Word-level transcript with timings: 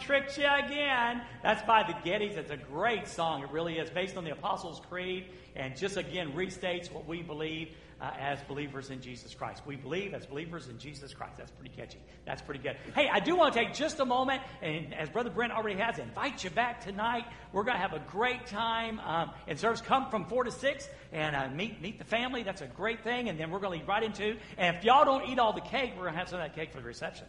Tricked 0.00 0.38
You 0.38 0.46
Again. 0.46 1.22
That's 1.42 1.62
by 1.62 1.82
the 1.82 1.92
Gettys. 2.08 2.36
It's 2.36 2.50
a 2.50 2.56
great 2.56 3.08
song. 3.08 3.42
It 3.42 3.50
really 3.50 3.78
is, 3.78 3.90
based 3.90 4.16
on 4.16 4.24
the 4.24 4.30
Apostles' 4.30 4.80
Creed, 4.88 5.26
and 5.56 5.76
just 5.76 5.96
again 5.96 6.32
restates 6.32 6.90
what 6.90 7.06
we 7.06 7.22
believe 7.22 7.68
uh, 8.00 8.12
as 8.18 8.40
believers 8.42 8.90
in 8.90 9.00
Jesus 9.00 9.34
Christ. 9.34 9.62
We 9.66 9.76
believe 9.76 10.14
as 10.14 10.24
believers 10.26 10.68
in 10.68 10.78
Jesus 10.78 11.12
Christ. 11.12 11.36
That's 11.36 11.50
pretty 11.50 11.74
catchy. 11.74 11.98
That's 12.24 12.40
pretty 12.42 12.60
good. 12.60 12.76
Hey, 12.94 13.08
I 13.12 13.20
do 13.20 13.34
want 13.34 13.52
to 13.52 13.58
take 13.58 13.74
just 13.74 13.98
a 13.98 14.04
moment, 14.04 14.42
and 14.62 14.94
as 14.94 15.08
Brother 15.08 15.30
Brent 15.30 15.52
already 15.52 15.80
has, 15.80 15.98
invite 15.98 16.44
you 16.44 16.50
back 16.50 16.84
tonight. 16.84 17.24
We're 17.52 17.64
going 17.64 17.76
to 17.76 17.82
have 17.82 17.94
a 17.94 18.04
great 18.10 18.46
time 18.46 19.00
um, 19.00 19.30
in 19.46 19.56
service. 19.56 19.80
Come 19.80 20.10
from 20.10 20.26
4 20.26 20.44
to 20.44 20.50
6 20.50 20.88
and 21.12 21.34
uh, 21.34 21.48
meet, 21.48 21.80
meet 21.82 21.98
the 21.98 22.04
family. 22.04 22.42
That's 22.42 22.62
a 22.62 22.66
great 22.66 23.02
thing. 23.02 23.28
And 23.28 23.38
then 23.38 23.50
we're 23.50 23.58
going 23.58 23.72
to 23.72 23.84
lead 23.84 23.88
right 23.88 24.02
into, 24.02 24.36
and 24.56 24.76
if 24.76 24.84
y'all 24.84 25.04
don't 25.04 25.28
eat 25.28 25.38
all 25.38 25.52
the 25.52 25.60
cake, 25.60 25.92
we're 25.96 26.04
going 26.04 26.14
to 26.14 26.18
have 26.18 26.28
some 26.28 26.40
of 26.40 26.46
that 26.46 26.54
cake 26.54 26.72
for 26.72 26.78
the 26.78 26.86
reception. 26.86 27.26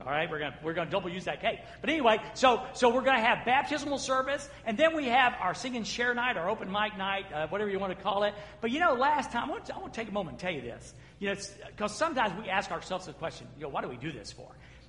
All 0.00 0.06
right, 0.06 0.30
we're 0.30 0.38
gonna 0.38 0.56
we're 0.62 0.72
gonna 0.72 0.90
double 0.90 1.10
use 1.10 1.24
that 1.24 1.42
cake. 1.42 1.58
But 1.82 1.90
anyway, 1.90 2.18
so 2.32 2.62
so 2.72 2.88
we're 2.88 3.02
gonna 3.02 3.20
have 3.20 3.44
baptismal 3.44 3.98
service, 3.98 4.48
and 4.64 4.78
then 4.78 4.96
we 4.96 5.04
have 5.06 5.34
our 5.40 5.52
sing 5.52 5.76
and 5.76 5.86
share 5.86 6.14
night, 6.14 6.38
our 6.38 6.48
open 6.48 6.72
mic 6.72 6.96
night, 6.96 7.26
uh, 7.32 7.48
whatever 7.48 7.68
you 7.70 7.78
want 7.78 7.96
to 7.96 8.02
call 8.02 8.22
it. 8.24 8.34
But 8.62 8.70
you 8.70 8.80
know, 8.80 8.94
last 8.94 9.30
time 9.30 9.50
I 9.50 9.52
want, 9.52 9.66
to, 9.66 9.74
I 9.74 9.78
want 9.78 9.92
to 9.92 10.00
take 10.00 10.08
a 10.08 10.12
moment 10.12 10.34
and 10.34 10.40
tell 10.40 10.52
you 10.52 10.62
this. 10.62 10.94
You 11.18 11.28
know, 11.28 11.34
because 11.66 11.94
sometimes 11.94 12.32
we 12.42 12.48
ask 12.48 12.70
ourselves 12.70 13.06
the 13.06 13.12
question, 13.12 13.46
you 13.58 13.64
know, 13.64 13.68
why 13.68 13.82
do 13.82 13.88
we 13.88 13.96
do 13.96 14.10
this 14.10 14.32
for? 14.32 14.48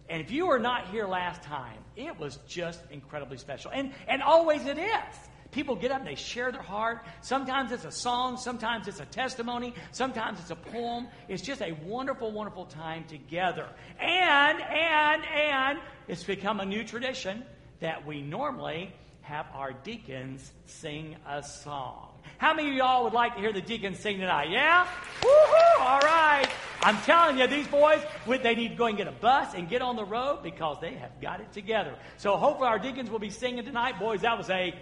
And 0.10 0.22
if 0.22 0.32
you 0.32 0.48
were 0.48 0.60
not 0.60 0.88
here 0.88 1.08
last 1.08 1.44
time, 1.44 1.78
it 1.98 2.18
was 2.18 2.40
just 2.48 2.80
incredibly 2.90 3.38
special, 3.38 3.72
and 3.72 3.92
and 4.08 4.22
always 4.22 4.66
it 4.66 4.78
is. 4.78 5.30
People 5.52 5.76
get 5.76 5.92
up 5.92 6.00
and 6.00 6.08
they 6.08 6.16
share 6.16 6.52
their 6.52 6.62
heart. 6.62 7.04
Sometimes 7.22 7.72
it's 7.72 7.86
a 7.86 7.92
song, 7.92 8.38
sometimes 8.38 8.88
it's 8.88 9.02
a 9.02 9.06
testimony, 9.06 9.74
sometimes 9.92 10.40
it's 10.40 10.52
a 10.52 10.56
poem. 10.56 11.08
It's 11.28 11.42
just 11.42 11.62
a 11.62 11.74
wonderful, 11.84 12.32
wonderful 12.32 12.66
time 12.66 13.04
together. 13.06 13.68
And, 14.00 14.62
and, 14.62 15.26
and 15.26 15.80
it's 16.08 16.24
become 16.24 16.60
a 16.60 16.66
new 16.66 16.84
tradition 16.84 17.44
that 17.82 18.06
we 18.06 18.22
normally 18.22 18.94
have 19.22 19.46
our 19.54 19.74
deacons 19.74 20.52
sing 20.66 21.16
a 21.28 21.44
song. 21.44 22.10
How 22.38 22.54
many 22.54 22.70
of 22.70 22.76
y'all 22.76 23.04
would 23.04 23.14
like 23.14 23.36
to 23.36 23.42
hear 23.42 23.54
the 23.54 23.62
deacons 23.62 24.00
sing 24.00 24.20
tonight? 24.20 24.50
Yeah? 24.50 24.88
Woohoo! 25.22 25.82
All 25.82 26.00
right. 26.00 26.48
I'm 26.82 26.98
telling 27.02 27.38
you, 27.38 27.48
these 27.48 27.68
boys, 27.68 28.02
they 28.26 28.56
need 28.56 28.70
to 28.70 28.76
go 28.76 28.88
and 28.88 28.98
get 28.98 29.08
a 29.08 29.12
bus 29.12 29.54
and 29.54 29.70
get 29.70 29.82
on 29.82 29.96
the 29.96 30.04
road 30.04 30.42
because 30.42 30.78
they 30.82 30.96
have 30.96 31.22
got 31.22 31.40
it 31.40 31.52
together. 31.52 31.96
So 32.18 32.38
hopefully 32.38 32.68
our 32.68 32.80
deacons 32.80 33.10
will 33.10 33.20
be 33.20 33.30
singing 33.30 33.64
tonight. 33.64 34.00
Boys, 34.00 34.22
that 34.22 34.38
was 34.38 34.50
a 34.50 34.74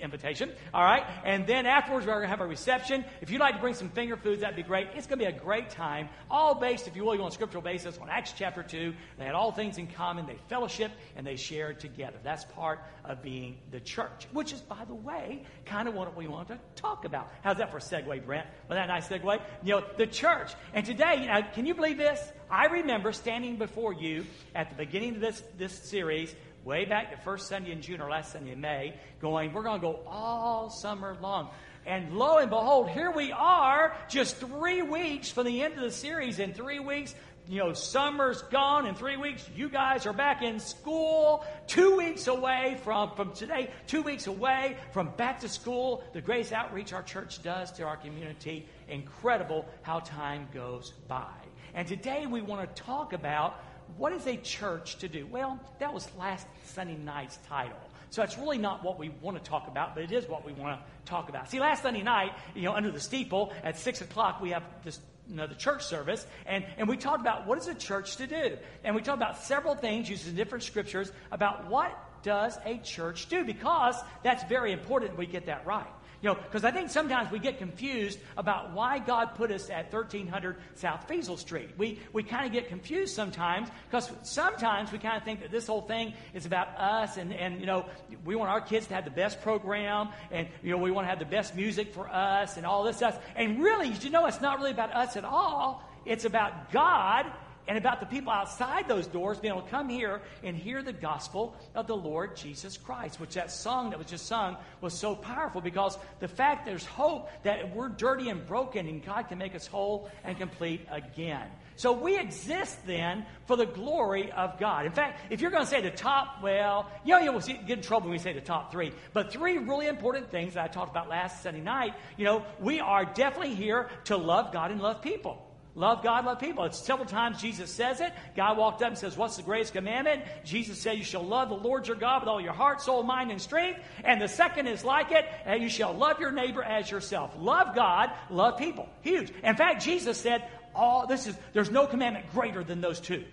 invitation. 0.00 0.50
All 0.74 0.84
right. 0.84 1.04
And 1.24 1.46
then 1.46 1.66
afterwards, 1.66 2.06
we're 2.06 2.12
going 2.12 2.24
to 2.24 2.28
have 2.28 2.40
a 2.40 2.46
reception. 2.46 3.04
If 3.20 3.30
you'd 3.30 3.40
like 3.40 3.54
to 3.54 3.60
bring 3.60 3.74
some 3.74 3.88
finger 3.90 4.16
foods, 4.16 4.40
that'd 4.40 4.56
be 4.56 4.62
great. 4.62 4.88
It's 4.94 5.06
going 5.06 5.18
to 5.18 5.24
be 5.24 5.30
a 5.30 5.38
great 5.38 5.70
time, 5.70 6.08
all 6.30 6.54
based, 6.54 6.88
if 6.88 6.96
you 6.96 7.04
will, 7.04 7.20
on 7.20 7.28
a 7.28 7.30
scriptural 7.30 7.62
basis 7.62 7.98
on 7.98 8.08
Acts 8.08 8.32
chapter 8.36 8.62
2. 8.62 8.94
They 9.18 9.24
had 9.24 9.34
all 9.34 9.52
things 9.52 9.78
in 9.78 9.86
common. 9.86 10.26
They 10.26 10.38
fellowship 10.48 10.92
and 11.16 11.26
they 11.26 11.36
shared 11.36 11.80
together. 11.80 12.18
That's 12.22 12.44
part 12.44 12.80
of 13.04 13.22
being 13.22 13.58
the 13.70 13.80
church, 13.80 14.26
which 14.32 14.52
is, 14.52 14.60
by 14.60 14.84
the 14.86 14.94
way, 14.94 15.44
kind 15.64 15.88
of 15.88 15.94
what 15.94 16.16
we 16.16 16.28
want 16.28 16.48
to 16.48 16.58
talk 16.76 17.04
about. 17.04 17.32
How's 17.42 17.58
that 17.58 17.70
for 17.70 17.78
a 17.78 17.80
segue, 17.80 18.24
Brent? 18.24 18.46
Was 18.68 18.76
that 18.76 18.84
a 18.84 18.88
nice 18.88 19.08
segue? 19.08 19.40
You 19.62 19.74
know, 19.74 19.84
the 19.96 20.06
church. 20.06 20.52
And 20.74 20.84
today, 20.84 21.22
you 21.22 21.26
know, 21.26 21.42
can 21.54 21.66
you 21.66 21.74
believe 21.74 21.98
this? 21.98 22.20
I 22.50 22.66
remember 22.66 23.12
standing 23.12 23.56
before 23.56 23.92
you 23.92 24.26
at 24.54 24.70
the 24.70 24.76
beginning 24.76 25.14
of 25.14 25.20
this, 25.20 25.42
this 25.56 25.72
series 25.72 26.34
way 26.64 26.84
back 26.84 27.10
the 27.10 27.22
first 27.22 27.48
Sunday 27.48 27.72
in 27.72 27.82
June 27.82 28.00
or 28.00 28.10
last 28.10 28.32
Sunday 28.32 28.52
in 28.52 28.60
May, 28.60 28.94
going, 29.20 29.52
we're 29.52 29.62
going 29.62 29.80
to 29.80 29.86
go 29.86 30.00
all 30.06 30.70
summer 30.70 31.16
long. 31.20 31.50
And 31.86 32.12
lo 32.16 32.38
and 32.38 32.50
behold, 32.50 32.90
here 32.90 33.10
we 33.10 33.32
are, 33.32 33.96
just 34.08 34.36
three 34.36 34.82
weeks 34.82 35.30
from 35.30 35.46
the 35.46 35.62
end 35.62 35.74
of 35.74 35.80
the 35.80 35.90
series. 35.90 36.38
In 36.38 36.52
three 36.52 36.78
weeks, 36.78 37.14
you 37.48 37.58
know, 37.58 37.72
summer's 37.72 38.42
gone. 38.42 38.86
In 38.86 38.94
three 38.94 39.16
weeks, 39.16 39.48
you 39.56 39.68
guys 39.68 40.06
are 40.06 40.12
back 40.12 40.42
in 40.42 40.60
school. 40.60 41.44
Two 41.66 41.96
weeks 41.96 42.26
away 42.26 42.78
from, 42.84 43.14
from 43.16 43.32
today, 43.32 43.70
two 43.86 44.02
weeks 44.02 44.26
away 44.26 44.76
from 44.92 45.10
back 45.16 45.40
to 45.40 45.48
school. 45.48 46.04
The 46.12 46.20
grace 46.20 46.52
outreach 46.52 46.92
our 46.92 47.02
church 47.02 47.42
does 47.42 47.72
to 47.72 47.84
our 47.84 47.96
community. 47.96 48.68
Incredible 48.88 49.66
how 49.82 50.00
time 50.00 50.48
goes 50.52 50.92
by. 51.08 51.32
And 51.74 51.88
today 51.88 52.26
we 52.26 52.42
want 52.42 52.74
to 52.76 52.82
talk 52.82 53.12
about 53.12 53.60
what 53.96 54.12
is 54.12 54.26
a 54.26 54.36
church 54.36 54.96
to 54.98 55.08
do? 55.08 55.26
Well, 55.26 55.58
that 55.78 55.92
was 55.92 56.08
last 56.18 56.46
Sunday 56.64 56.96
night's 56.96 57.38
title. 57.48 57.78
So 58.10 58.22
it's 58.22 58.36
really 58.36 58.58
not 58.58 58.82
what 58.82 58.98
we 58.98 59.10
want 59.20 59.42
to 59.42 59.50
talk 59.50 59.68
about, 59.68 59.94
but 59.94 60.02
it 60.02 60.12
is 60.12 60.28
what 60.28 60.44
we 60.44 60.52
want 60.52 60.80
to 60.80 61.10
talk 61.10 61.28
about. 61.28 61.48
See, 61.48 61.60
last 61.60 61.82
Sunday 61.82 62.02
night, 62.02 62.32
you 62.54 62.62
know, 62.62 62.72
under 62.72 62.90
the 62.90 63.00
steeple 63.00 63.52
at 63.62 63.78
6 63.78 64.00
o'clock, 64.00 64.40
we 64.40 64.50
have 64.50 64.64
this 64.84 64.98
the 65.28 65.54
church 65.54 65.84
service, 65.84 66.26
and, 66.44 66.64
and 66.76 66.88
we 66.88 66.96
talked 66.96 67.20
about 67.20 67.46
what 67.46 67.56
is 67.58 67.68
a 67.68 67.74
church 67.74 68.16
to 68.16 68.26
do. 68.26 68.56
And 68.82 68.96
we 68.96 69.02
talked 69.02 69.18
about 69.18 69.38
several 69.38 69.76
things 69.76 70.10
using 70.10 70.34
different 70.34 70.64
scriptures 70.64 71.12
about 71.30 71.68
what 71.68 71.96
does 72.22 72.58
a 72.64 72.78
church 72.78 73.28
do, 73.28 73.44
because 73.44 73.94
that's 74.22 74.44
very 74.44 74.72
important 74.72 75.16
we 75.16 75.26
get 75.26 75.46
that 75.46 75.64
right. 75.66 75.86
You 76.22 76.28
know, 76.28 76.34
because 76.34 76.64
I 76.64 76.70
think 76.70 76.90
sometimes 76.90 77.30
we 77.30 77.38
get 77.38 77.58
confused 77.58 78.18
about 78.36 78.72
why 78.72 78.98
God 78.98 79.36
put 79.36 79.50
us 79.50 79.70
at 79.70 79.90
1300 79.90 80.56
South 80.74 81.08
Feasel 81.08 81.38
Street. 81.38 81.70
We, 81.78 81.98
we 82.12 82.22
kind 82.22 82.44
of 82.44 82.52
get 82.52 82.68
confused 82.68 83.14
sometimes 83.14 83.68
because 83.88 84.10
sometimes 84.22 84.92
we 84.92 84.98
kind 84.98 85.16
of 85.16 85.24
think 85.24 85.40
that 85.40 85.50
this 85.50 85.66
whole 85.66 85.80
thing 85.80 86.12
is 86.34 86.44
about 86.44 86.68
us 86.76 87.16
and, 87.16 87.32
and, 87.32 87.58
you 87.58 87.66
know, 87.66 87.86
we 88.24 88.36
want 88.36 88.50
our 88.50 88.60
kids 88.60 88.86
to 88.88 88.94
have 88.94 89.06
the 89.06 89.10
best 89.10 89.40
program 89.40 90.10
and, 90.30 90.46
you 90.62 90.70
know, 90.70 90.78
we 90.78 90.90
want 90.90 91.06
to 91.06 91.08
have 91.08 91.20
the 91.20 91.24
best 91.24 91.56
music 91.56 91.94
for 91.94 92.06
us 92.08 92.58
and 92.58 92.66
all 92.66 92.84
this 92.84 92.98
stuff. 92.98 93.18
And 93.34 93.62
really, 93.62 93.88
you 93.88 94.10
know, 94.10 94.26
it's 94.26 94.42
not 94.42 94.58
really 94.58 94.72
about 94.72 94.92
us 94.92 95.16
at 95.16 95.24
all. 95.24 95.82
It's 96.04 96.26
about 96.26 96.70
God 96.70 97.26
and 97.70 97.78
about 97.78 98.00
the 98.00 98.06
people 98.06 98.32
outside 98.32 98.88
those 98.88 99.06
doors 99.06 99.38
being 99.38 99.54
able 99.54 99.62
to 99.62 99.70
come 99.70 99.88
here 99.88 100.20
and 100.42 100.56
hear 100.56 100.82
the 100.82 100.92
gospel 100.92 101.54
of 101.76 101.86
the 101.86 101.94
Lord 101.94 102.34
Jesus 102.34 102.76
Christ, 102.76 103.20
which 103.20 103.34
that 103.34 103.52
song 103.52 103.90
that 103.90 103.98
was 104.00 104.08
just 104.08 104.26
sung 104.26 104.56
was 104.80 104.92
so 104.92 105.14
powerful 105.14 105.60
because 105.60 105.96
the 106.18 106.26
fact 106.26 106.66
there's 106.66 106.84
hope 106.84 107.30
that 107.44 107.72
we're 107.72 107.88
dirty 107.88 108.28
and 108.28 108.44
broken 108.44 108.88
and 108.88 109.04
God 109.04 109.28
can 109.28 109.38
make 109.38 109.54
us 109.54 109.68
whole 109.68 110.10
and 110.24 110.36
complete 110.36 110.84
again. 110.90 111.46
So 111.76 111.92
we 111.92 112.18
exist 112.18 112.76
then 112.86 113.24
for 113.46 113.54
the 113.54 113.66
glory 113.66 114.32
of 114.32 114.58
God. 114.58 114.84
In 114.84 114.90
fact, 114.90 115.20
if 115.30 115.40
you're 115.40 115.52
going 115.52 115.62
to 115.62 115.70
say 115.70 115.80
the 115.80 115.92
top, 115.92 116.42
well, 116.42 116.90
you 117.04 117.14
know, 117.14 117.20
you'll 117.20 117.38
get 117.38 117.78
in 117.78 117.82
trouble 117.82 118.08
when 118.08 118.18
we 118.18 118.18
say 118.18 118.32
the 118.32 118.40
top 118.40 118.72
three. 118.72 118.90
But 119.12 119.30
three 119.30 119.58
really 119.58 119.86
important 119.86 120.28
things 120.32 120.54
that 120.54 120.64
I 120.64 120.66
talked 120.66 120.90
about 120.90 121.08
last 121.08 121.44
Sunday 121.44 121.60
night, 121.60 121.94
you 122.16 122.24
know, 122.24 122.44
we 122.58 122.80
are 122.80 123.04
definitely 123.04 123.54
here 123.54 123.90
to 124.06 124.16
love 124.16 124.52
God 124.52 124.72
and 124.72 124.80
love 124.80 125.02
people. 125.02 125.46
Love 125.76 126.02
God, 126.02 126.24
love 126.24 126.40
people. 126.40 126.64
It's 126.64 126.78
several 126.78 127.06
times 127.06 127.40
Jesus 127.40 127.70
says 127.70 128.00
it. 128.00 128.12
God 128.36 128.58
walked 128.58 128.82
up 128.82 128.88
and 128.88 128.98
says, 128.98 129.16
What's 129.16 129.36
the 129.36 129.42
greatest 129.42 129.72
commandment? 129.72 130.24
Jesus 130.44 130.80
said, 130.80 130.98
You 130.98 131.04
shall 131.04 131.22
love 131.22 131.48
the 131.48 131.54
Lord 131.54 131.86
your 131.86 131.96
God 131.96 132.22
with 132.22 132.28
all 132.28 132.40
your 132.40 132.52
heart, 132.52 132.82
soul, 132.82 133.02
mind, 133.04 133.30
and 133.30 133.40
strength. 133.40 133.80
And 134.04 134.20
the 134.20 134.28
second 134.28 134.66
is 134.66 134.84
like 134.84 135.12
it, 135.12 135.24
and 135.44 135.62
you 135.62 135.68
shall 135.68 135.92
love 135.92 136.18
your 136.18 136.32
neighbor 136.32 136.62
as 136.62 136.90
yourself. 136.90 137.32
Love 137.38 137.74
God, 137.74 138.10
love 138.30 138.58
people. 138.58 138.88
Huge. 139.02 139.32
In 139.44 139.54
fact, 139.54 139.84
Jesus 139.84 140.18
said, 140.18 140.44
All 140.74 141.06
this 141.06 141.28
is 141.28 141.36
there's 141.52 141.70
no 141.70 141.86
commandment 141.86 142.30
greater 142.32 142.64
than 142.64 142.80
those 142.80 142.98
two. 142.98 143.24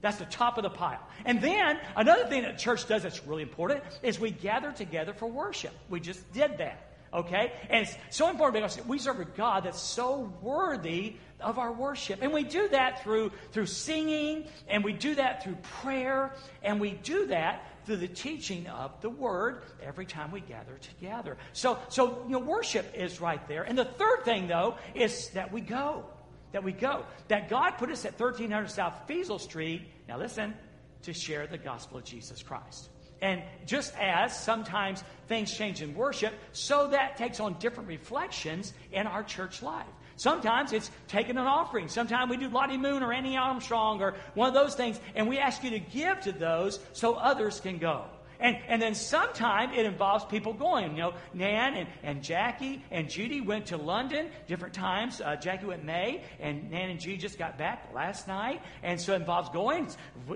That's 0.00 0.18
the 0.18 0.24
top 0.24 0.58
of 0.58 0.64
the 0.64 0.70
pile. 0.70 1.00
And 1.24 1.40
then 1.40 1.78
another 1.94 2.26
thing 2.26 2.42
that 2.42 2.58
church 2.58 2.88
does 2.88 3.04
that's 3.04 3.24
really 3.24 3.42
important 3.42 3.82
is 4.02 4.18
we 4.18 4.30
gather 4.30 4.72
together 4.72 5.12
for 5.12 5.26
worship. 5.26 5.72
We 5.88 6.00
just 6.00 6.32
did 6.32 6.58
that. 6.58 6.91
Okay? 7.12 7.52
And 7.68 7.86
it's 7.86 7.96
so 8.10 8.30
important 8.30 8.64
because 8.64 8.86
we 8.86 8.98
serve 8.98 9.20
a 9.20 9.24
God 9.24 9.64
that's 9.64 9.80
so 9.80 10.32
worthy 10.40 11.16
of 11.40 11.58
our 11.58 11.72
worship. 11.72 12.20
And 12.22 12.32
we 12.32 12.44
do 12.44 12.68
that 12.68 13.02
through, 13.02 13.32
through 13.50 13.66
singing, 13.66 14.46
and 14.68 14.82
we 14.82 14.92
do 14.92 15.14
that 15.16 15.42
through 15.42 15.56
prayer, 15.80 16.34
and 16.62 16.80
we 16.80 16.92
do 16.92 17.26
that 17.26 17.68
through 17.84 17.96
the 17.96 18.08
teaching 18.08 18.66
of 18.68 18.98
the 19.00 19.10
word 19.10 19.62
every 19.82 20.06
time 20.06 20.30
we 20.30 20.40
gather 20.40 20.78
together. 20.78 21.36
So, 21.52 21.78
so 21.88 22.22
you 22.26 22.32
know, 22.32 22.38
worship 22.38 22.86
is 22.94 23.20
right 23.20 23.46
there. 23.48 23.64
And 23.64 23.76
the 23.76 23.84
third 23.84 24.24
thing, 24.24 24.46
though, 24.46 24.76
is 24.94 25.28
that 25.30 25.52
we 25.52 25.60
go. 25.60 26.04
That 26.52 26.64
we 26.64 26.72
go. 26.72 27.04
That 27.28 27.48
God 27.48 27.72
put 27.72 27.90
us 27.90 28.04
at 28.04 28.18
1300 28.18 28.70
South 28.70 28.94
Feasel 29.06 29.38
Street, 29.38 29.82
now 30.08 30.18
listen, 30.18 30.54
to 31.02 31.12
share 31.12 31.46
the 31.46 31.58
gospel 31.58 31.98
of 31.98 32.04
Jesus 32.04 32.42
Christ. 32.42 32.91
And 33.22 33.42
just 33.64 33.94
as 33.98 34.38
sometimes 34.38 35.02
things 35.28 35.56
change 35.56 35.80
in 35.80 35.94
worship, 35.94 36.34
so 36.52 36.88
that 36.88 37.16
takes 37.16 37.40
on 37.40 37.54
different 37.60 37.88
reflections 37.88 38.74
in 38.90 39.06
our 39.06 39.22
church 39.22 39.62
life. 39.62 39.86
Sometimes 40.16 40.72
it's 40.72 40.90
taking 41.08 41.38
an 41.38 41.46
offering. 41.46 41.88
Sometimes 41.88 42.30
we 42.30 42.36
do 42.36 42.48
Lottie 42.48 42.76
Moon 42.76 43.02
or 43.02 43.12
Annie 43.12 43.36
Armstrong 43.36 44.02
or 44.02 44.14
one 44.34 44.48
of 44.48 44.54
those 44.54 44.74
things, 44.74 45.00
and 45.14 45.28
we 45.28 45.38
ask 45.38 45.62
you 45.64 45.70
to 45.70 45.78
give 45.78 46.20
to 46.22 46.32
those 46.32 46.80
so 46.92 47.14
others 47.14 47.60
can 47.60 47.78
go. 47.78 48.04
And, 48.42 48.58
and 48.66 48.82
then 48.82 48.96
sometimes 48.96 49.72
it 49.76 49.86
involves 49.86 50.24
people 50.24 50.52
going. 50.52 50.96
You 50.96 51.02
know, 51.02 51.14
Nan 51.32 51.74
and, 51.74 51.88
and 52.02 52.22
Jackie 52.24 52.84
and 52.90 53.08
Judy 53.08 53.40
went 53.40 53.66
to 53.66 53.76
London 53.76 54.30
different 54.48 54.74
times. 54.74 55.20
Uh, 55.20 55.36
Jackie 55.36 55.66
went 55.66 55.84
May, 55.84 56.24
and 56.40 56.68
Nan 56.68 56.90
and 56.90 56.98
Judy 56.98 57.18
just 57.18 57.38
got 57.38 57.56
back 57.56 57.90
last 57.94 58.26
night. 58.26 58.60
And 58.82 59.00
so 59.00 59.12
it 59.12 59.20
involves 59.20 59.48
going. 59.50 59.88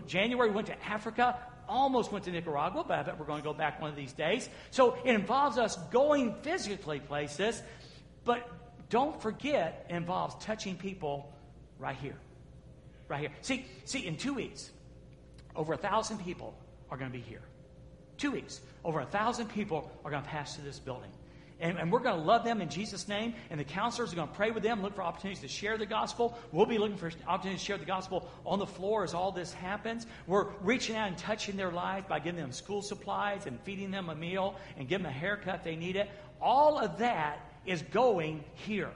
January 0.07 0.53
went 0.53 0.69
to 0.69 0.85
Africa 0.85 1.37
almost 1.69 2.13
went 2.13 2.25
to 2.25 2.31
Nicaragua, 2.31 2.85
but 2.87 2.99
I 2.99 3.03
bet 3.03 3.19
we're 3.19 3.27
going 3.27 3.43
to 3.43 3.45
go 3.45 3.55
back 3.55 3.81
one 3.81 3.91
of 3.91 3.97
these 3.97 4.13
days. 4.13 4.49
So 4.71 4.97
it 5.05 5.15
involves 5.15 5.59
us 5.59 5.77
going 5.91 6.35
physically 6.43 7.01
places, 7.01 7.63
but 8.25 8.49
don't 8.89 9.21
forget, 9.21 9.87
it 9.89 9.95
involves 9.95 10.43
touching 10.45 10.77
people 10.77 11.33
right 11.79 11.97
here. 11.97 12.17
Right 13.09 13.21
here. 13.21 13.31
See, 13.43 13.67
see, 13.85 14.07
in 14.07 14.17
two 14.17 14.35
weeks, 14.35 14.71
over 15.55 15.73
a 15.73 15.77
thousand 15.77 16.19
people 16.19 16.57
are 16.91 16.97
going 16.97 17.11
to 17.11 17.17
be 17.17 17.23
here. 17.23 17.43
Two 18.19 18.31
weeks. 18.31 18.61
Over 18.85 19.01
a 19.01 19.07
thousand 19.07 19.49
people 19.49 19.91
are 20.05 20.11
going 20.11 20.23
to 20.23 20.29
pass 20.29 20.55
through 20.55 20.65
this 20.65 20.79
building. 20.79 21.11
And, 21.59 21.79
and, 21.79 21.91
we're 21.91 22.01
going 22.01 22.19
to 22.19 22.23
love 22.23 22.45
them 22.45 22.61
in 22.61 22.69
Jesus' 22.69 23.09
name. 23.09 23.35
And 23.51 23.59
the 23.59 23.65
counselors 23.65 24.13
are 24.13 24.17
going 24.17 24.29
to 24.29 24.35
pray 24.35 24.51
with 24.51 24.63
them, 24.63 24.83
look 24.83 24.95
for 24.95 25.03
opportunities 25.03 25.41
to 25.43 25.49
share 25.49 25.79
the 25.79 25.87
gospel. 25.87 26.39
We'll 26.53 26.67
be 26.67 26.77
looking 26.77 26.99
for 26.99 27.11
opportunities 27.27 27.63
to 27.63 27.67
share 27.67 27.79
the 27.79 27.87
gospel 27.87 28.29
on 28.45 28.59
the 28.59 28.67
floor 28.67 29.05
as 29.05 29.15
all 29.15 29.33
this 29.33 29.53
happens. 29.55 30.07
We're 30.27 30.49
reaching 30.61 30.97
out 30.97 31.09
and 31.09 31.17
touching 31.17 31.57
their 31.57 31.73
lives 31.73 32.07
by 32.09 32.19
giving 32.19 32.41
them 32.41 32.53
school 32.53 32.83
supplies 32.83 33.47
and 33.47 33.59
feeding 33.61 33.91
them 33.91 34.11
a 34.11 34.15
meal 34.15 34.57
and 34.77 34.87
giving 34.87 35.05
them 35.05 35.13
a 35.13 35.19
haircut 35.19 35.57
if 35.57 35.65
they 35.65 35.77
need 35.77 35.97
it. 35.97 36.11
All 36.41 36.79
of 36.79 36.99
that 36.99 37.41
is 37.65 37.83
going 37.83 38.45
here 38.55 38.91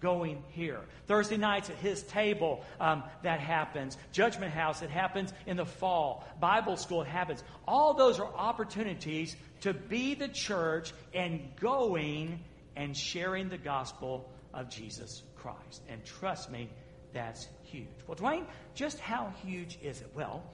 going 0.00 0.42
here. 0.50 0.80
Thursday 1.06 1.36
nights 1.36 1.70
at 1.70 1.76
his 1.76 2.02
table, 2.02 2.62
um, 2.80 3.02
that 3.22 3.40
happens. 3.40 3.96
Judgment 4.12 4.52
House, 4.52 4.82
it 4.82 4.90
happens 4.90 5.32
in 5.46 5.56
the 5.56 5.64
fall. 5.64 6.24
Bible 6.38 6.76
school, 6.76 7.02
it 7.02 7.08
happens. 7.08 7.42
All 7.66 7.94
those 7.94 8.20
are 8.20 8.32
opportunities 8.36 9.36
to 9.66 9.74
be 9.74 10.14
the 10.14 10.28
church 10.28 10.92
and 11.12 11.40
going 11.60 12.38
and 12.76 12.96
sharing 12.96 13.48
the 13.48 13.58
gospel 13.58 14.30
of 14.54 14.70
Jesus 14.70 15.24
Christ. 15.34 15.82
And 15.88 16.04
trust 16.04 16.52
me, 16.52 16.70
that's 17.12 17.48
huge. 17.64 17.88
Well, 18.06 18.16
Dwayne, 18.16 18.44
just 18.76 19.00
how 19.00 19.32
huge 19.44 19.76
is 19.82 20.00
it? 20.00 20.12
Well, 20.14 20.44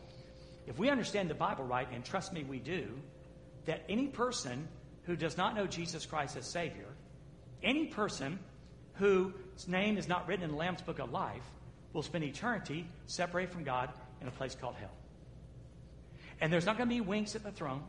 if 0.67 0.79
we 0.79 0.89
understand 0.89 1.29
the 1.29 1.35
Bible 1.35 1.65
right, 1.65 1.87
and 1.93 2.03
trust 2.03 2.33
me, 2.33 2.43
we 2.43 2.59
do, 2.59 2.89
that 3.67 3.85
any 3.87 4.07
person 4.07 4.67
who 5.03 5.15
does 5.15 5.37
not 5.37 5.55
know 5.55 5.67
Jesus 5.67 6.07
Christ 6.07 6.39
as 6.39 6.47
Savior, 6.47 6.89
any 7.63 7.89
person 7.89 8.39
whose 8.95 9.35
name 9.69 9.99
is 9.99 10.09
not 10.09 10.27
written 10.27 10.45
in 10.45 10.53
the 10.53 10.57
Lamb's 10.57 10.81
Book 10.81 11.01
of 11.01 11.13
Life 11.13 11.45
will 11.93 12.03
spend 12.03 12.25
eternity 12.25 12.87
separated 13.05 13.53
from 13.53 13.65
God 13.65 13.91
in 14.23 14.29
a 14.29 14.31
place 14.31 14.55
called 14.55 14.77
hell. 14.77 14.95
And 16.41 16.51
there's 16.51 16.65
not 16.65 16.79
going 16.79 16.89
to 16.89 16.95
be 16.95 17.03
winks 17.03 17.37
at 17.37 17.43
the 17.43 17.53
throne. 17.53 17.83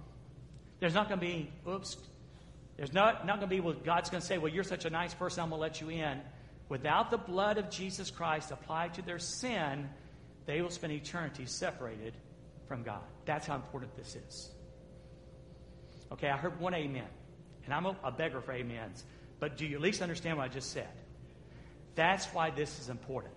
There's 0.83 0.93
not 0.93 1.07
going 1.07 1.21
to 1.21 1.25
be, 1.25 1.49
oops. 1.65 1.95
There's 2.75 2.91
not, 2.91 3.25
not 3.25 3.37
going 3.39 3.49
to 3.49 3.55
be, 3.55 3.61
well, 3.61 3.73
God's 3.73 4.09
going 4.09 4.19
to 4.19 4.27
say, 4.27 4.37
well, 4.37 4.51
you're 4.51 4.65
such 4.65 4.83
a 4.83 4.89
nice 4.89 5.13
person, 5.13 5.41
I'm 5.41 5.49
going 5.49 5.59
to 5.59 5.61
let 5.61 5.79
you 5.79 5.87
in. 5.87 6.19
Without 6.67 7.09
the 7.09 7.17
blood 7.17 7.57
of 7.57 7.69
Jesus 7.69 8.11
Christ 8.11 8.51
applied 8.51 8.93
to 8.95 9.01
their 9.01 9.17
sin, 9.17 9.89
they 10.45 10.61
will 10.61 10.69
spend 10.69 10.91
eternity 10.91 11.45
separated 11.45 12.13
from 12.67 12.83
God. 12.83 12.99
That's 13.23 13.47
how 13.47 13.55
important 13.55 13.95
this 13.95 14.17
is. 14.27 14.51
Okay, 16.11 16.27
I 16.27 16.35
heard 16.35 16.59
one 16.59 16.73
amen. 16.73 17.07
And 17.63 17.73
I'm 17.73 17.85
a, 17.85 17.95
a 18.03 18.11
beggar 18.11 18.41
for 18.41 18.51
amens. 18.51 19.05
But 19.39 19.55
do 19.55 19.65
you 19.65 19.77
at 19.77 19.81
least 19.81 20.01
understand 20.01 20.37
what 20.37 20.43
I 20.43 20.49
just 20.49 20.73
said? 20.73 20.89
That's 21.95 22.25
why 22.33 22.49
this 22.49 22.81
is 22.81 22.89
important. 22.89 23.35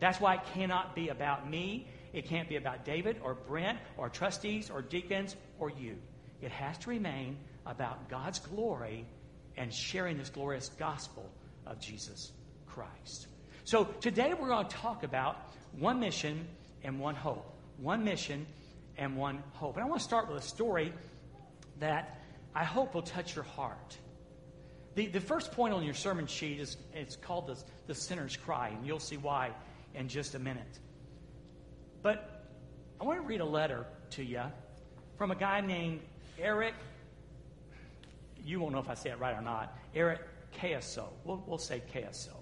That's 0.00 0.22
why 0.22 0.36
it 0.36 0.40
cannot 0.54 0.94
be 0.94 1.10
about 1.10 1.50
me. 1.50 1.86
It 2.14 2.24
can't 2.24 2.48
be 2.48 2.56
about 2.56 2.86
David 2.86 3.18
or 3.22 3.34
Brent 3.34 3.76
or 3.98 4.08
trustees 4.08 4.70
or 4.70 4.80
deacons 4.80 5.36
or 5.58 5.68
you. 5.68 5.98
It 6.40 6.50
has 6.50 6.78
to 6.78 6.90
remain 6.90 7.36
about 7.66 8.08
God's 8.08 8.38
glory 8.38 9.04
and 9.56 9.72
sharing 9.72 10.18
this 10.18 10.30
glorious 10.30 10.70
gospel 10.78 11.28
of 11.66 11.80
Jesus 11.80 12.32
Christ. 12.66 13.26
So 13.64 13.84
today 14.00 14.34
we're 14.34 14.48
going 14.48 14.66
to 14.66 14.76
talk 14.76 15.02
about 15.02 15.36
one 15.78 16.00
mission 16.00 16.46
and 16.84 17.00
one 17.00 17.14
hope. 17.14 17.54
One 17.78 18.04
mission 18.04 18.46
and 18.96 19.16
one 19.16 19.42
hope. 19.52 19.76
And 19.76 19.84
I 19.84 19.88
want 19.88 20.00
to 20.00 20.04
start 20.04 20.28
with 20.28 20.42
a 20.42 20.46
story 20.46 20.92
that 21.80 22.20
I 22.54 22.64
hope 22.64 22.94
will 22.94 23.02
touch 23.02 23.34
your 23.34 23.44
heart. 23.44 23.96
The, 24.94 25.06
the 25.06 25.20
first 25.20 25.52
point 25.52 25.74
on 25.74 25.84
your 25.84 25.94
sermon 25.94 26.26
sheet 26.26 26.58
is 26.58 26.76
it's 26.92 27.14
called 27.14 27.46
the, 27.46 27.56
the 27.86 27.94
sinner's 27.94 28.36
cry, 28.36 28.68
and 28.68 28.86
you'll 28.86 28.98
see 28.98 29.16
why 29.16 29.50
in 29.94 30.08
just 30.08 30.34
a 30.34 30.38
minute. 30.38 30.78
But 32.02 32.46
I 33.00 33.04
want 33.04 33.20
to 33.20 33.26
read 33.26 33.40
a 33.40 33.44
letter 33.44 33.86
to 34.10 34.24
you 34.24 34.42
from 35.16 35.30
a 35.30 35.36
guy 35.36 35.60
named 35.60 36.00
Eric. 36.38 36.74
You 38.44 38.60
won't 38.60 38.72
know 38.72 38.80
if 38.80 38.88
I 38.88 38.94
say 38.94 39.10
it 39.10 39.18
right 39.18 39.36
or 39.36 39.42
not. 39.42 39.76
Eric 39.94 40.20
KSO. 40.60 41.04
We'll, 41.24 41.42
we'll 41.46 41.58
say 41.58 41.82
KSO. 41.92 42.34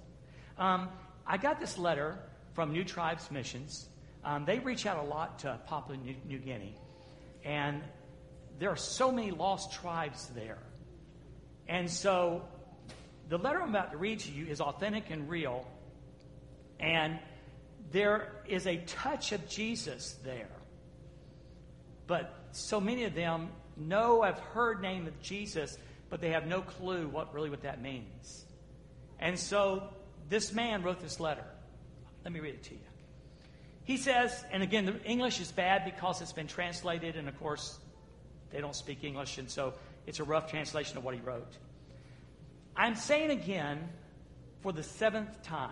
Um, 0.59 0.89
I 1.27 1.37
got 1.37 1.59
this 1.59 1.79
letter 1.79 2.19
from 2.55 2.73
New 2.73 2.85
Tribes 2.85 3.31
Missions. 3.31 3.89
Um, 4.25 4.45
they 4.45 4.59
reach 4.59 4.87
out 4.87 5.05
a 5.05 5.09
lot 5.09 5.41
to 5.41 5.59
Papua 5.67 5.97
New, 5.97 6.15
New 6.27 6.39
Guinea. 6.39 6.77
And 7.45 7.83
there 8.59 8.71
are 8.71 8.77
so 8.77 9.13
many 9.13 9.31
lost 9.31 9.73
tribes 9.73 10.27
there. 10.35 10.59
And 11.69 11.91
so 11.91 12.43
the 13.29 13.39
letter 13.39 13.61
I'm 13.61 13.71
about 13.71 13.93
to 13.93 13.99
read 13.99 14.21
to 14.21 14.33
you 14.33 14.47
is 14.47 14.61
authentic 14.61 15.11
and 15.11 15.29
real. 15.29 15.67
And 16.79 17.19
there 17.91 18.33
is 18.47 18.67
a 18.67 18.77
touch 18.79 19.33
of 19.33 19.49
Jesus 19.49 20.17
there. 20.25 20.51
But 22.07 22.33
so 22.53 22.81
many 22.81 23.05
of 23.05 23.15
them 23.15 23.51
know, 23.77 24.23
have 24.23 24.39
heard 24.39 24.81
name 24.81 25.07
of 25.07 25.21
Jesus, 25.21 25.79
but 26.09 26.21
they 26.21 26.31
have 26.31 26.47
no 26.47 26.63
clue 26.63 27.09
what 27.09 27.35
really 27.35 27.51
what 27.51 27.63
that 27.63 27.83
means. 27.83 28.45
And 29.19 29.39
so 29.39 29.89
this 30.29 30.53
man 30.53 30.83
wrote 30.83 31.01
this 31.01 31.21
letter. 31.21 31.45
Let 32.25 32.33
me 32.33 32.41
read 32.41 32.55
it 32.55 32.63
to 32.65 32.75
you. 32.75 32.81
He 33.85 33.97
says, 33.97 34.45
and 34.51 34.63
again, 34.63 34.85
the 34.85 35.03
English 35.05 35.41
is 35.41 35.53
bad 35.53 35.85
because 35.85 36.21
it's 36.21 36.33
been 36.33 36.49
translated, 36.49 37.17
and 37.17 37.29
of 37.29 37.39
course, 37.39 37.79
they 38.51 38.61
don't 38.61 38.75
speak 38.75 39.05
English, 39.05 39.39
and 39.39 39.49
so 39.49 39.75
it's 40.07 40.19
a 40.19 40.25
rough 40.25 40.51
translation 40.51 40.99
of 40.99 41.05
what 41.05 41.15
he 41.15 41.21
wrote. 41.21 41.57
I'm 42.77 42.97
saying 42.97 43.31
again 43.31 43.89
for 44.61 44.73
the 44.73 44.83
seventh 44.83 45.43
time 45.43 45.71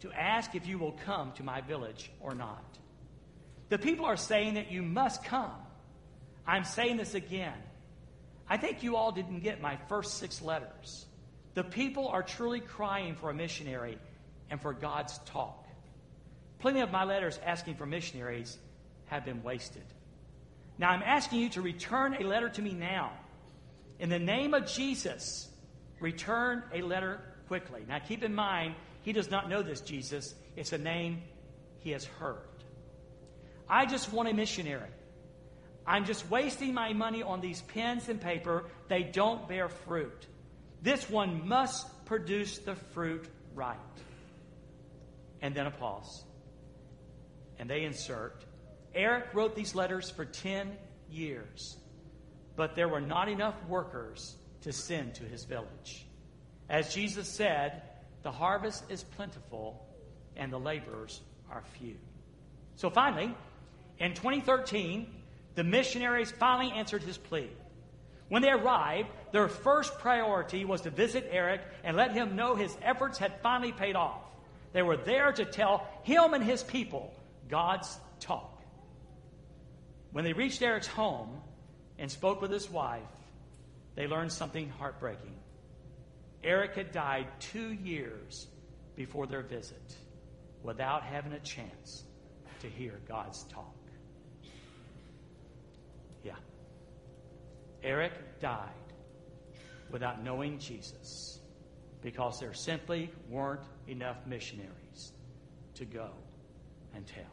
to 0.00 0.12
ask 0.12 0.54
if 0.54 0.66
you 0.66 0.78
will 0.78 0.96
come 1.06 1.32
to 1.32 1.42
my 1.42 1.62
village 1.62 2.10
or 2.20 2.34
not. 2.34 2.78
The 3.70 3.78
people 3.78 4.04
are 4.04 4.18
saying 4.18 4.54
that 4.54 4.70
you 4.70 4.82
must 4.82 5.24
come. 5.24 5.50
I'm 6.46 6.64
saying 6.64 6.96
this 6.96 7.14
again. 7.14 7.54
I 8.48 8.56
think 8.56 8.82
you 8.82 8.96
all 8.96 9.12
didn't 9.12 9.40
get 9.40 9.60
my 9.60 9.78
first 9.88 10.18
six 10.18 10.42
letters. 10.42 11.06
The 11.54 11.64
people 11.64 12.08
are 12.08 12.22
truly 12.22 12.60
crying 12.60 13.14
for 13.14 13.30
a 13.30 13.34
missionary 13.34 13.98
and 14.50 14.60
for 14.60 14.72
God's 14.72 15.18
talk. 15.26 15.66
Plenty 16.58 16.80
of 16.80 16.90
my 16.90 17.04
letters 17.04 17.38
asking 17.44 17.76
for 17.76 17.86
missionaries 17.86 18.58
have 19.06 19.24
been 19.24 19.42
wasted. 19.42 19.84
Now 20.78 20.90
I'm 20.90 21.02
asking 21.02 21.40
you 21.40 21.48
to 21.50 21.62
return 21.62 22.16
a 22.20 22.24
letter 22.26 22.48
to 22.48 22.62
me 22.62 22.72
now. 22.72 23.12
In 23.98 24.08
the 24.08 24.18
name 24.18 24.54
of 24.54 24.66
Jesus, 24.66 25.48
return 26.00 26.64
a 26.72 26.82
letter 26.82 27.20
quickly. 27.48 27.82
Now 27.88 28.00
keep 28.00 28.22
in 28.22 28.34
mind, 28.34 28.74
he 29.02 29.12
does 29.12 29.30
not 29.30 29.48
know 29.48 29.62
this 29.62 29.80
Jesus. 29.80 30.34
It's 30.56 30.72
a 30.72 30.78
name 30.78 31.22
he 31.78 31.90
has 31.90 32.04
heard. 32.04 32.38
I 33.68 33.86
just 33.86 34.12
want 34.12 34.28
a 34.28 34.34
missionary. 34.34 34.90
I'm 35.86 36.04
just 36.04 36.28
wasting 36.30 36.72
my 36.72 36.92
money 36.92 37.22
on 37.22 37.40
these 37.40 37.62
pens 37.62 38.08
and 38.08 38.20
paper. 38.20 38.64
They 38.88 39.02
don't 39.02 39.46
bear 39.48 39.68
fruit. 39.68 40.26
This 40.82 41.08
one 41.08 41.46
must 41.46 42.04
produce 42.06 42.58
the 42.58 42.74
fruit 42.74 43.26
right. 43.54 43.76
And 45.42 45.54
then 45.54 45.66
a 45.66 45.70
pause. 45.70 46.24
And 47.58 47.68
they 47.68 47.84
insert 47.84 48.44
Eric 48.94 49.34
wrote 49.34 49.56
these 49.56 49.74
letters 49.74 50.08
for 50.08 50.24
10 50.24 50.76
years, 51.10 51.76
but 52.56 52.76
there 52.76 52.88
were 52.88 53.00
not 53.00 53.28
enough 53.28 53.56
workers 53.68 54.36
to 54.62 54.72
send 54.72 55.14
to 55.16 55.24
his 55.24 55.44
village. 55.44 56.06
As 56.70 56.94
Jesus 56.94 57.28
said, 57.28 57.82
the 58.22 58.30
harvest 58.30 58.84
is 58.88 59.02
plentiful 59.02 59.84
and 60.36 60.52
the 60.52 60.58
laborers 60.58 61.20
are 61.50 61.62
few. 61.78 61.96
So 62.76 62.88
finally, 62.88 63.34
in 63.98 64.14
2013, 64.14 65.06
the 65.54 65.64
missionaries 65.64 66.30
finally 66.30 66.72
answered 66.72 67.02
his 67.02 67.18
plea. 67.18 67.50
When 68.28 68.42
they 68.42 68.50
arrived, 68.50 69.08
their 69.32 69.48
first 69.48 69.98
priority 69.98 70.64
was 70.64 70.80
to 70.82 70.90
visit 70.90 71.28
Eric 71.30 71.60
and 71.84 71.96
let 71.96 72.12
him 72.12 72.36
know 72.36 72.54
his 72.54 72.76
efforts 72.82 73.18
had 73.18 73.40
finally 73.42 73.72
paid 73.72 73.96
off. 73.96 74.22
They 74.72 74.82
were 74.82 74.96
there 74.96 75.32
to 75.32 75.44
tell 75.44 75.86
him 76.02 76.34
and 76.34 76.42
his 76.42 76.62
people 76.62 77.14
God's 77.48 77.98
talk. 78.20 78.62
When 80.10 80.24
they 80.24 80.32
reached 80.32 80.62
Eric's 80.62 80.86
home 80.86 81.40
and 81.98 82.10
spoke 82.10 82.40
with 82.40 82.50
his 82.50 82.70
wife, 82.70 83.02
they 83.94 84.06
learned 84.06 84.32
something 84.32 84.68
heartbreaking. 84.68 85.36
Eric 86.42 86.74
had 86.74 86.92
died 86.92 87.26
two 87.40 87.72
years 87.72 88.48
before 88.96 89.26
their 89.26 89.42
visit 89.42 89.96
without 90.62 91.02
having 91.02 91.32
a 91.32 91.40
chance 91.40 92.04
to 92.60 92.68
hear 92.68 93.00
God's 93.08 93.44
talk. 93.44 93.74
Yeah. 96.22 96.34
Eric 97.84 98.12
died 98.40 98.70
without 99.90 100.24
knowing 100.24 100.58
Jesus 100.58 101.38
because 102.02 102.40
there 102.40 102.54
simply 102.54 103.10
weren't 103.28 103.64
enough 103.86 104.16
missionaries 104.26 105.12
to 105.74 105.84
go 105.84 106.10
and 106.94 107.06
tell. 107.06 107.24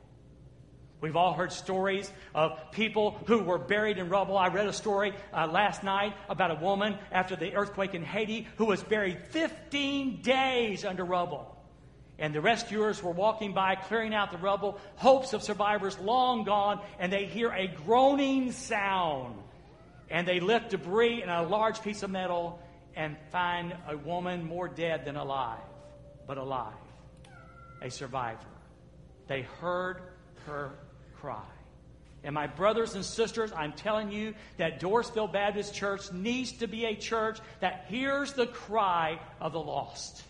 We've 1.02 1.16
all 1.16 1.34
heard 1.34 1.52
stories 1.52 2.12
of 2.36 2.72
people 2.72 3.20
who 3.26 3.40
were 3.40 3.58
buried 3.58 3.98
in 3.98 4.10
rubble. 4.10 4.38
I 4.38 4.50
read 4.50 4.68
a 4.68 4.74
story 4.74 5.14
uh, 5.34 5.48
last 5.48 5.84
night 5.84 6.14
about 6.30 6.52
a 6.52 6.64
woman 6.64 6.96
after 7.12 7.36
the 7.36 7.56
earthquake 7.56 7.96
in 7.96 8.04
Haiti 8.04 8.48
who 8.58 8.66
was 8.66 8.84
buried 8.84 9.18
15 9.30 10.22
days 10.22 10.86
under 10.86 11.04
rubble. 11.04 11.58
And 12.20 12.36
the 12.36 12.42
rescuers 12.42 13.02
were 13.02 13.12
walking 13.12 13.54
by, 13.54 13.74
clearing 13.74 14.14
out 14.14 14.30
the 14.30 14.38
rubble, 14.38 14.80
hopes 14.98 15.34
of 15.34 15.42
survivors 15.42 15.98
long 15.98 16.44
gone, 16.44 16.80
and 17.00 17.12
they 17.12 17.26
hear 17.26 17.52
a 17.52 17.68
groaning 17.68 18.52
sound. 18.52 19.42
And 20.12 20.28
they 20.28 20.40
lift 20.40 20.70
debris 20.70 21.22
and 21.22 21.32
a 21.32 21.42
large 21.42 21.82
piece 21.82 22.04
of 22.04 22.12
metal 22.12 22.60
and 22.96 23.16
find 23.32 23.74
a 23.88 23.98
woman 23.98 24.46
more 24.46 24.68
dead 24.68 25.06
than 25.06 25.16
alive, 25.16 25.60
but 26.28 26.38
alive, 26.38 26.74
a 27.82 27.90
survivor. 27.90 28.40
They 29.28 29.44
heard 29.62 30.02
her 30.46 30.74
cry. 31.16 31.42
And 32.24 32.36
my 32.36 32.46
brothers 32.46 32.94
and 32.94 33.04
sisters, 33.04 33.52
I'm 33.56 33.74
telling 33.74 34.12
you 34.12 34.36
that 34.58 34.80
Dorsville 34.80 35.32
Baptist 35.32 35.74
Church 35.74 36.12
needs 36.12 36.52
to 36.54 36.68
be 36.68 36.86
a 36.86 36.96
church 36.96 37.40
that 37.62 37.86
hears 37.88 38.34
the 38.34 38.46
cry 38.46 39.20
of 39.40 39.54
the 39.54 39.62
lost. 39.62 40.22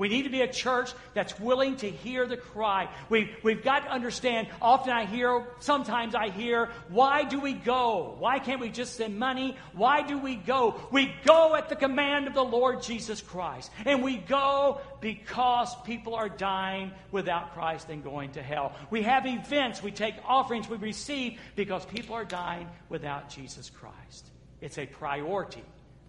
We 0.00 0.08
need 0.08 0.22
to 0.22 0.30
be 0.30 0.40
a 0.40 0.50
church 0.50 0.94
that's 1.12 1.38
willing 1.38 1.76
to 1.76 1.90
hear 1.90 2.26
the 2.26 2.38
cry. 2.38 2.88
We've, 3.10 3.28
we've 3.42 3.62
got 3.62 3.80
to 3.80 3.90
understand. 3.90 4.48
Often 4.62 4.94
I 4.94 5.04
hear, 5.04 5.46
sometimes 5.58 6.14
I 6.14 6.30
hear, 6.30 6.70
why 6.88 7.24
do 7.24 7.38
we 7.38 7.52
go? 7.52 8.16
Why 8.18 8.38
can't 8.38 8.62
we 8.62 8.70
just 8.70 8.96
send 8.96 9.18
money? 9.18 9.58
Why 9.74 10.00
do 10.00 10.16
we 10.16 10.36
go? 10.36 10.80
We 10.90 11.12
go 11.26 11.54
at 11.54 11.68
the 11.68 11.76
command 11.76 12.28
of 12.28 12.32
the 12.32 12.42
Lord 12.42 12.80
Jesus 12.80 13.20
Christ. 13.20 13.70
And 13.84 14.02
we 14.02 14.16
go 14.16 14.80
because 15.02 15.76
people 15.82 16.14
are 16.14 16.30
dying 16.30 16.92
without 17.12 17.52
Christ 17.52 17.90
and 17.90 18.02
going 18.02 18.32
to 18.32 18.42
hell. 18.42 18.72
We 18.88 19.02
have 19.02 19.26
events, 19.26 19.82
we 19.82 19.90
take 19.90 20.14
offerings, 20.26 20.66
we 20.66 20.78
receive 20.78 21.38
because 21.56 21.84
people 21.84 22.14
are 22.14 22.24
dying 22.24 22.68
without 22.88 23.28
Jesus 23.28 23.68
Christ. 23.68 24.30
It's 24.62 24.78
a 24.78 24.86
priority 24.86 25.64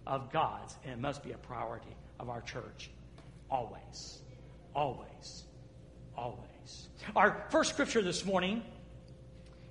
of 0.06 0.32
God's, 0.32 0.74
and 0.82 0.94
it 0.94 0.98
must 0.98 1.22
be 1.22 1.32
a 1.32 1.38
priority 1.38 1.94
of 2.18 2.30
our 2.30 2.40
church. 2.40 2.88
Always. 3.52 4.18
Always. 4.74 5.44
Always. 6.16 6.88
Our 7.14 7.44
first 7.50 7.68
scripture 7.68 8.00
this 8.00 8.24
morning 8.24 8.62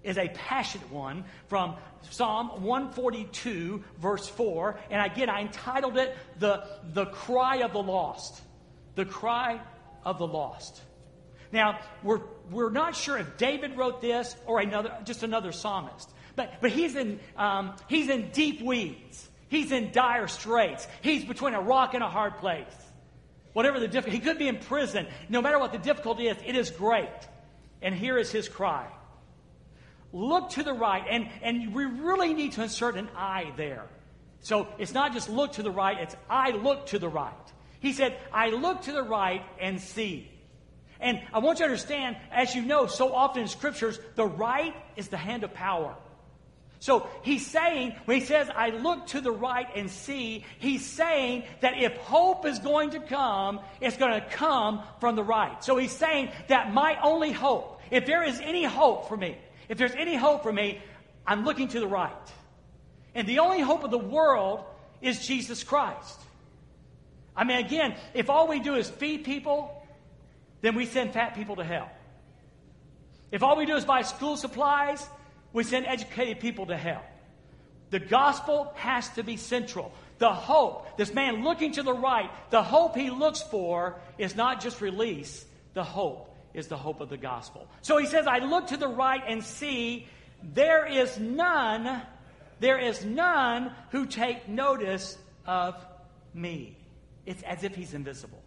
is 0.04 0.20
a 0.20 0.30
passionate 0.30 0.92
one 0.92 1.26
from 1.48 1.76
Psalm 2.12 2.62
142, 2.64 3.84
verse 3.98 4.28
4. 4.30 4.80
And 4.92 5.12
again, 5.12 5.32
I 5.32 5.42
entitled 5.42 5.98
it 5.98 6.16
The, 6.38 6.64
the 6.94 7.08
Cry 7.08 7.58
of 7.64 7.74
the 7.74 7.82
Lost. 7.82 8.44
The 8.94 9.06
Cry 9.06 9.60
of 10.06 10.20
the 10.20 10.28
Lost. 10.28 10.80
Now, 11.52 11.80
we're, 12.04 12.22
we're 12.52 12.70
not 12.70 12.96
sure 12.96 13.18
if 13.18 13.36
David 13.38 13.76
wrote 13.76 14.00
this 14.00 14.36
or 14.46 14.60
another, 14.60 14.96
just 15.06 15.24
another 15.24 15.52
psalmist. 15.52 16.08
But, 16.36 16.54
but 16.62 16.70
he's, 16.70 16.96
in, 16.96 17.20
um, 17.36 17.76
he's 17.90 18.10
in 18.10 18.30
deep 18.30 18.62
weeds. 18.62 19.28
He's 19.50 19.72
in 19.72 19.92
dire 19.92 20.28
straits. 20.28 20.88
He's 21.02 21.26
between 21.26 21.56
a 21.56 21.62
rock 21.62 21.96
and 21.96 22.04
a 22.04 22.10
hard 22.10 22.38
place. 22.38 22.91
Whatever 23.54 23.80
the 23.80 23.88
difficulty, 23.88 24.18
he 24.18 24.24
could 24.24 24.38
be 24.38 24.48
in 24.48 24.58
prison. 24.58 25.08
No 25.30 25.42
matter 25.42 25.60
what 25.60 25.72
the 25.72 25.78
difficulty 25.78 26.28
is, 26.28 26.38
it 26.46 26.56
is 26.56 26.70
great. 26.70 27.10
And 27.82 27.94
here 27.94 28.18
is 28.18 28.32
his 28.32 28.48
cry. 28.48 28.88
Look 30.14 30.52
to 30.52 30.64
the 30.64 30.74
right, 30.74 31.04
and, 31.10 31.30
and 31.42 31.74
we 31.74 31.86
really 31.86 32.34
need 32.34 32.54
to 32.54 32.64
insert 32.64 32.96
an 32.96 33.10
I 33.16 33.52
there. 33.56 33.86
So 34.42 34.68
it's 34.78 34.94
not 34.94 35.14
just 35.14 35.30
look 35.30 35.54
to 35.54 35.64
the 35.64 35.72
right, 35.72 36.00
it's 36.00 36.16
I 36.30 36.52
look 36.52 36.88
to 36.88 37.00
the 37.00 37.10
right. 37.10 37.34
He 37.80 37.94
said, 37.94 38.18
I 38.32 38.50
look 38.50 38.84
to 38.84 38.92
the 38.92 39.04
right 39.04 39.44
and 39.60 39.80
see. 39.80 40.30
And 41.00 41.20
I 41.34 41.40
want 41.40 41.60
you 41.60 41.66
to 41.66 41.72
understand, 41.72 42.18
as 42.32 42.54
you 42.54 42.62
know, 42.62 42.86
so 42.86 43.14
often 43.14 43.42
in 43.42 43.48
scriptures, 43.48 44.00
the 44.16 44.26
right 44.26 44.76
is 44.96 45.08
the 45.08 45.18
hand 45.18 45.44
of 45.44 45.54
power. 45.54 45.96
So 46.82 47.08
he's 47.22 47.46
saying, 47.46 47.96
when 48.06 48.20
he 48.20 48.26
says, 48.26 48.50
I 48.54 48.72
look 48.72 49.06
to 49.08 49.22
the 49.22 49.32
right 49.32 49.68
and 49.76 49.88
see, 49.88 50.44
he's 50.58 50.84
saying 50.84 51.44
that 51.60 51.78
if 51.78 51.96
hope 51.98 52.44
is 52.44 52.58
going 52.58 52.90
to 52.92 53.00
come, 53.00 53.60
it's 53.80 53.98
going 53.98 54.20
to 54.20 54.28
come 54.30 54.82
from 55.00 55.16
the 55.16 55.24
right. 55.24 55.64
So 55.64 55.78
he's 55.78 55.92
saying 55.92 56.32
that 56.48 56.74
my 56.74 56.98
only 57.04 57.32
hope, 57.32 57.80
if 57.92 58.08
there 58.08 58.24
is 58.24 58.40
any 58.40 58.64
hope 58.64 59.08
for 59.08 59.16
me, 59.16 59.38
if 59.70 59.78
there's 59.78 59.94
any 59.94 60.16
hope 60.16 60.42
for 60.42 60.52
me, 60.52 60.82
I'm 61.26 61.46
looking 61.46 61.68
to 61.68 61.80
the 61.80 61.88
right. 61.88 62.12
And 63.14 63.28
the 63.28 63.40
only 63.40 63.60
hope 63.60 63.84
of 63.84 63.92
the 63.92 64.00
world 64.00 64.64
is 65.04 65.24
Jesus 65.24 65.64
Christ. 65.64 66.20
I 67.36 67.44
mean, 67.44 67.64
again, 67.64 67.94
if 68.16 68.32
all 68.32 68.48
we 68.48 68.60
do 68.60 68.74
is 68.74 68.90
feed 68.90 69.24
people, 69.24 69.72
then 70.62 70.74
we 70.74 70.88
send 70.88 71.14
fat 71.14 71.36
people 71.36 71.58
to 71.58 71.64
hell. 71.64 71.92
If 73.32 73.44
all 73.44 73.56
we 73.56 73.68
do 73.68 73.76
is 73.76 73.86
buy 73.86 74.02
school 74.02 74.36
supplies, 74.36 75.08
we 75.54 75.64
send 75.64 75.86
educated 75.86 76.40
people 76.40 76.66
to 76.68 76.78
hell. 76.78 77.04
The 77.90 78.00
gospel 78.00 78.72
has 78.76 79.10
to 79.10 79.24
be 79.24 79.38
central. 79.38 79.94
The 80.18 80.32
hope, 80.32 80.98
this 80.98 81.14
man 81.14 81.44
looking 81.44 81.74
to 81.74 81.84
the 81.84 81.94
right, 81.94 82.30
the 82.50 82.64
hope 82.64 82.96
he 82.96 83.10
looks 83.10 83.42
for 83.42 84.00
is 84.18 84.36
not 84.36 84.62
just 84.62 84.80
release, 84.80 85.46
the 85.74 85.84
hope 85.84 86.34
is 86.54 86.68
the 86.68 86.78
hope 86.78 87.02
of 87.02 87.10
the 87.10 87.18
gospel. 87.18 87.68
So 87.82 87.98
he 87.98 88.06
says, 88.06 88.28
I 88.28 88.40
look 88.40 88.68
to 88.68 88.78
the 88.78 88.88
right 88.88 89.22
and 89.28 89.44
see 89.44 90.08
there 90.44 90.86
is 90.86 91.20
none, 91.20 92.02
there 92.60 92.80
is 92.80 93.04
none 93.04 93.74
who 93.90 94.06
take 94.06 94.48
notice 94.48 95.18
of 95.46 95.76
me. 96.34 96.78
It's 97.26 97.44
as 97.44 97.64
if 97.64 97.76
he's 97.76 97.94
invisible. 97.94 98.42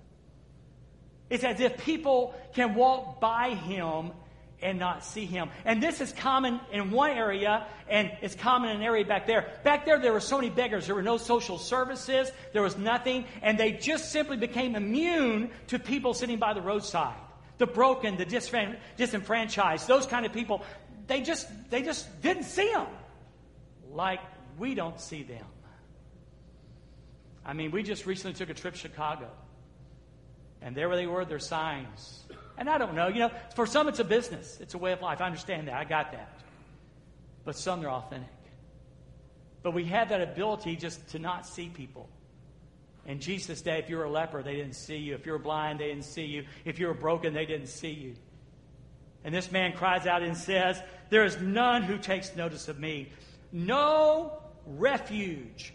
It's 1.30 1.44
as 1.44 1.60
if 1.60 1.78
people 1.78 2.34
can 2.54 2.74
walk 2.74 3.20
by 3.20 3.54
him 3.54 4.12
and 4.64 4.78
not 4.78 5.04
see 5.04 5.26
him. 5.26 5.50
And 5.64 5.80
this 5.80 6.00
is 6.00 6.12
common 6.12 6.58
in 6.72 6.90
one 6.90 7.10
area, 7.10 7.66
and 7.88 8.10
it's 8.22 8.34
common 8.34 8.70
in 8.70 8.76
an 8.76 8.82
area 8.82 9.04
back 9.04 9.26
there. 9.26 9.52
Back 9.62 9.84
there, 9.84 10.00
there 10.00 10.12
were 10.12 10.20
so 10.20 10.38
many 10.38 10.48
beggars. 10.48 10.86
There 10.86 10.94
were 10.94 11.02
no 11.02 11.18
social 11.18 11.58
services, 11.58 12.32
there 12.52 12.62
was 12.62 12.76
nothing, 12.76 13.26
and 13.42 13.58
they 13.58 13.72
just 13.72 14.10
simply 14.10 14.38
became 14.38 14.74
immune 14.74 15.50
to 15.68 15.78
people 15.78 16.14
sitting 16.14 16.38
by 16.38 16.54
the 16.54 16.62
roadside. 16.62 17.14
The 17.58 17.66
broken, 17.66 18.16
the 18.16 18.24
disenfranchised, 18.24 19.86
those 19.86 20.06
kind 20.06 20.26
of 20.26 20.32
people, 20.32 20.62
they 21.06 21.20
just, 21.20 21.46
they 21.70 21.82
just 21.82 22.22
didn't 22.22 22.44
see 22.44 22.72
them 22.72 22.86
like 23.92 24.20
we 24.58 24.74
don't 24.74 24.98
see 24.98 25.22
them. 25.22 25.44
I 27.44 27.52
mean, 27.52 27.70
we 27.70 27.82
just 27.82 28.06
recently 28.06 28.34
took 28.34 28.48
a 28.48 28.54
trip 28.54 28.74
to 28.74 28.80
Chicago, 28.80 29.30
and 30.62 30.74
there 30.74 30.88
they 30.96 31.06
were, 31.06 31.26
their 31.26 31.38
signs 31.38 32.23
and 32.56 32.70
I 32.70 32.78
don't 32.78 32.94
know, 32.94 33.08
you 33.08 33.20
know, 33.20 33.30
for 33.54 33.66
some 33.66 33.88
it's 33.88 33.98
a 33.98 34.04
business, 34.04 34.58
it's 34.60 34.74
a 34.74 34.78
way 34.78 34.92
of 34.92 35.02
life. 35.02 35.20
I 35.20 35.26
understand 35.26 35.68
that. 35.68 35.74
I 35.74 35.84
got 35.84 36.12
that. 36.12 36.40
But 37.44 37.56
some 37.56 37.80
they're 37.80 37.90
authentic. 37.90 38.28
But 39.62 39.72
we 39.72 39.84
have 39.86 40.10
that 40.10 40.20
ability 40.20 40.76
just 40.76 41.08
to 41.10 41.18
not 41.18 41.46
see 41.46 41.68
people. 41.68 42.08
In 43.06 43.20
Jesus' 43.20 43.60
day, 43.60 43.78
if 43.78 43.90
you 43.90 43.96
were 43.96 44.04
a 44.04 44.10
leper, 44.10 44.42
they 44.42 44.56
didn't 44.56 44.76
see 44.76 44.96
you. 44.96 45.14
If 45.14 45.26
you 45.26 45.32
were 45.32 45.38
blind, 45.38 45.80
they 45.80 45.88
didn't 45.88 46.04
see 46.04 46.24
you. 46.24 46.44
If 46.64 46.78
you 46.78 46.86
were 46.86 46.94
broken, 46.94 47.34
they 47.34 47.44
didn't 47.46 47.66
see 47.66 47.90
you. 47.90 48.14
And 49.24 49.34
this 49.34 49.50
man 49.50 49.72
cries 49.72 50.06
out 50.06 50.22
and 50.22 50.36
says, 50.36 50.80
There 51.10 51.24
is 51.24 51.38
none 51.40 51.82
who 51.82 51.98
takes 51.98 52.36
notice 52.36 52.68
of 52.68 52.78
me. 52.78 53.10
No 53.52 54.32
refuge 54.66 55.72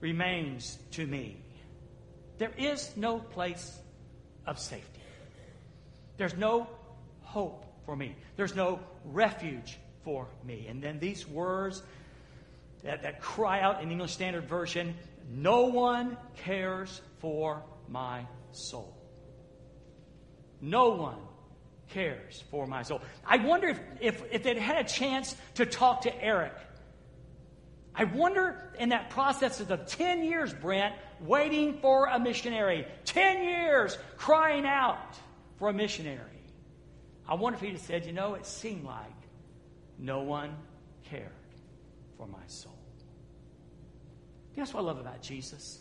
remains 0.00 0.78
to 0.92 1.06
me. 1.06 1.36
There 2.38 2.52
is 2.56 2.90
no 2.96 3.18
place 3.18 3.78
of 4.46 4.58
safety. 4.58 4.91
There's 6.16 6.36
no 6.36 6.68
hope 7.22 7.64
for 7.84 7.96
me. 7.96 8.14
There's 8.36 8.54
no 8.54 8.80
refuge 9.04 9.78
for 10.04 10.28
me. 10.44 10.66
And 10.68 10.82
then 10.82 10.98
these 10.98 11.26
words 11.26 11.82
that, 12.82 13.02
that 13.02 13.20
cry 13.20 13.60
out 13.60 13.82
in 13.82 13.90
English 13.90 14.12
Standard 14.12 14.44
Version 14.44 14.94
no 15.30 15.66
one 15.66 16.16
cares 16.36 17.00
for 17.20 17.62
my 17.88 18.26
soul. 18.50 18.96
No 20.60 20.90
one 20.90 21.18
cares 21.90 22.42
for 22.50 22.66
my 22.66 22.82
soul. 22.82 23.00
I 23.24 23.38
wonder 23.38 23.68
if, 23.68 23.80
if, 24.00 24.22
if 24.32 24.42
they'd 24.42 24.58
had 24.58 24.84
a 24.84 24.88
chance 24.88 25.36
to 25.54 25.66
talk 25.66 26.02
to 26.02 26.22
Eric. 26.24 26.54
I 27.94 28.04
wonder 28.04 28.72
in 28.78 28.88
that 28.90 29.10
process 29.10 29.60
of 29.60 29.68
the 29.68 29.76
10 29.76 30.24
years, 30.24 30.52
Brent, 30.52 30.94
waiting 31.20 31.78
for 31.80 32.06
a 32.06 32.18
missionary, 32.18 32.86
10 33.04 33.44
years 33.44 33.98
crying 34.16 34.64
out 34.64 34.98
for 35.62 35.68
a 35.68 35.72
missionary. 35.72 36.42
I 37.28 37.34
wonder 37.34 37.56
if 37.56 37.62
he'd 37.62 37.74
have 37.74 37.80
said, 37.80 38.04
you 38.04 38.12
know, 38.12 38.34
it 38.34 38.46
seemed 38.46 38.82
like 38.82 39.14
no 39.96 40.22
one 40.22 40.56
cared 41.04 41.30
for 42.16 42.26
my 42.26 42.44
soul. 42.48 42.76
Guess 44.56 44.74
what 44.74 44.80
I 44.80 44.82
love 44.82 44.98
about 44.98 45.22
Jesus? 45.22 45.78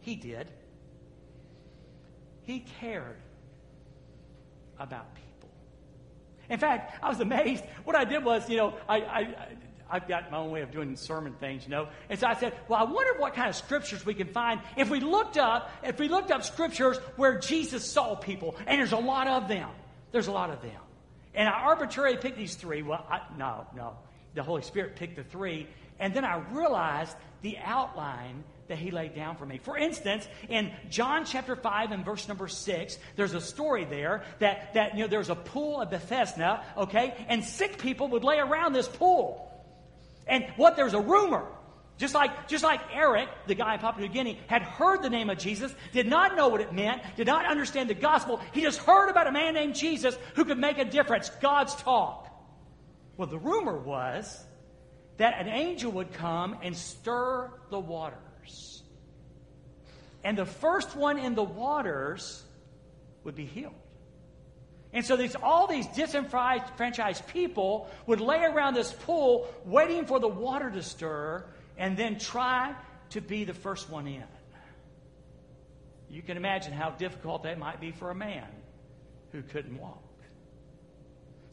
He 0.00 0.16
did. 0.16 0.50
He 2.42 2.66
cared 2.80 3.18
about 4.80 5.14
people. 5.14 5.54
In 6.48 6.58
fact, 6.58 6.98
I 7.04 7.08
was 7.08 7.20
amazed. 7.20 7.62
What 7.84 7.94
I 7.94 8.04
did 8.04 8.24
was, 8.24 8.50
you 8.50 8.56
know, 8.56 8.74
I, 8.88 8.96
I, 8.96 9.46
I've 9.90 10.06
got 10.06 10.30
my 10.30 10.38
own 10.38 10.50
way 10.50 10.62
of 10.62 10.70
doing 10.70 10.96
sermon 10.96 11.34
things, 11.40 11.64
you 11.64 11.70
know. 11.70 11.88
And 12.08 12.18
so 12.18 12.26
I 12.26 12.34
said, 12.34 12.54
well, 12.68 12.80
I 12.80 12.84
wonder 12.84 13.18
what 13.20 13.34
kind 13.34 13.48
of 13.48 13.56
scriptures 13.56 14.04
we 14.06 14.14
can 14.14 14.28
find 14.28 14.60
if 14.76 14.90
we 14.90 15.00
looked 15.00 15.36
up, 15.36 15.70
if 15.82 15.98
we 15.98 16.08
looked 16.08 16.30
up 16.30 16.44
scriptures 16.44 16.98
where 17.16 17.38
Jesus 17.38 17.84
saw 17.90 18.14
people, 18.14 18.56
and 18.66 18.78
there's 18.78 18.92
a 18.92 18.96
lot 18.96 19.26
of 19.26 19.48
them. 19.48 19.68
There's 20.12 20.28
a 20.28 20.32
lot 20.32 20.50
of 20.50 20.62
them. 20.62 20.80
And 21.34 21.48
I 21.48 21.52
arbitrarily 21.52 22.16
picked 22.16 22.36
these 22.36 22.54
three. 22.54 22.82
Well, 22.82 23.04
I, 23.08 23.20
no, 23.38 23.66
no. 23.76 23.96
The 24.34 24.42
Holy 24.42 24.62
Spirit 24.62 24.96
picked 24.96 25.16
the 25.16 25.24
three. 25.24 25.68
And 25.98 26.14
then 26.14 26.24
I 26.24 26.38
realized 26.52 27.16
the 27.42 27.58
outline 27.58 28.44
that 28.68 28.78
he 28.78 28.90
laid 28.90 29.14
down 29.14 29.36
for 29.36 29.44
me. 29.44 29.58
For 29.58 29.76
instance, 29.76 30.26
in 30.48 30.72
John 30.88 31.24
chapter 31.24 31.56
5 31.56 31.90
and 31.90 32.04
verse 32.04 32.28
number 32.28 32.46
6, 32.46 32.98
there's 33.16 33.34
a 33.34 33.40
story 33.40 33.84
there 33.84 34.22
that, 34.38 34.74
that 34.74 34.94
you 34.94 35.02
know, 35.02 35.08
there's 35.08 35.28
a 35.28 35.34
pool 35.34 35.80
of 35.80 35.90
Bethesda, 35.90 36.62
okay? 36.76 37.14
And 37.28 37.44
sick 37.44 37.78
people 37.78 38.08
would 38.08 38.22
lay 38.22 38.38
around 38.38 38.72
this 38.72 38.86
pool. 38.86 39.49
And 40.30 40.46
what 40.56 40.76
there's 40.76 40.94
a 40.94 41.00
rumor 41.00 41.46
Just 42.00 42.14
like, 42.14 42.48
just 42.48 42.64
like 42.64 42.80
Eric, 42.94 43.28
the 43.46 43.54
guy 43.54 43.74
in 43.74 43.80
Papua 43.80 44.06
New 44.06 44.10
Guinea, 44.10 44.40
had 44.46 44.62
heard 44.62 45.02
the 45.02 45.10
name 45.10 45.28
of 45.28 45.36
Jesus, 45.36 45.70
did 45.92 46.06
not 46.06 46.34
know 46.34 46.48
what 46.48 46.62
it 46.62 46.72
meant, 46.72 47.02
did 47.14 47.26
not 47.26 47.44
understand 47.44 47.90
the 47.90 47.94
gospel. 47.94 48.40
He 48.52 48.62
just 48.62 48.78
heard 48.78 49.10
about 49.10 49.26
a 49.26 49.30
man 49.30 49.52
named 49.52 49.74
Jesus 49.74 50.16
who 50.34 50.46
could 50.46 50.56
make 50.56 50.78
a 50.78 50.86
difference. 50.86 51.28
God's 51.42 51.74
talk. 51.74 52.26
Well, 53.18 53.28
the 53.28 53.38
rumor 53.38 53.76
was 53.76 54.42
that 55.18 55.38
an 55.38 55.48
angel 55.48 55.92
would 55.92 56.14
come 56.14 56.56
and 56.62 56.74
stir 56.74 57.50
the 57.68 57.78
waters. 57.78 58.82
And 60.24 60.38
the 60.38 60.46
first 60.46 60.96
one 60.96 61.18
in 61.18 61.34
the 61.34 61.44
waters 61.44 62.42
would 63.24 63.34
be 63.34 63.44
healed. 63.44 63.74
And 64.92 65.04
so 65.04 65.16
these, 65.16 65.36
all 65.36 65.66
these 65.66 65.86
disenfranchised 65.88 67.26
people 67.28 67.88
would 68.06 68.20
lay 68.20 68.42
around 68.42 68.74
this 68.74 68.92
pool 68.92 69.48
waiting 69.64 70.04
for 70.04 70.18
the 70.18 70.28
water 70.28 70.68
to 70.70 70.82
stir 70.82 71.44
and 71.78 71.96
then 71.96 72.18
try 72.18 72.74
to 73.10 73.20
be 73.20 73.44
the 73.44 73.54
first 73.54 73.88
one 73.88 74.06
in. 74.06 74.24
You 76.10 76.22
can 76.22 76.36
imagine 76.36 76.72
how 76.72 76.90
difficult 76.90 77.44
that 77.44 77.58
might 77.58 77.80
be 77.80 77.92
for 77.92 78.10
a 78.10 78.14
man 78.14 78.46
who 79.30 79.42
couldn't 79.42 79.78
walk. 79.78 80.02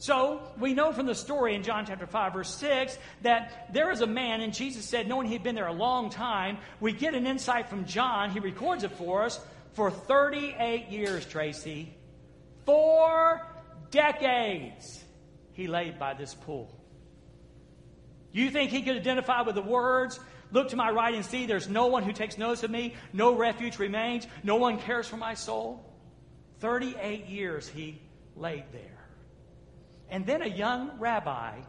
So 0.00 0.42
we 0.58 0.74
know 0.74 0.92
from 0.92 1.06
the 1.06 1.14
story 1.14 1.54
in 1.54 1.62
John 1.62 1.84
chapter 1.86 2.06
5, 2.06 2.32
verse 2.32 2.54
6, 2.54 2.96
that 3.22 3.68
there 3.72 3.90
is 3.90 4.00
a 4.00 4.06
man, 4.06 4.40
and 4.40 4.54
Jesus 4.54 4.84
said, 4.84 5.08
knowing 5.08 5.26
he'd 5.28 5.42
been 5.42 5.56
there 5.56 5.66
a 5.66 5.72
long 5.72 6.10
time, 6.10 6.58
we 6.80 6.92
get 6.92 7.14
an 7.14 7.26
insight 7.26 7.68
from 7.68 7.84
John, 7.84 8.30
he 8.30 8.38
records 8.38 8.84
it 8.84 8.92
for 8.92 9.24
us, 9.24 9.40
for 9.72 9.90
38 9.90 10.88
years, 10.88 11.26
Tracy. 11.26 11.94
Four 12.68 13.46
decades 13.90 15.02
he 15.54 15.68
laid 15.68 15.98
by 15.98 16.12
this 16.12 16.34
pool. 16.34 16.70
You 18.30 18.50
think 18.50 18.70
he 18.70 18.82
could 18.82 18.96
identify 18.96 19.40
with 19.40 19.54
the 19.54 19.62
words, 19.62 20.20
Look 20.52 20.68
to 20.68 20.76
my 20.76 20.90
right 20.90 21.14
and 21.14 21.24
see 21.24 21.46
there's 21.46 21.70
no 21.70 21.86
one 21.86 22.02
who 22.02 22.12
takes 22.12 22.36
notice 22.36 22.62
of 22.64 22.70
me, 22.70 22.94
no 23.14 23.34
refuge 23.34 23.78
remains, 23.78 24.26
no 24.42 24.56
one 24.56 24.78
cares 24.78 25.08
for 25.08 25.16
my 25.16 25.32
soul? 25.32 25.82
38 26.60 27.24
years 27.24 27.66
he 27.66 28.02
laid 28.36 28.64
there. 28.70 29.08
And 30.10 30.26
then 30.26 30.42
a 30.42 30.46
young 30.46 30.98
rabbi 30.98 31.60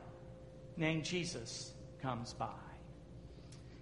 named 0.76 1.06
Jesus 1.06 1.72
comes 2.02 2.34
by. 2.34 2.69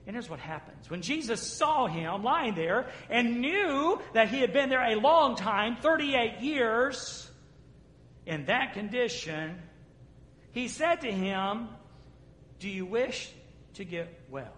And 0.07 0.15
here's 0.15 0.29
what 0.29 0.39
happens. 0.39 0.89
When 0.89 1.03
Jesus 1.03 1.41
saw 1.41 1.85
him 1.85 2.23
lying 2.23 2.55
there 2.55 2.87
and 3.09 3.41
knew 3.41 4.01
that 4.13 4.29
he 4.29 4.39
had 4.39 4.53
been 4.53 4.69
there 4.69 4.83
a 4.83 4.95
long 4.95 5.35
time 5.35 5.75
38 5.75 6.39
years 6.39 7.29
in 8.25 8.45
that 8.45 8.73
condition 8.73 9.61
he 10.57 10.67
said 10.67 11.01
to 11.01 11.11
him, 11.11 11.67
Do 12.57 12.67
you 12.67 12.83
wish 12.83 13.29
to 13.75 13.85
get 13.85 14.21
well? 14.31 14.53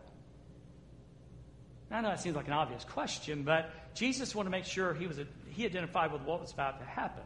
I 1.92 2.00
know 2.00 2.08
that 2.08 2.22
seems 2.22 2.38
like 2.38 2.48
an 2.48 2.54
obvious 2.54 2.86
question, 2.86 3.44
but 3.44 3.70
Jesus 3.96 4.34
wanted 4.34 4.48
to 4.48 4.52
make 4.52 4.64
sure 4.64 4.94
he, 4.94 5.08
was 5.08 5.20
a, 5.20 5.28
he 5.50 5.66
identified 5.66 6.14
with 6.14 6.22
what 6.22 6.40
was 6.40 6.54
about 6.54 6.80
to 6.80 6.86
happen. 6.86 7.24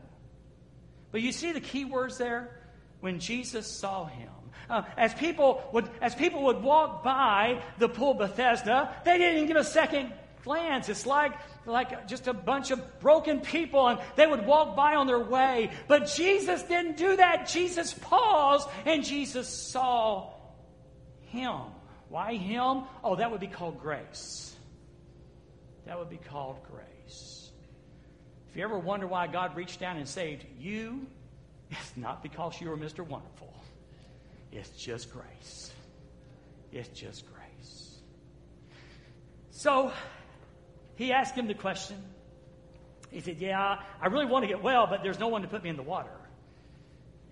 But 1.11 1.21
you 1.21 1.31
see 1.31 1.51
the 1.51 1.61
key 1.61 1.85
words 1.85 2.17
there? 2.17 2.61
When 2.99 3.19
Jesus 3.19 3.67
saw 3.67 4.05
him. 4.05 4.31
Uh, 4.69 4.83
as, 4.97 5.13
people 5.13 5.63
would, 5.73 5.89
as 6.01 6.15
people 6.15 6.43
would 6.43 6.61
walk 6.61 7.03
by 7.03 7.61
the 7.79 7.89
pool 7.89 8.13
Bethesda, 8.13 8.95
they 9.05 9.17
didn't 9.17 9.35
even 9.35 9.47
give 9.47 9.57
a 9.57 9.63
second 9.63 10.11
glance. 10.43 10.89
It's 10.89 11.05
like, 11.05 11.33
like 11.65 12.07
just 12.07 12.27
a 12.27 12.33
bunch 12.33 12.71
of 12.71 12.99
broken 12.99 13.39
people, 13.41 13.87
and 13.87 13.99
they 14.15 14.27
would 14.27 14.45
walk 14.45 14.75
by 14.75 14.95
on 14.95 15.07
their 15.07 15.19
way. 15.19 15.71
But 15.87 16.07
Jesus 16.07 16.63
didn't 16.63 16.97
do 16.97 17.15
that. 17.17 17.47
Jesus 17.47 17.93
paused, 17.93 18.67
and 18.85 19.03
Jesus 19.03 19.47
saw 19.47 20.33
him. 21.21 21.61
Why 22.09 22.35
him? 22.35 22.83
Oh, 23.03 23.15
that 23.15 23.31
would 23.31 23.39
be 23.39 23.47
called 23.47 23.79
grace. 23.79 24.55
That 25.85 25.97
would 25.97 26.09
be 26.09 26.19
called 26.29 26.59
grace. 26.63 27.51
If 28.49 28.57
you 28.57 28.63
ever 28.63 28.77
wonder 28.77 29.07
why 29.07 29.27
God 29.27 29.55
reached 29.55 29.79
down 29.79 29.97
and 29.97 30.07
saved 30.07 30.45
you, 30.59 31.07
it's 31.71 31.97
not 31.97 32.21
because 32.21 32.59
you 32.61 32.69
were 32.69 32.77
Mr. 32.77 33.05
Wonderful. 33.05 33.52
It's 34.53 34.69
just 34.69 35.11
grace. 35.11 35.71
It's 36.71 36.89
just 36.89 37.25
grace. 37.25 37.97
So 39.49 39.91
he 40.95 41.11
asked 41.11 41.33
him 41.33 41.47
the 41.47 41.55
question. 41.55 41.97
He 43.09 43.19
said, 43.19 43.37
Yeah, 43.39 43.79
I 43.99 44.07
really 44.07 44.27
want 44.27 44.43
to 44.43 44.47
get 44.47 44.61
well, 44.61 44.85
but 44.87 45.01
there's 45.01 45.17
no 45.17 45.27
one 45.27 45.41
to 45.41 45.47
put 45.47 45.63
me 45.63 45.71
in 45.71 45.75
the 45.75 45.83
water. 45.83 46.09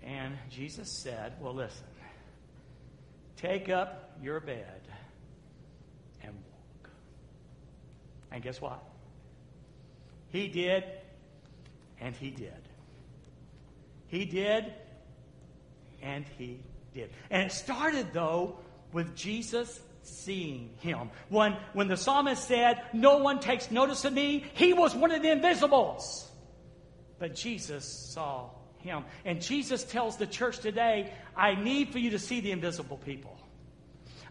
And 0.02 0.36
Jesus 0.50 0.90
said, 0.90 1.34
Well, 1.40 1.54
listen, 1.54 1.86
take 3.36 3.68
up 3.68 4.16
your 4.20 4.40
bed 4.40 4.82
And 6.24 6.32
walk. 6.32 6.90
And 8.32 8.42
guess 8.42 8.60
what? 8.60 8.82
He 10.30 10.48
did, 10.48 10.82
and 12.00 12.16
he 12.16 12.30
did. 12.30 12.68
He 14.08 14.24
did, 14.24 14.72
and 16.02 16.24
he 16.36 16.58
did. 16.94 17.10
And 17.30 17.44
it 17.44 17.52
started, 17.52 18.12
though, 18.12 18.58
with 18.92 19.14
Jesus 19.16 19.80
seeing 20.02 20.70
him. 20.80 21.10
When, 21.28 21.56
when 21.72 21.88
the 21.88 21.96
psalmist 21.96 22.46
said, 22.46 22.82
No 22.92 23.18
one 23.18 23.40
takes 23.40 23.70
notice 23.70 24.04
of 24.04 24.12
me, 24.12 24.44
he 24.54 24.72
was 24.72 24.94
one 24.94 25.12
of 25.12 25.22
the 25.22 25.30
invisibles. 25.30 26.28
But 27.18 27.34
Jesus 27.34 27.84
saw 28.12 28.50
him. 28.78 29.04
And 29.24 29.40
Jesus 29.40 29.84
tells 29.84 30.16
the 30.16 30.26
church 30.26 30.58
today, 30.58 31.12
I 31.36 31.54
need 31.54 31.92
for 31.92 31.98
you 31.98 32.10
to 32.10 32.18
see 32.18 32.40
the 32.40 32.50
invisible 32.50 32.96
people. 32.96 33.38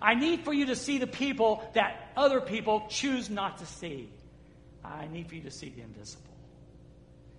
I 0.02 0.16
need 0.16 0.44
for 0.44 0.54
you 0.54 0.68
to 0.68 0.76
see 0.76 0.98
the 0.98 1.08
people 1.08 1.64
that 1.74 2.12
other 2.18 2.42
people 2.42 2.86
choose 2.90 3.30
not 3.30 3.60
to 3.60 3.66
see. 3.66 4.10
I 4.84 5.08
need 5.08 5.30
for 5.30 5.36
you 5.36 5.44
to 5.44 5.52
see 5.52 5.70
the 5.70 5.82
invisible. 5.82 6.26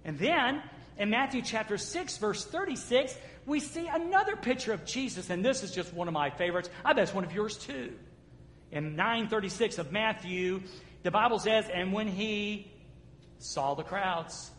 And 0.05 0.19
then 0.19 0.63
in 0.97 1.11
Matthew 1.11 1.43
chapter 1.43 1.77
6, 1.77 2.19
verse 2.19 2.45
36, 2.45 3.17
we 3.47 3.61
see 3.61 3.87
another 3.87 4.37
picture 4.37 4.73
of 4.73 4.85
Jesus, 4.85 5.31
and 5.31 5.45
this 5.45 5.63
is 5.63 5.73
just 5.73 5.93
one 5.93 6.09
of 6.09 6.15
my 6.15 6.31
favorites. 6.31 6.71
I 6.85 6.93
bet 6.93 7.05
it's 7.05 7.15
one 7.15 7.25
of 7.25 7.33
yours 7.33 7.57
too. 7.57 7.93
In 8.71 8.97
936 8.97 9.79
of 9.79 9.93
Matthew, 9.93 10.63
the 11.03 11.11
Bible 11.11 11.39
says, 11.39 11.69
And 11.73 11.93
when 11.93 12.09
he 12.09 12.71
saw 13.39 13.75
the 13.75 13.83
crowds, 13.83 14.51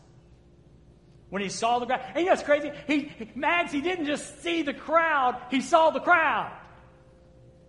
when 1.30 1.42
he 1.42 1.50
saw 1.50 1.80
the 1.80 1.86
crowd, 1.86 2.02
and 2.10 2.20
you 2.20 2.26
know 2.26 2.32
what's 2.32 2.44
crazy? 2.44 2.72
He, 2.86 3.12
Mags, 3.34 3.72
he 3.72 3.82
didn't 3.82 4.06
just 4.06 4.44
see 4.44 4.62
the 4.62 4.74
crowd, 4.74 5.42
he 5.50 5.62
saw 5.62 5.90
the 5.90 6.00
crowd. 6.00 6.52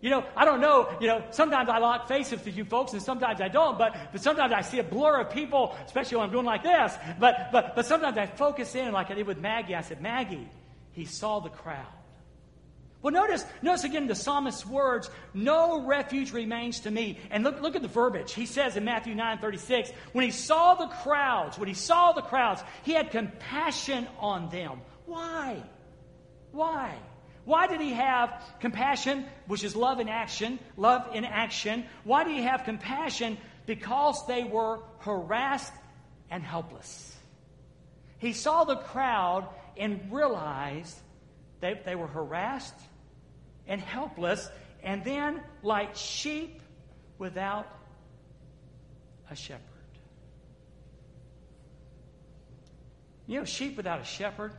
You 0.03 0.11
know, 0.11 0.22
I 0.37 0.44
don't 0.44 0.61
know, 0.61 0.94
you 1.00 1.07
know, 1.07 1.24
sometimes 1.31 1.70
I 1.70 1.79
lock 1.79 2.09
faces 2.09 2.44
with 2.44 2.55
you 2.55 2.66
folks 2.66 2.92
and 2.92 3.00
sometimes 3.00 3.40
I 3.40 3.48
don't, 3.48 3.79
but, 3.79 3.96
but 4.12 4.20
sometimes 4.20 4.53
I 4.53 4.61
see 4.61 4.79
a 4.81 4.85
blur 4.85 5.22
of 5.22 5.31
people, 5.31 5.74
especially 5.87 6.18
when 6.18 6.27
I'm 6.27 6.33
doing 6.33 6.44
like 6.44 6.62
this. 6.62 6.94
But, 7.18 7.48
but, 7.53 7.74
but 7.74 7.87
sometimes 7.87 8.18
I 8.18 8.27
focus 8.27 8.74
in 8.74 8.92
like 8.92 9.11
I 9.11 9.14
did 9.14 9.27
with 9.27 9.38
Maggie. 9.38 9.74
I 9.74 9.81
said, 9.81 10.03
Maggie, 10.03 10.46
he 10.94 11.04
saw 11.04 11.40
the 11.40 11.50
crowd. 11.50 11.87
Well, 13.02 13.12
notice, 13.12 13.44
notice 13.61 13.85
again 13.85 14.07
the 14.07 14.14
psalmist's 14.14 14.64
words, 14.64 15.11
no 15.35 15.85
refuge 15.85 16.33
remains 16.33 16.80
to 16.80 16.90
me. 16.90 17.18
And 17.30 17.44
look, 17.44 17.61
look 17.61 17.76
at 17.76 17.83
the 17.83 17.88
verbiage. 17.88 18.33
He 18.33 18.46
says 18.46 18.78
in 18.78 18.85
Matthew 18.87 19.14
9 19.14 19.38
36, 19.40 19.90
when 20.12 20.24
he 20.24 20.30
saw 20.30 20.74
the 20.74 20.87
crowds, 20.87 21.59
when 21.59 21.68
he 21.68 21.74
saw 21.74 22.12
the 22.12 22.22
crowds, 22.22 22.62
he 22.83 22.94
had 22.94 23.11
compassion 23.11 24.09
on 24.18 24.48
them. 24.48 24.80
Why? 25.04 25.62
Why? 26.52 26.94
Why 27.44 27.66
did 27.66 27.83
he 27.83 27.92
have 27.92 28.42
compassion, 28.61 29.26
which 29.48 29.64
is 29.64 29.76
love 29.76 30.00
in 30.00 30.09
action? 30.09 30.59
Love 30.78 31.14
in 31.14 31.26
action. 31.26 31.85
Why 32.04 32.24
did 32.24 32.37
he 32.37 32.42
have 32.44 32.64
compassion? 32.64 33.37
Because 33.66 34.26
they 34.26 34.44
were 34.44 34.80
harassed 35.00 35.74
and 36.30 36.42
helpless. 36.42 37.14
He 38.16 38.33
saw 38.33 38.64
the 38.64 38.76
crowd 38.76 39.46
and 39.77 40.13
realized 40.13 40.97
they, 41.61 41.81
they 41.85 41.95
were 41.95 42.07
harassed 42.07 42.75
and 43.67 43.81
helpless, 43.81 44.49
and 44.83 45.05
then 45.05 45.41
like 45.63 45.97
sheep 45.97 46.61
without 47.19 47.67
a 49.31 49.37
shepherd. 49.37 49.63
You 53.27 53.39
know, 53.39 53.45
sheep 53.45 53.77
without 53.77 54.01
a 54.01 54.05
shepherd 54.05 54.53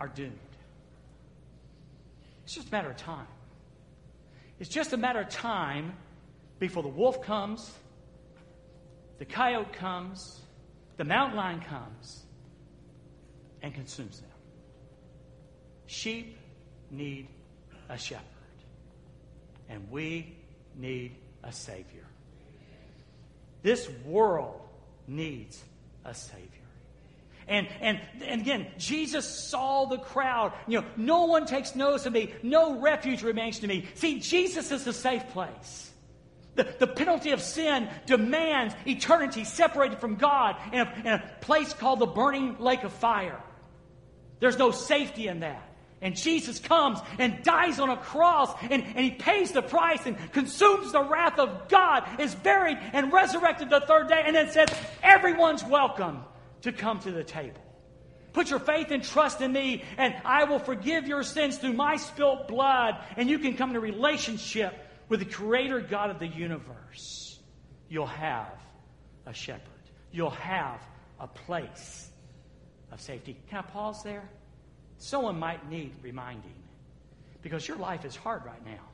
are 0.00 0.08
doomed. 0.08 0.38
It's 2.44 2.54
just 2.54 2.68
a 2.68 2.72
matter 2.72 2.90
of 2.90 2.96
time. 2.96 3.26
It's 4.58 4.70
just 4.70 4.92
a 4.92 4.96
matter 4.96 5.20
of 5.20 5.28
time 5.28 5.92
before 6.58 6.82
the 6.82 6.88
wolf 6.88 7.22
comes, 7.22 7.70
the 9.18 9.24
coyote 9.24 9.72
comes, 9.72 10.40
the 10.96 11.04
mountain 11.04 11.36
lion 11.36 11.60
comes, 11.60 12.24
and 13.62 13.74
consumes 13.74 14.20
them. 14.20 14.30
Sheep 15.86 16.36
need 16.90 17.28
a 17.88 17.98
shepherd, 17.98 18.24
and 19.68 19.90
we 19.90 20.36
need 20.76 21.16
a 21.42 21.52
Savior. 21.52 22.04
This 23.62 23.88
world 24.04 24.60
needs 25.06 25.62
a 26.04 26.14
Savior. 26.14 26.44
And, 27.48 27.66
and, 27.80 28.00
and 28.22 28.42
again, 28.42 28.66
Jesus 28.76 29.26
saw 29.26 29.86
the 29.86 29.96
crowd. 29.96 30.52
You 30.66 30.82
know, 30.82 30.86
no 30.96 31.24
one 31.24 31.46
takes 31.46 31.74
notice 31.74 32.04
of 32.04 32.12
me. 32.12 32.34
No 32.42 32.78
refuge 32.78 33.22
remains 33.22 33.60
to 33.60 33.66
me. 33.66 33.86
See, 33.94 34.20
Jesus 34.20 34.70
is 34.70 34.84
the 34.84 34.92
safe 34.92 35.26
place. 35.30 35.90
The, 36.56 36.66
the 36.78 36.86
penalty 36.86 37.30
of 37.30 37.40
sin 37.40 37.88
demands 38.04 38.74
eternity 38.86 39.44
separated 39.44 39.98
from 39.98 40.16
God 40.16 40.56
in 40.72 40.80
a, 40.80 40.94
in 41.00 41.06
a 41.06 41.30
place 41.40 41.72
called 41.72 42.00
the 42.00 42.06
burning 42.06 42.58
lake 42.58 42.84
of 42.84 42.92
fire. 42.92 43.40
There's 44.40 44.58
no 44.58 44.70
safety 44.70 45.28
in 45.28 45.40
that. 45.40 45.64
And 46.00 46.14
Jesus 46.14 46.60
comes 46.60 47.00
and 47.18 47.42
dies 47.42 47.80
on 47.80 47.90
a 47.90 47.96
cross 47.96 48.54
and, 48.62 48.84
and 48.84 48.98
he 48.98 49.10
pays 49.10 49.50
the 49.50 49.62
price 49.62 50.06
and 50.06 50.16
consumes 50.32 50.92
the 50.92 51.02
wrath 51.02 51.38
of 51.38 51.68
God, 51.68 52.20
is 52.20 52.34
buried 52.36 52.78
and 52.92 53.12
resurrected 53.12 53.68
the 53.68 53.80
third 53.80 54.08
day, 54.08 54.22
and 54.24 54.36
then 54.36 54.50
says, 54.50 54.68
Everyone's 55.02 55.64
welcome 55.64 56.22
to 56.62 56.72
come 56.72 57.00
to 57.00 57.10
the 57.10 57.24
table. 57.24 57.60
Put 58.32 58.50
your 58.50 58.60
faith 58.60 58.92
and 58.92 59.02
trust 59.02 59.40
in 59.40 59.52
me, 59.52 59.82
and 59.96 60.14
I 60.24 60.44
will 60.44 60.60
forgive 60.60 61.08
your 61.08 61.24
sins 61.24 61.58
through 61.58 61.72
my 61.72 61.96
spilt 61.96 62.46
blood, 62.46 62.96
and 63.16 63.28
you 63.28 63.40
can 63.40 63.56
come 63.56 63.72
to 63.72 63.80
relationship 63.80 64.78
with 65.08 65.20
the 65.20 65.26
Creator 65.26 65.80
God 65.80 66.10
of 66.10 66.20
the 66.20 66.28
universe. 66.28 67.40
You'll 67.88 68.06
have 68.06 68.52
a 69.26 69.32
shepherd, 69.32 69.62
you'll 70.12 70.30
have 70.30 70.80
a 71.18 71.26
place 71.26 72.07
of 72.90 73.00
safety. 73.00 73.36
Can 73.48 73.58
I 73.58 73.62
pause 73.62 74.02
there? 74.02 74.28
Someone 74.98 75.38
might 75.38 75.68
need 75.70 75.94
reminding 76.02 76.54
because 77.42 77.66
your 77.66 77.76
life 77.76 78.04
is 78.04 78.16
hard 78.16 78.44
right 78.44 78.64
now. 78.64 78.84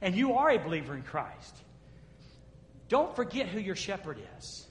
And 0.00 0.14
you 0.14 0.34
are 0.34 0.50
a 0.50 0.58
believer 0.58 0.94
in 0.94 1.02
Christ. 1.02 1.54
Don't 2.88 3.14
forget 3.16 3.46
who 3.48 3.60
your 3.60 3.76
shepherd 3.76 4.18
is. 4.38 4.66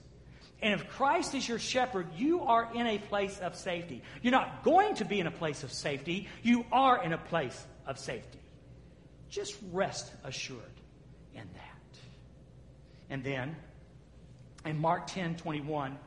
And 0.62 0.72
if 0.72 0.88
Christ 0.88 1.34
is 1.34 1.48
your 1.48 1.58
shepherd, 1.58 2.06
you 2.16 2.42
are 2.42 2.70
in 2.74 2.86
a 2.86 2.98
place 2.98 3.38
of 3.40 3.56
safety. 3.56 4.02
You're 4.22 4.32
not 4.32 4.64
going 4.64 4.94
to 4.96 5.04
be 5.04 5.20
in 5.20 5.26
a 5.26 5.30
place 5.30 5.62
of 5.62 5.72
safety, 5.72 6.28
you 6.42 6.64
are 6.72 7.02
in 7.02 7.12
a 7.12 7.18
place 7.18 7.66
of 7.86 7.98
safety. 7.98 8.38
Just 9.28 9.56
rest 9.72 10.12
assured 10.22 10.60
in 11.34 11.42
that. 11.54 11.98
And 13.10 13.22
then, 13.22 13.56
in 14.64 14.80
Mark 14.80 15.06
10 15.08 15.36
21, 15.36 15.98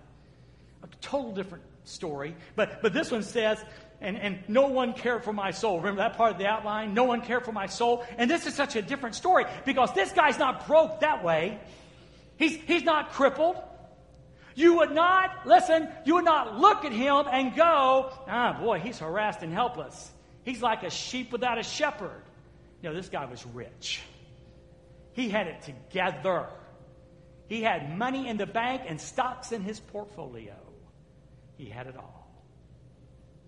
a 0.81 0.87
total 1.01 1.33
different 1.33 1.63
story, 1.87 2.35
but, 2.55 2.81
but 2.81 2.93
this 2.93 3.11
one 3.11 3.23
says, 3.23 3.63
and, 3.99 4.17
and 4.17 4.39
no 4.47 4.67
one 4.67 4.93
cared 4.93 5.23
for 5.23 5.33
my 5.33 5.51
soul. 5.51 5.77
Remember 5.77 6.01
that 6.01 6.17
part 6.17 6.31
of 6.31 6.37
the 6.37 6.45
outline? 6.45 6.93
No 6.93 7.05
one 7.05 7.21
cared 7.21 7.45
for 7.45 7.51
my 7.51 7.65
soul. 7.65 8.05
And 8.17 8.29
this 8.29 8.45
is 8.45 8.53
such 8.53 8.75
a 8.75 8.81
different 8.81 9.15
story 9.15 9.45
because 9.65 9.91
this 9.93 10.11
guy's 10.11 10.37
not 10.37 10.67
broke 10.67 10.99
that 10.99 11.23
way. 11.23 11.59
He's, 12.37 12.55
he's 12.55 12.83
not 12.83 13.13
crippled. 13.13 13.55
You 14.53 14.77
would 14.77 14.91
not, 14.91 15.47
listen, 15.47 15.87
you 16.05 16.15
would 16.15 16.25
not 16.25 16.59
look 16.59 16.85
at 16.85 16.91
him 16.91 17.25
and 17.31 17.55
go, 17.55 18.11
ah, 18.27 18.57
boy, 18.59 18.79
he's 18.79 18.99
harassed 18.99 19.41
and 19.41 19.53
helpless. 19.53 20.11
He's 20.43 20.61
like 20.61 20.83
a 20.83 20.89
sheep 20.89 21.31
without 21.31 21.57
a 21.57 21.63
shepherd. 21.63 22.23
You 22.81 22.89
know, 22.89 22.95
this 22.95 23.09
guy 23.09 23.25
was 23.25 23.45
rich. 23.47 24.01
He 25.13 25.29
had 25.29 25.47
it 25.47 25.61
together. 25.63 26.47
He 27.47 27.61
had 27.63 27.97
money 27.97 28.27
in 28.27 28.37
the 28.37 28.45
bank 28.45 28.83
and 28.87 28.99
stocks 29.01 29.51
in 29.51 29.61
his 29.61 29.79
portfolio. 29.79 30.55
He 31.57 31.65
had 31.69 31.87
it 31.87 31.97
all 31.97 32.17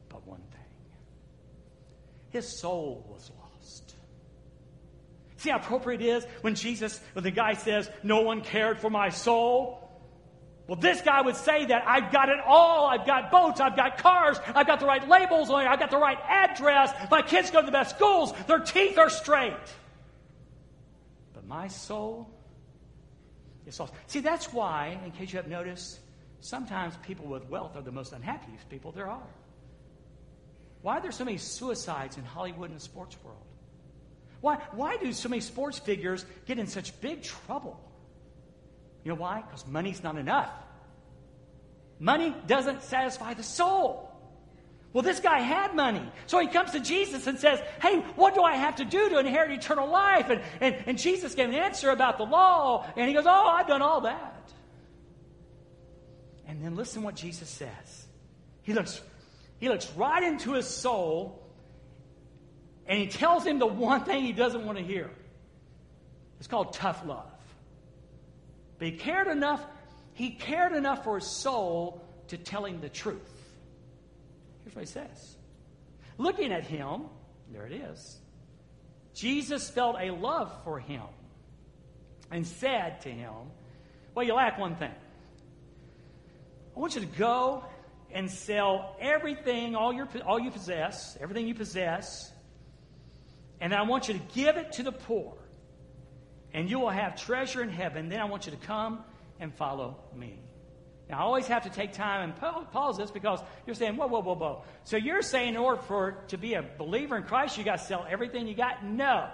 but 0.09 0.25
one 0.27 0.41
thing 0.51 0.59
his 2.29 2.47
soul 2.47 3.05
was 3.09 3.31
lost. 3.39 3.95
See 5.37 5.49
how 5.49 5.57
appropriate 5.57 6.01
it 6.01 6.07
is 6.07 6.25
when 6.41 6.53
Jesus, 6.55 6.99
when 7.13 7.23
the 7.23 7.31
guy 7.31 7.53
says, 7.53 7.89
No 8.03 8.21
one 8.21 8.41
cared 8.41 8.79
for 8.79 8.89
my 8.89 9.09
soul? 9.09 9.89
Well, 10.67 10.79
this 10.79 11.01
guy 11.01 11.21
would 11.21 11.35
say 11.35 11.65
that 11.65 11.87
I've 11.87 12.11
got 12.11 12.29
it 12.29 12.37
all. 12.45 12.85
I've 12.85 13.07
got 13.07 13.31
boats. 13.31 13.59
I've 13.59 13.75
got 13.75 13.97
cars. 13.97 14.37
I've 14.53 14.67
got 14.67 14.79
the 14.79 14.85
right 14.85 15.07
labels 15.07 15.49
on 15.49 15.65
it. 15.65 15.67
I've 15.67 15.79
got 15.79 15.89
the 15.89 15.97
right 15.97 16.19
address. 16.27 16.93
My 17.09 17.23
kids 17.23 17.49
go 17.49 17.61
to 17.61 17.65
the 17.65 17.71
best 17.71 17.95
schools. 17.95 18.33
Their 18.45 18.59
teeth 18.59 18.99
are 18.99 19.09
straight. 19.09 19.55
But 21.33 21.47
my 21.47 21.67
soul 21.67 22.29
is 23.65 23.79
lost. 23.79 23.93
See, 24.05 24.19
that's 24.19 24.53
why, 24.53 24.99
in 25.03 25.11
case 25.11 25.33
you 25.33 25.37
have 25.37 25.47
noticed, 25.47 25.99
sometimes 26.41 26.95
people 27.03 27.25
with 27.25 27.47
wealth 27.49 27.75
are 27.75 27.81
the 27.81 27.91
most 27.91 28.13
unhappiest 28.13 28.69
people 28.69 28.91
there 28.91 29.09
are. 29.09 29.27
Why 30.81 30.97
are 30.97 31.01
there 31.01 31.11
so 31.11 31.25
many 31.25 31.37
suicides 31.37 32.17
in 32.17 32.23
Hollywood 32.23 32.69
and 32.69 32.79
the 32.79 32.83
sports 32.83 33.17
world? 33.23 33.43
Why, 34.41 34.55
why 34.71 34.97
do 34.97 35.11
so 35.11 35.27
many 35.27 35.41
sports 35.41 35.79
figures 35.79 36.25
get 36.45 36.59
in 36.59 36.67
such 36.67 36.99
big 37.01 37.23
trouble? 37.23 37.79
You 39.03 39.09
know 39.09 39.19
why? 39.19 39.41
Because 39.41 39.67
money's 39.67 40.01
not 40.03 40.17
enough. 40.17 40.51
Money 41.99 42.33
doesn't 42.47 42.83
satisfy 42.83 43.33
the 43.33 43.43
soul. 43.43 44.05
Well, 44.93 45.03
this 45.03 45.19
guy 45.19 45.39
had 45.39 45.75
money. 45.75 46.01
So 46.25 46.39
he 46.39 46.47
comes 46.47 46.71
to 46.71 46.79
Jesus 46.79 47.27
and 47.27 47.37
says, 47.37 47.59
Hey, 47.81 47.99
what 48.15 48.33
do 48.33 48.41
I 48.41 48.55
have 48.55 48.77
to 48.77 48.85
do 48.85 49.09
to 49.09 49.19
inherit 49.19 49.51
eternal 49.51 49.87
life? 49.87 50.29
And, 50.29 50.41
and, 50.61 50.75
and 50.87 50.97
Jesus 50.97 51.35
gave 51.35 51.49
an 51.49 51.55
answer 51.55 51.91
about 51.91 52.17
the 52.17 52.23
law. 52.23 52.87
And 52.95 53.07
he 53.07 53.13
goes, 53.13 53.25
Oh, 53.27 53.47
I've 53.47 53.67
done 53.67 53.81
all 53.81 54.01
that. 54.01 54.51
And 56.49 56.63
then 56.63 56.75
listen 56.75 57.03
what 57.03 57.15
Jesus 57.15 57.47
says. 57.47 58.07
He 58.63 58.73
looks 58.73 58.99
he 59.59 59.69
looks 59.69 59.89
right 59.91 60.23
into 60.23 60.53
his 60.53 60.65
soul 60.65 61.47
and 62.87 62.97
he 62.97 63.05
tells 63.05 63.45
him 63.45 63.59
the 63.59 63.67
one 63.67 64.03
thing 64.03 64.23
he 64.23 64.33
doesn't 64.33 64.65
want 64.65 64.79
to 64.79 64.83
hear. 64.83 65.11
It's 66.39 66.47
called 66.47 66.73
tough 66.73 67.05
love. 67.05 67.29
But 68.79 68.87
he 68.87 68.93
cared 68.93 69.27
enough, 69.27 69.63
he 70.13 70.31
cared 70.31 70.71
enough 70.71 71.03
for 71.03 71.19
his 71.19 71.27
soul 71.27 72.03
to 72.29 72.37
tell 72.37 72.65
him 72.65 72.81
the 72.81 72.89
truth. 72.89 73.19
Here's 74.63 74.75
what 74.75 74.85
he 74.85 74.91
says. 74.91 75.35
Looking 76.17 76.51
at 76.51 76.63
him, 76.63 77.03
there 77.51 77.67
it 77.67 77.73
is. 77.73 78.17
Jesus 79.13 79.69
felt 79.69 79.97
a 79.99 80.11
love 80.11 80.51
for 80.63 80.79
him 80.79 81.03
and 82.31 82.47
said 82.47 83.01
to 83.01 83.09
him, 83.09 83.33
Well, 84.15 84.25
you 84.25 84.33
lack 84.33 84.57
one 84.57 84.77
thing. 84.77 84.93
I 86.79 86.81
want 86.81 86.95
you 86.95 87.01
to 87.01 87.07
go 87.07 87.65
and 88.09 88.31
sell 88.31 88.95
everything, 89.01 89.75
all, 89.75 89.91
your, 89.91 90.07
all 90.25 90.39
you 90.39 90.49
possess, 90.49 91.17
everything 91.19 91.45
you 91.45 91.53
possess, 91.53 92.31
and 93.59 93.73
I 93.73 93.81
want 93.81 94.07
you 94.07 94.13
to 94.13 94.21
give 94.33 94.55
it 94.55 94.71
to 94.73 94.83
the 94.83 94.93
poor, 94.93 95.33
and 96.53 96.69
you 96.69 96.79
will 96.79 96.89
have 96.89 97.21
treasure 97.21 97.61
in 97.61 97.67
heaven. 97.67 98.07
Then 98.07 98.21
I 98.21 98.25
want 98.29 98.45
you 98.45 98.53
to 98.53 98.57
come 98.65 99.03
and 99.41 99.53
follow 99.53 99.97
me. 100.15 100.39
Now, 101.09 101.17
I 101.17 101.21
always 101.23 101.47
have 101.47 101.63
to 101.63 101.69
take 101.69 101.91
time 101.91 102.29
and 102.29 102.71
pause 102.71 102.95
this 102.95 103.11
because 103.11 103.41
you're 103.65 103.75
saying, 103.75 103.97
whoa, 103.97 104.07
whoa, 104.07 104.21
whoa, 104.21 104.35
whoa. 104.35 104.63
So 104.85 104.95
you're 104.95 105.21
saying 105.21 105.49
in 105.49 105.57
order 105.57 105.81
for 105.81 106.23
to 106.29 106.37
be 106.37 106.53
a 106.53 106.63
believer 106.77 107.17
in 107.17 107.23
Christ, 107.23 107.57
you 107.57 107.65
got 107.65 107.79
to 107.79 107.85
sell 107.85 108.07
everything 108.09 108.47
you 108.47 108.55
got? 108.55 108.85
No. 108.85 109.27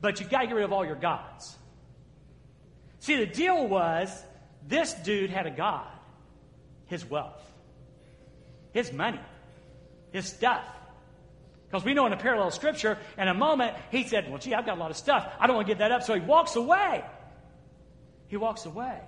But 0.00 0.20
you 0.20 0.28
got 0.28 0.42
to 0.42 0.46
get 0.46 0.54
rid 0.54 0.64
of 0.64 0.72
all 0.72 0.86
your 0.86 0.94
gods. 0.94 1.56
See, 3.00 3.16
the 3.16 3.26
deal 3.26 3.66
was 3.66 4.22
this 4.68 4.94
dude 4.94 5.30
had 5.30 5.48
a 5.48 5.50
God 5.50 5.88
his 6.86 7.04
wealth, 7.04 7.42
his 8.72 8.92
money, 8.92 9.20
his 10.12 10.26
stuff. 10.26 10.64
Because 11.66 11.84
we 11.84 11.94
know 11.94 12.06
in 12.06 12.12
a 12.12 12.16
parallel 12.16 12.50
scripture, 12.50 12.98
in 13.18 13.26
a 13.26 13.34
moment, 13.34 13.76
he 13.90 14.04
said, 14.04 14.28
Well, 14.28 14.38
gee, 14.38 14.54
I've 14.54 14.66
got 14.66 14.76
a 14.78 14.80
lot 14.80 14.90
of 14.90 14.96
stuff. 14.96 15.28
I 15.40 15.46
don't 15.46 15.56
want 15.56 15.66
to 15.66 15.70
give 15.72 15.78
that 15.78 15.90
up. 15.90 16.02
So 16.04 16.14
he 16.14 16.20
walks 16.20 16.54
away. 16.56 17.04
He 18.28 18.36
walks 18.36 18.64
away. 18.64 19.00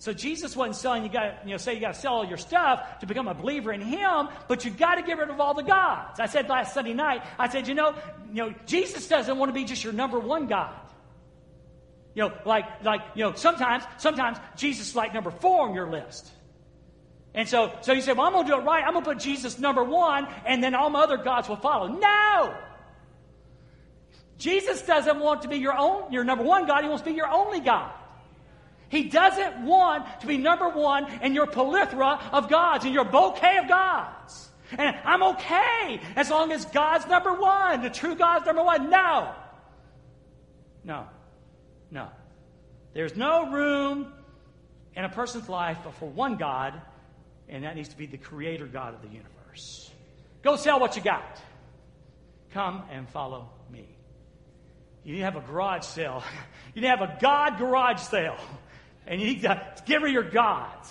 So 0.00 0.14
Jesus 0.14 0.56
wasn't 0.56 0.76
selling 0.76 1.02
you 1.04 1.10
got 1.10 1.44
you 1.44 1.50
know 1.50 1.58
say 1.58 1.74
you 1.74 1.80
got 1.80 1.92
to 1.92 2.00
sell 2.00 2.14
all 2.14 2.24
your 2.24 2.38
stuff 2.38 3.00
to 3.00 3.06
become 3.06 3.28
a 3.28 3.34
believer 3.34 3.70
in 3.70 3.82
Him, 3.82 4.28
but 4.48 4.64
you 4.64 4.70
got 4.70 4.94
to 4.94 5.02
get 5.02 5.18
rid 5.18 5.28
of 5.28 5.38
all 5.38 5.52
the 5.52 5.62
gods. 5.62 6.18
I 6.18 6.26
said 6.26 6.48
last 6.48 6.72
Sunday 6.72 6.94
night. 6.94 7.22
I 7.38 7.50
said 7.50 7.68
you 7.68 7.74
know 7.74 7.94
you 8.32 8.42
know 8.42 8.54
Jesus 8.64 9.06
doesn't 9.08 9.36
want 9.36 9.50
to 9.50 9.52
be 9.52 9.64
just 9.64 9.84
your 9.84 9.92
number 9.92 10.18
one 10.18 10.46
God. 10.46 10.74
You 12.14 12.22
know 12.22 12.32
like 12.46 12.82
like 12.82 13.02
you 13.14 13.24
know 13.24 13.34
sometimes 13.34 13.84
sometimes 13.98 14.38
Jesus 14.56 14.88
is 14.88 14.96
like 14.96 15.12
number 15.12 15.30
four 15.30 15.68
on 15.68 15.74
your 15.74 15.90
list. 15.90 16.30
And 17.34 17.48
so, 17.48 17.72
so 17.82 17.92
you 17.92 18.00
say, 18.00 18.12
well, 18.12 18.26
I'm 18.26 18.32
going 18.32 18.46
to 18.46 18.52
do 18.52 18.58
it 18.58 18.64
right. 18.64 18.82
I'm 18.84 18.92
going 18.92 19.04
to 19.04 19.10
put 19.10 19.20
Jesus 19.20 19.58
number 19.58 19.84
one, 19.84 20.26
and 20.44 20.62
then 20.62 20.74
all 20.74 20.90
my 20.90 21.02
other 21.02 21.16
gods 21.16 21.48
will 21.48 21.56
follow. 21.56 21.86
No! 21.86 22.54
Jesus 24.38 24.82
doesn't 24.82 25.20
want 25.20 25.42
to 25.42 25.48
be 25.48 25.58
your 25.58 25.76
own, 25.76 26.12
your 26.12 26.24
number 26.24 26.42
one 26.42 26.66
God. 26.66 26.82
He 26.82 26.88
wants 26.88 27.02
to 27.02 27.10
be 27.10 27.16
your 27.16 27.28
only 27.28 27.60
God. 27.60 27.92
He 28.88 29.04
doesn't 29.04 29.64
want 29.64 30.06
to 30.22 30.26
be 30.26 30.38
number 30.38 30.68
one 30.68 31.06
in 31.22 31.34
your 31.34 31.46
plethora 31.46 32.18
of 32.32 32.48
gods, 32.48 32.84
in 32.84 32.92
your 32.92 33.04
bouquet 33.04 33.58
of 33.58 33.68
gods. 33.68 34.50
And 34.76 34.96
I'm 35.04 35.22
okay 35.22 36.00
as 36.16 36.30
long 36.30 36.50
as 36.52 36.64
God's 36.66 37.06
number 37.06 37.32
one, 37.34 37.82
the 37.82 37.90
true 37.90 38.16
God's 38.16 38.46
number 38.46 38.64
one. 38.64 38.90
No. 38.90 39.32
No. 40.82 41.06
No. 41.90 42.08
There's 42.92 43.14
no 43.14 43.50
room 43.50 44.12
in 44.96 45.04
a 45.04 45.08
person's 45.08 45.48
life 45.48 45.78
for 45.98 46.08
one 46.08 46.36
God 46.36 46.80
and 47.50 47.64
that 47.64 47.76
needs 47.76 47.88
to 47.88 47.96
be 47.96 48.06
the 48.06 48.16
creator 48.16 48.66
God 48.66 48.94
of 48.94 49.02
the 49.02 49.08
universe. 49.08 49.90
Go 50.42 50.56
sell 50.56 50.80
what 50.80 50.96
you 50.96 51.02
got. 51.02 51.42
Come 52.52 52.84
and 52.90 53.08
follow 53.08 53.50
me. 53.70 53.86
You 55.04 55.14
need 55.14 55.18
to 55.18 55.24
have 55.24 55.36
a 55.36 55.40
garage 55.40 55.84
sale. 55.84 56.22
You 56.72 56.82
need 56.82 56.86
to 56.86 56.96
have 56.96 57.02
a 57.02 57.18
God 57.20 57.58
garage 57.58 58.00
sale. 58.00 58.36
And 59.04 59.20
you 59.20 59.26
need 59.26 59.42
to 59.42 59.48
rid 60.02 60.10
of 60.10 60.12
your 60.12 60.30
gods 60.30 60.88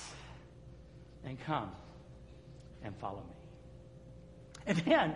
and 1.23 1.39
come 1.45 1.71
and 2.83 2.93
follow 2.97 3.23
me. 3.29 3.35
And 4.65 4.77
then, 4.79 5.15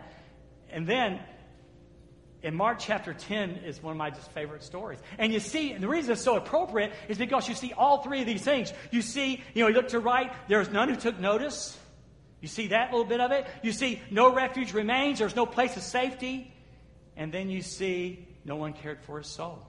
and 0.70 0.88
then 0.88 1.20
in 2.44 2.54
Mark 2.54 2.78
chapter 2.80 3.14
10 3.14 3.62
is 3.66 3.82
one 3.82 3.92
of 3.92 3.98
my 3.98 4.10
just 4.10 4.30
favorite 4.32 4.64
stories. 4.64 5.00
And 5.18 5.32
you 5.32 5.40
see, 5.40 5.72
and 5.72 5.82
the 5.82 5.88
reason 5.88 6.12
it's 6.12 6.22
so 6.22 6.36
appropriate 6.36 6.92
is 7.08 7.18
because 7.18 7.48
you 7.48 7.56
see 7.56 7.74
all 7.74 8.04
three 8.04 8.20
of 8.20 8.28
these 8.28 8.44
things. 8.44 8.74
You 8.92 9.02
see, 9.02 9.42
you 9.54 9.64
know, 9.64 9.70
you 9.70 9.76
look 9.76 9.88
to 9.90 10.00
right, 10.00 10.32
there's 10.50 10.70
none 10.70 10.90
who 10.90 10.98
took 10.98 11.20
notice. 11.20 11.78
You 12.42 12.50
see 12.50 12.68
that 12.68 12.92
little 12.92 13.06
bit 13.06 13.22
of 13.22 13.32
it? 13.32 13.48
You 13.64 13.72
see, 13.72 14.02
no 14.12 14.34
refuge 14.34 14.74
remains, 14.74 15.20
there's 15.20 15.36
no 15.36 15.46
place 15.46 15.78
of 15.78 15.84
safety. 15.84 16.54
And 17.16 17.32
then 17.32 17.50
you 17.50 17.62
see, 17.62 18.28
no 18.44 18.58
one 18.58 18.74
cared 18.74 19.02
for 19.04 19.20
his 19.20 19.28
soul. 19.28 19.66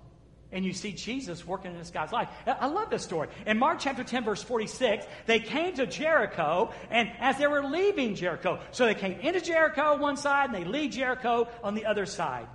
And 0.54 0.64
you 0.64 0.72
see 0.72 0.92
Jesus 0.92 1.46
working 1.46 1.72
in 1.72 1.78
this 1.78 1.90
guy's 1.90 2.12
life. 2.12 2.30
I 2.46 2.68
love 2.68 2.88
this 2.88 3.02
story. 3.02 3.28
In 3.46 3.58
Mark 3.58 3.80
chapter 3.80 4.04
10, 4.04 4.24
verse 4.24 4.42
46, 4.42 5.04
they 5.26 5.40
came 5.40 5.74
to 5.74 5.86
Jericho, 5.86 6.72
and 6.90 7.10
as 7.18 7.36
they 7.36 7.46
were 7.46 7.64
leaving 7.64 8.14
Jericho, 8.14 8.60
so 8.70 8.86
they 8.86 8.94
came 8.94 9.18
into 9.20 9.42
Jericho 9.42 9.82
on 9.82 10.00
one 10.00 10.16
side, 10.16 10.46
and 10.46 10.54
they 10.54 10.64
leave 10.64 10.92
Jericho 10.92 11.48
on 11.62 11.74
the 11.74 11.84
other 11.84 12.06
side 12.06 12.46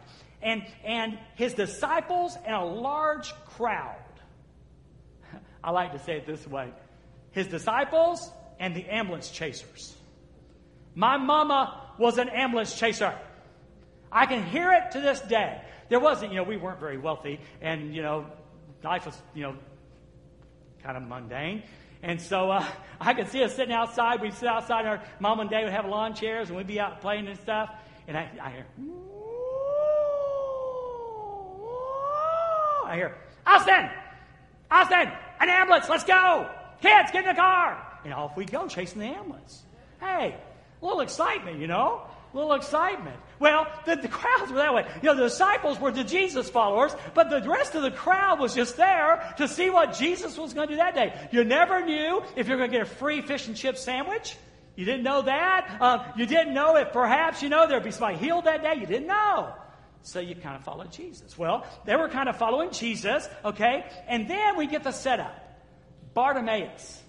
and, 0.42 0.66
and 0.84 1.18
his 1.36 1.54
disciples 1.54 2.38
and 2.46 2.56
a 2.56 2.64
large 2.64 3.34
crowd. 3.46 3.96
I 5.64 5.72
like 5.72 5.92
to 5.94 6.00
say 6.00 6.18
it 6.18 6.26
this 6.26 6.46
way 6.48 6.72
his 7.32 7.48
disciples 7.48 8.32
and 8.60 8.76
the 8.76 8.86
ambulance 8.86 9.30
chasers. 9.30 9.96
My 10.96 11.18
mama 11.18 11.94
was 11.98 12.18
an 12.18 12.30
ambulance 12.30 12.78
chaser. 12.78 13.14
I 14.12 14.26
can 14.26 14.44
hear 14.44 14.72
it 14.72 14.92
to 14.94 15.02
this 15.02 15.20
day. 15.22 15.62
There 15.90 16.00
wasn't, 16.00 16.32
you 16.32 16.38
know, 16.38 16.44
we 16.44 16.58
weren't 16.58 16.80
very 16.80 16.98
wealthy, 16.98 17.40
and, 17.62 17.94
you 17.96 18.02
know, 18.02 18.26
life 18.84 19.06
was, 19.06 19.20
you 19.34 19.44
know, 19.44 19.56
kind 20.84 20.96
of 20.96 21.04
mundane. 21.04 21.64
And 22.02 22.22
so 22.22 22.52
uh, 22.52 22.66
I 23.02 23.14
could 23.14 23.28
see 23.30 23.44
us 23.44 23.56
sitting 23.56 23.74
outside. 23.74 24.22
We'd 24.22 24.34
sit 24.34 24.48
outside, 24.48 24.82
and 24.82 24.90
our 24.90 25.04
mom 25.20 25.40
and 25.40 25.50
dad 25.50 25.64
would 25.64 25.74
have 25.74 25.86
lawn 25.86 26.14
chairs, 26.14 26.50
and 26.50 26.58
we'd 26.58 26.68
be 26.68 26.80
out 26.80 27.02
playing 27.02 27.28
and 27.28 27.38
stuff. 27.40 27.72
And 28.08 28.18
I, 28.18 28.30
I 28.42 28.50
hear, 28.52 28.66
I 32.86 32.96
hear, 32.96 33.16
Austin! 33.46 33.90
Austin! 34.72 35.12
An 35.40 35.50
ambulance! 35.50 35.90
Let's 35.90 36.04
go! 36.04 36.50
Kids, 36.82 37.12
get 37.12 37.24
in 37.24 37.30
the 37.30 37.36
car! 37.36 37.86
And 38.04 38.14
off 38.14 38.38
we 38.38 38.46
go, 38.46 38.68
chasing 38.68 39.00
the 39.00 39.08
ambulance. 39.08 39.64
Hey, 40.00 40.36
a 40.82 40.86
little 40.86 41.02
excitement, 41.02 41.60
you 41.60 41.68
know? 41.68 42.04
A 42.32 42.38
little 42.38 42.54
excitement. 42.54 43.16
Well, 43.40 43.66
the, 43.86 43.96
the 43.96 44.08
crowds 44.08 44.52
were 44.52 44.58
that 44.58 44.74
way. 44.74 44.86
You 45.02 45.10
know, 45.10 45.16
the 45.16 45.24
disciples 45.24 45.80
were 45.80 45.92
the 45.92 46.04
Jesus 46.04 46.50
followers, 46.50 46.96
but 47.16 47.30
the 47.30 47.42
rest 47.50 47.74
of 47.74 47.82
the 47.82 47.92
crowd 47.92 48.40
was 48.40 48.54
just 48.54 48.78
there 48.78 49.34
to 49.38 49.48
see 49.48 49.70
what 49.70 49.94
Jesus 49.94 50.38
was 50.38 50.54
going 50.54 50.68
to 50.68 50.74
do 50.76 50.78
that 50.78 50.94
day. 50.94 51.14
You 51.32 51.44
never 51.44 51.84
knew 51.84 52.22
if 52.36 52.48
you're 52.48 52.58
going 52.58 52.70
to 52.70 52.78
get 52.78 52.86
a 52.86 52.90
free 52.90 53.22
fish 53.22 53.48
and 53.48 53.56
chip 53.56 53.78
sandwich. 53.78 54.38
You 54.76 54.86
didn't 54.86 55.04
know 55.04 55.24
that. 55.24 55.78
Um, 55.82 56.02
you 56.16 56.26
didn't 56.26 56.54
know 56.54 56.78
if 56.78 56.94
perhaps, 56.94 57.42
you 57.42 57.50
know, 57.50 57.68
there'd 57.68 57.84
be 57.84 57.92
somebody 57.92 58.18
healed 58.18 58.46
that 58.46 58.62
day. 58.62 58.76
You 58.80 58.86
didn't 58.86 59.08
know. 59.08 59.54
So 60.04 60.20
you 60.20 60.36
kind 60.36 60.56
of 60.56 60.64
followed 60.64 60.92
Jesus. 60.92 61.38
Well, 61.38 61.66
they 61.86 61.96
were 61.96 62.10
kind 62.10 62.30
of 62.30 62.38
following 62.38 62.72
Jesus, 62.72 63.28
okay? 63.44 63.86
And 64.08 64.30
then 64.30 64.56
we 64.56 64.68
get 64.68 64.84
the 64.84 64.92
setup. 64.92 65.36
Bartimaeus. 66.14 67.02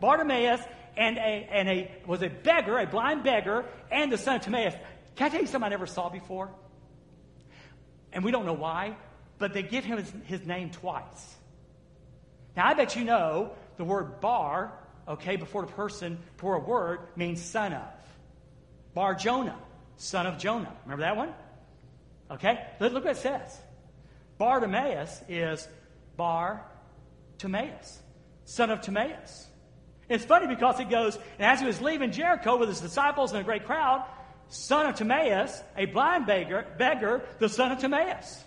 Bartimaeus 0.00 0.60
and 0.96 1.16
a, 1.18 1.48
and 1.50 1.68
a 1.68 1.90
was 2.06 2.22
a 2.22 2.28
beggar, 2.28 2.78
a 2.78 2.86
blind 2.86 3.24
beggar, 3.24 3.64
and 3.90 4.10
the 4.12 4.18
son 4.18 4.36
of 4.36 4.42
Timaeus. 4.42 4.74
Can 5.16 5.26
I 5.26 5.28
tell 5.30 5.40
you 5.40 5.46
something 5.46 5.66
I 5.66 5.70
never 5.70 5.86
saw 5.86 6.08
before? 6.08 6.50
And 8.12 8.24
we 8.24 8.30
don't 8.30 8.46
know 8.46 8.54
why, 8.54 8.96
but 9.38 9.52
they 9.52 9.62
give 9.62 9.84
him 9.84 9.98
his, 9.98 10.12
his 10.24 10.46
name 10.46 10.70
twice. 10.70 11.34
Now 12.56 12.68
I 12.68 12.74
bet 12.74 12.96
you 12.96 13.04
know 13.04 13.52
the 13.76 13.84
word 13.84 14.20
bar, 14.20 14.72
okay, 15.08 15.36
before 15.36 15.62
the 15.62 15.72
person, 15.72 16.18
before 16.36 16.56
a 16.56 16.60
word, 16.60 17.00
means 17.16 17.42
son 17.42 17.72
of. 17.72 17.82
Bar 18.94 19.14
Jonah, 19.14 19.58
son 19.96 20.26
of 20.26 20.38
Jonah. 20.38 20.72
Remember 20.84 21.02
that 21.02 21.16
one? 21.16 21.34
Okay? 22.30 22.64
Look 22.80 22.92
what 22.92 23.06
it 23.06 23.16
says. 23.16 23.58
Bartimaeus 24.38 25.22
is 25.28 25.68
Bar 26.16 26.64
Timaeus, 27.38 28.00
son 28.44 28.70
of 28.70 28.80
Timaeus. 28.80 29.46
It's 30.08 30.24
funny 30.24 30.46
because 30.46 30.80
it 30.80 30.90
goes, 30.90 31.16
and 31.38 31.46
as 31.50 31.60
he 31.60 31.66
was 31.66 31.80
leaving 31.80 32.12
Jericho 32.12 32.56
with 32.56 32.68
his 32.68 32.80
disciples 32.80 33.32
and 33.32 33.40
a 33.40 33.44
great 33.44 33.64
crowd, 33.64 34.04
son 34.48 34.86
of 34.86 34.96
Timaeus, 34.96 35.62
a 35.76 35.86
blind 35.86 36.26
beggar, 36.26 36.66
beggar, 36.78 37.22
the 37.38 37.48
son 37.48 37.72
of 37.72 37.78
Timaeus 37.78 38.44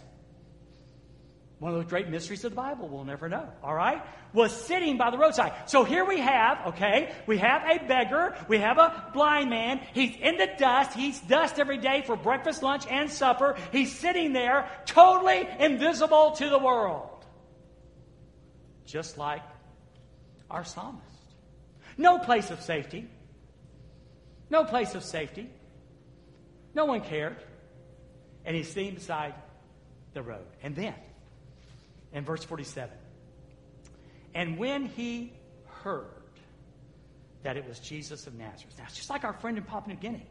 one 1.60 1.74
of 1.74 1.80
those 1.80 1.90
great 1.90 2.08
mysteries 2.08 2.44
of 2.46 2.52
the 2.52 2.56
Bible 2.56 2.88
we'll 2.88 3.04
never 3.04 3.28
know, 3.28 3.48
all 3.64 3.74
right, 3.74 4.04
was 4.32 4.52
sitting 4.52 4.98
by 4.98 5.10
the 5.10 5.18
roadside. 5.18 5.54
So 5.66 5.84
here 5.84 6.06
we 6.06 6.20
have, 6.20 6.68
okay, 6.68 7.12
we 7.26 7.40
have 7.40 7.64
a 7.64 7.84
beggar, 7.84 8.36
we 8.48 8.60
have 8.60 8.78
a 8.78 9.10
blind 9.14 9.50
man. 9.50 9.82
He's 9.94 10.16
in 10.18 10.38
the 10.38 10.50
dust. 10.60 10.94
He's 10.94 11.20
dust 11.22 11.60
every 11.60 11.80
day 11.80 12.04
for 12.06 12.16
breakfast, 12.16 12.62
lunch, 12.62 12.86
and 12.88 13.10
supper. 13.10 13.58
He's 13.72 13.98
sitting 13.98 14.34
there 14.34 14.70
totally 14.86 15.48
invisible 15.60 16.32
to 16.34 16.50
the 16.50 16.60
world. 16.60 17.26
Just 18.86 19.18
like 19.18 19.42
our 20.52 20.64
psalmist. 20.64 21.07
No 21.98 22.20
place 22.20 22.52
of 22.52 22.62
safety. 22.62 23.08
No 24.50 24.64
place 24.64 24.96
of 24.96 25.04
safety. 25.04 25.50
No 26.74 26.86
one 26.86 27.02
cared. 27.02 27.38
And 28.46 28.56
he's 28.56 28.72
sitting 28.72 28.94
beside 28.94 29.34
the 30.14 30.22
road. 30.22 30.46
And 30.64 30.76
then, 30.76 30.94
in 32.14 32.24
verse 32.24 32.44
47. 32.44 32.96
And 34.34 34.58
when 34.58 34.86
he 34.86 35.34
heard 35.84 36.06
that 37.44 37.58
it 37.58 37.68
was 37.68 37.80
Jesus 37.80 38.28
of 38.28 38.36
Nazareth. 38.36 38.76
Now, 38.78 38.86
it's 38.88 38.96
just 38.96 39.10
like 39.10 39.24
our 39.24 39.34
friend 39.34 39.58
in 39.58 39.64
Papua 39.64 39.94
New 39.94 40.00
Guinea. 40.00 40.28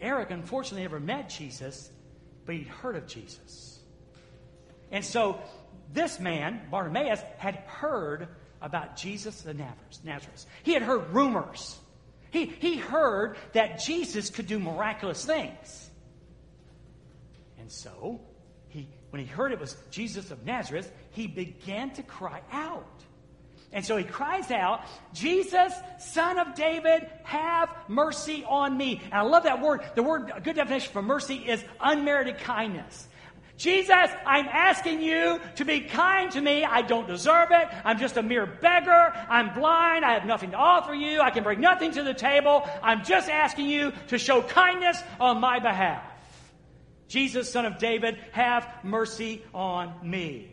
Eric, 0.00 0.30
unfortunately, 0.30 0.82
never 0.82 1.00
met 1.00 1.28
Jesus, 1.28 1.90
but 2.46 2.54
he'd 2.54 2.66
heard 2.66 2.96
of 2.96 3.06
Jesus. 3.06 3.80
And 4.90 5.04
so 5.04 5.38
this 5.92 6.20
man, 6.20 6.62
Bartimaeus, 6.70 7.20
had 7.38 7.56
heard 7.66 8.28
about 8.64 8.96
Jesus 8.96 9.44
of 9.44 9.56
Nazareth. 10.04 10.46
He 10.62 10.72
had 10.72 10.82
heard 10.82 11.10
rumors. 11.10 11.78
He, 12.30 12.46
he 12.46 12.76
heard 12.76 13.36
that 13.52 13.78
Jesus 13.78 14.30
could 14.30 14.46
do 14.46 14.58
miraculous 14.58 15.24
things. 15.24 15.90
And 17.58 17.70
so 17.70 18.20
he, 18.68 18.88
when 19.10 19.20
he 19.20 19.26
heard 19.26 19.52
it 19.52 19.60
was 19.60 19.76
Jesus 19.90 20.30
of 20.30 20.44
Nazareth, 20.44 20.90
he 21.10 21.26
began 21.26 21.90
to 21.92 22.02
cry 22.02 22.40
out. 22.50 22.88
And 23.70 23.84
so 23.84 23.96
he 23.96 24.04
cries 24.04 24.50
out, 24.50 24.82
Jesus, 25.12 25.72
son 25.98 26.38
of 26.38 26.54
David, 26.54 27.06
have 27.24 27.68
mercy 27.88 28.44
on 28.48 28.76
me. 28.76 29.00
And 29.04 29.14
I 29.14 29.22
love 29.22 29.42
that 29.42 29.60
word. 29.60 29.82
The 29.94 30.02
word, 30.02 30.32
a 30.34 30.40
good 30.40 30.56
definition 30.56 30.92
for 30.92 31.02
mercy 31.02 31.36
is 31.36 31.62
unmerited 31.80 32.38
kindness. 32.38 33.08
Jesus, 33.56 34.10
I'm 34.26 34.46
asking 34.48 35.00
you 35.00 35.40
to 35.56 35.64
be 35.64 35.80
kind 35.80 36.30
to 36.32 36.40
me. 36.40 36.64
I 36.64 36.82
don't 36.82 37.06
deserve 37.06 37.50
it. 37.52 37.68
I'm 37.84 37.98
just 37.98 38.16
a 38.16 38.22
mere 38.22 38.46
beggar. 38.46 39.12
I'm 39.28 39.54
blind. 39.54 40.04
I 40.04 40.14
have 40.14 40.26
nothing 40.26 40.50
to 40.50 40.56
offer 40.56 40.92
you. 40.92 41.20
I 41.20 41.30
can 41.30 41.44
bring 41.44 41.60
nothing 41.60 41.92
to 41.92 42.02
the 42.02 42.14
table. 42.14 42.68
I'm 42.82 43.04
just 43.04 43.30
asking 43.30 43.66
you 43.66 43.92
to 44.08 44.18
show 44.18 44.42
kindness 44.42 45.00
on 45.20 45.40
my 45.40 45.60
behalf. 45.60 46.02
Jesus, 47.06 47.50
son 47.50 47.64
of 47.64 47.78
David, 47.78 48.18
have 48.32 48.68
mercy 48.82 49.44
on 49.54 49.94
me. 50.02 50.50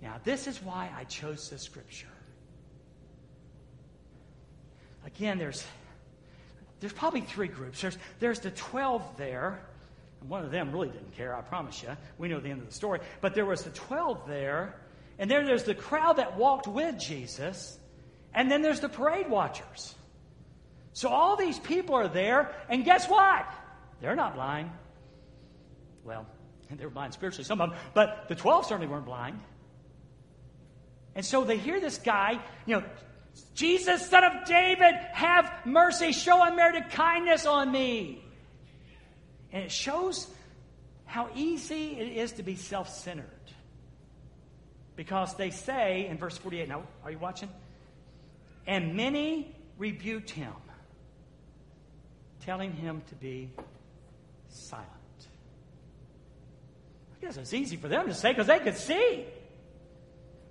Now, 0.00 0.16
this 0.24 0.46
is 0.46 0.62
why 0.62 0.90
I 0.96 1.04
chose 1.04 1.50
this 1.50 1.62
scripture. 1.62 2.06
Again, 5.04 5.36
there's, 5.36 5.62
there's 6.80 6.92
probably 6.92 7.20
three 7.20 7.48
groups. 7.48 7.82
There's, 7.82 7.98
there's 8.18 8.40
the 8.40 8.50
12 8.50 9.16
there. 9.18 9.60
And 10.20 10.30
one 10.30 10.44
of 10.44 10.50
them 10.50 10.72
really 10.72 10.88
didn't 10.88 11.16
care, 11.16 11.34
I 11.34 11.40
promise 11.40 11.82
you. 11.82 11.90
We 12.18 12.28
know 12.28 12.40
the 12.40 12.50
end 12.50 12.60
of 12.60 12.66
the 12.66 12.74
story. 12.74 13.00
But 13.20 13.34
there 13.34 13.46
was 13.46 13.62
the 13.62 13.70
12 13.70 14.26
there. 14.26 14.80
And 15.18 15.30
then 15.30 15.46
there's 15.46 15.64
the 15.64 15.74
crowd 15.74 16.16
that 16.16 16.36
walked 16.36 16.66
with 16.66 16.98
Jesus. 16.98 17.78
And 18.34 18.50
then 18.50 18.62
there's 18.62 18.80
the 18.80 18.88
parade 18.88 19.28
watchers. 19.28 19.94
So 20.92 21.08
all 21.08 21.36
these 21.36 21.58
people 21.58 21.94
are 21.94 22.08
there. 22.08 22.52
And 22.68 22.84
guess 22.84 23.08
what? 23.08 23.46
They're 24.00 24.16
not 24.16 24.34
blind. 24.34 24.70
Well, 26.04 26.26
they 26.76 26.84
were 26.84 26.90
blind 26.90 27.14
spiritually, 27.14 27.44
some 27.44 27.60
of 27.60 27.70
them, 27.70 27.78
but 27.94 28.28
the 28.28 28.34
12 28.34 28.66
certainly 28.66 28.88
weren't 28.88 29.06
blind. 29.06 29.40
And 31.14 31.24
so 31.24 31.44
they 31.44 31.56
hear 31.56 31.80
this 31.80 31.98
guy, 31.98 32.40
you 32.66 32.76
know, 32.76 32.84
Jesus, 33.54 34.08
son 34.08 34.24
of 34.24 34.46
David, 34.46 34.94
have 35.12 35.50
mercy, 35.64 36.12
show 36.12 36.42
unmerited 36.42 36.90
kindness 36.90 37.46
on 37.46 37.70
me. 37.70 38.24
And 39.52 39.64
it 39.64 39.72
shows 39.72 40.28
how 41.04 41.30
easy 41.34 41.98
it 41.98 42.16
is 42.16 42.32
to 42.32 42.42
be 42.42 42.56
self 42.56 42.88
centered. 42.88 43.24
Because 44.94 45.34
they 45.34 45.50
say 45.50 46.06
in 46.06 46.18
verse 46.18 46.36
48, 46.36 46.68
now, 46.68 46.82
are 47.04 47.10
you 47.10 47.18
watching? 47.18 47.48
And 48.66 48.94
many 48.94 49.54
rebuked 49.78 50.30
him, 50.30 50.52
telling 52.44 52.72
him 52.72 53.02
to 53.08 53.14
be 53.14 53.50
silent. 54.48 54.88
I 57.16 57.24
guess 57.24 57.36
it's 57.36 57.54
easy 57.54 57.76
for 57.76 57.88
them 57.88 58.06
to 58.08 58.14
say 58.14 58.30
because 58.32 58.48
they 58.48 58.58
could 58.58 58.76
see. 58.76 59.24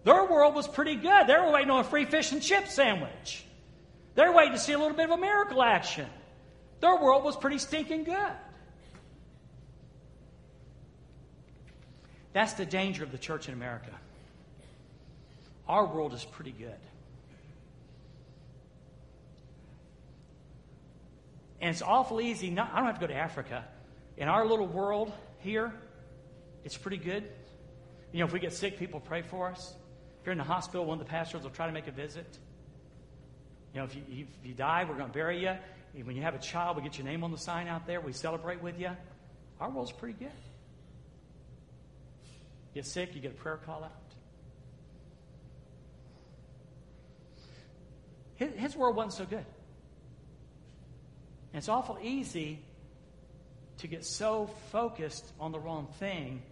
Their 0.03 0.25
world 0.25 0.55
was 0.55 0.67
pretty 0.67 0.95
good. 0.95 1.27
They 1.27 1.35
were 1.35 1.51
waiting 1.51 1.69
on 1.69 1.81
a 1.81 1.83
free 1.83 2.05
fish 2.05 2.31
and 2.31 2.41
chip 2.41 2.67
sandwich. 2.67 3.43
They're 4.15 4.31
waiting 4.31 4.53
to 4.53 4.59
see 4.59 4.73
a 4.73 4.79
little 4.79 4.95
bit 4.95 5.05
of 5.05 5.11
a 5.11 5.17
miracle 5.17 5.61
action. 5.61 6.07
Their 6.79 6.95
world 6.95 7.23
was 7.23 7.35
pretty 7.35 7.57
stinking 7.57 8.05
good. 8.05 8.31
That's 12.37 12.53
the 12.53 12.67
danger 12.67 13.03
of 13.03 13.11
the 13.11 13.17
church 13.17 13.47
in 13.47 13.55
America. 13.55 13.89
Our 15.67 15.87
world 15.87 16.13
is 16.13 16.23
pretty 16.23 16.51
good. 16.51 16.77
And 21.59 21.71
it's 21.71 21.81
awful 21.81 22.21
easy. 22.21 22.51
Not, 22.51 22.69
I 22.71 22.77
don't 22.77 22.85
have 22.85 22.99
to 22.99 23.01
go 23.01 23.07
to 23.07 23.17
Africa. 23.17 23.65
In 24.17 24.27
our 24.27 24.45
little 24.45 24.67
world 24.67 25.11
here, 25.39 25.73
it's 26.63 26.77
pretty 26.77 26.97
good. 26.97 27.23
You 28.11 28.19
know, 28.19 28.25
if 28.25 28.33
we 28.33 28.39
get 28.39 28.53
sick, 28.53 28.77
people 28.77 28.99
pray 28.99 29.23
for 29.23 29.49
us. 29.49 29.73
If 30.19 30.27
you're 30.27 30.33
in 30.33 30.37
the 30.37 30.43
hospital, 30.43 30.85
one 30.85 30.99
of 30.99 31.07
the 31.07 31.09
pastors 31.09 31.41
will 31.41 31.49
try 31.49 31.65
to 31.65 31.73
make 31.73 31.87
a 31.87 31.91
visit. 31.91 32.37
You 33.73 33.79
know, 33.79 33.85
if 33.85 33.95
you, 33.95 34.03
if 34.11 34.27
you 34.45 34.53
die, 34.53 34.85
we're 34.87 34.93
going 34.93 35.09
to 35.09 35.11
bury 35.11 35.41
you. 35.41 35.55
When 36.03 36.15
you 36.15 36.21
have 36.21 36.35
a 36.35 36.39
child, 36.39 36.77
we 36.77 36.83
get 36.83 36.99
your 36.99 37.07
name 37.07 37.23
on 37.23 37.31
the 37.31 37.37
sign 37.39 37.67
out 37.67 37.87
there. 37.87 37.99
We 37.99 38.13
celebrate 38.13 38.61
with 38.61 38.79
you. 38.79 38.91
Our 39.59 39.71
world's 39.71 39.91
pretty 39.91 40.19
good. 40.19 40.29
Get 42.77 42.85
sick, 42.85 43.15
you 43.15 43.21
get 43.21 43.31
a 43.31 43.33
prayer 43.33 43.57
call 43.57 43.83
out. 43.83 43.91
His, 48.35 48.53
his 48.53 48.75
world 48.75 48.95
wasn't 48.95 49.13
so 49.13 49.25
good. 49.25 49.45
And 51.53 51.55
it's 51.55 51.69
awful 51.69 51.97
easy 52.03 52.59
to 53.79 53.87
get 53.87 54.05
so 54.05 54.51
focused 54.71 55.25
on 55.39 55.51
the 55.51 55.57
wrong 55.57 55.87
thing 55.97 56.43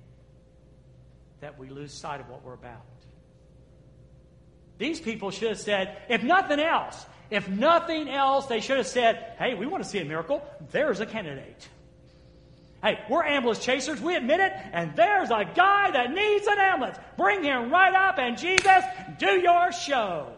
that 1.42 1.60
we 1.60 1.70
lose 1.70 1.94
sight 1.94 2.22
of 2.22 2.28
what 2.28 2.44
we're 2.44 2.54
about. 2.54 2.82
These 4.80 5.00
people 5.00 5.30
should 5.30 5.50
have 5.50 5.60
said, 5.60 5.96
if 6.10 6.24
nothing 6.24 6.60
else, 6.60 7.06
if 7.30 7.48
nothing 7.48 8.10
else, 8.10 8.48
they 8.48 8.62
should 8.62 8.78
have 8.78 8.88
said, 8.88 9.36
hey, 9.38 9.54
we 9.54 9.68
want 9.68 9.84
to 9.84 9.90
see 9.92 10.00
a 10.00 10.06
miracle. 10.06 10.42
There's 10.72 11.02
a 11.02 11.06
candidate. 11.06 11.70
Hey, 12.86 13.00
we're 13.10 13.24
ambulance 13.24 13.66
chasers. 13.66 14.00
We 14.00 14.16
admit 14.16 14.40
it. 14.40 14.54
And 14.72 14.96
there's 14.96 15.32
a 15.32 15.44
guy 15.56 15.90
that 15.90 16.14
needs 16.14 16.46
an 16.46 16.60
ambulance. 16.60 17.00
Bring 17.18 17.44
him 17.44 17.72
right 17.72 17.96
up 17.96 18.20
and 18.20 18.38
Jesus, 18.38 18.84
do 19.18 19.40
your 19.40 19.72
show. 19.72 20.32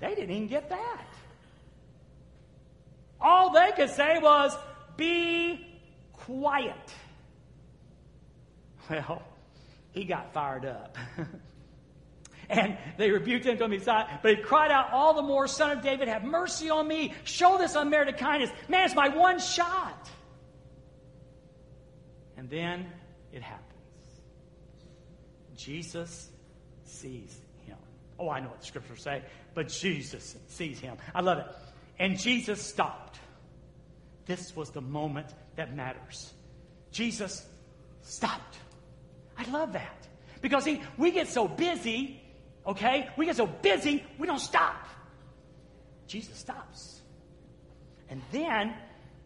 They 0.00 0.14
didn't 0.14 0.30
even 0.30 0.48
get 0.48 0.70
that. 0.70 1.04
All 3.20 3.52
they 3.52 3.72
could 3.76 3.90
say 3.90 4.20
was, 4.20 4.56
be 4.96 5.66
quiet. 6.14 6.94
Well, 8.88 9.22
he 9.90 10.04
got 10.04 10.32
fired 10.32 10.64
up. 10.64 10.96
and 12.48 12.78
they 12.96 13.10
rebuked 13.10 13.44
him 13.44 13.58
to 13.58 13.68
his 13.68 13.82
side. 13.82 14.20
But 14.22 14.36
he 14.36 14.42
cried 14.42 14.70
out 14.70 14.90
all 14.92 15.12
the 15.12 15.22
more, 15.22 15.46
Son 15.46 15.76
of 15.76 15.82
David, 15.82 16.08
have 16.08 16.24
mercy 16.24 16.70
on 16.70 16.88
me. 16.88 17.12
Show 17.24 17.58
this 17.58 17.74
unmerited 17.74 18.16
kindness. 18.16 18.50
Man, 18.70 18.86
it's 18.86 18.94
my 18.94 19.10
one 19.10 19.38
shot. 19.38 20.08
And 22.42 22.50
then 22.50 22.86
it 23.32 23.40
happens. 23.40 23.70
Jesus 25.56 26.28
sees 26.82 27.40
him. 27.64 27.76
Oh, 28.18 28.30
I 28.30 28.40
know 28.40 28.48
what 28.48 28.58
the 28.58 28.66
scriptures 28.66 29.00
say, 29.00 29.22
but 29.54 29.68
Jesus 29.68 30.34
sees 30.48 30.80
him. 30.80 30.96
I 31.14 31.20
love 31.20 31.38
it. 31.38 31.46
And 32.00 32.18
Jesus 32.18 32.60
stopped. 32.60 33.20
This 34.26 34.56
was 34.56 34.70
the 34.70 34.80
moment 34.80 35.28
that 35.54 35.76
matters. 35.76 36.32
Jesus 36.90 37.46
stopped. 38.00 38.56
I 39.38 39.48
love 39.48 39.74
that. 39.74 40.08
Because 40.40 40.64
see, 40.64 40.82
we 40.98 41.12
get 41.12 41.28
so 41.28 41.46
busy, 41.46 42.20
okay? 42.66 43.08
We 43.16 43.26
get 43.26 43.36
so 43.36 43.46
busy, 43.46 44.04
we 44.18 44.26
don't 44.26 44.40
stop. 44.40 44.88
Jesus 46.08 46.38
stops. 46.38 47.02
And 48.10 48.20
then 48.32 48.74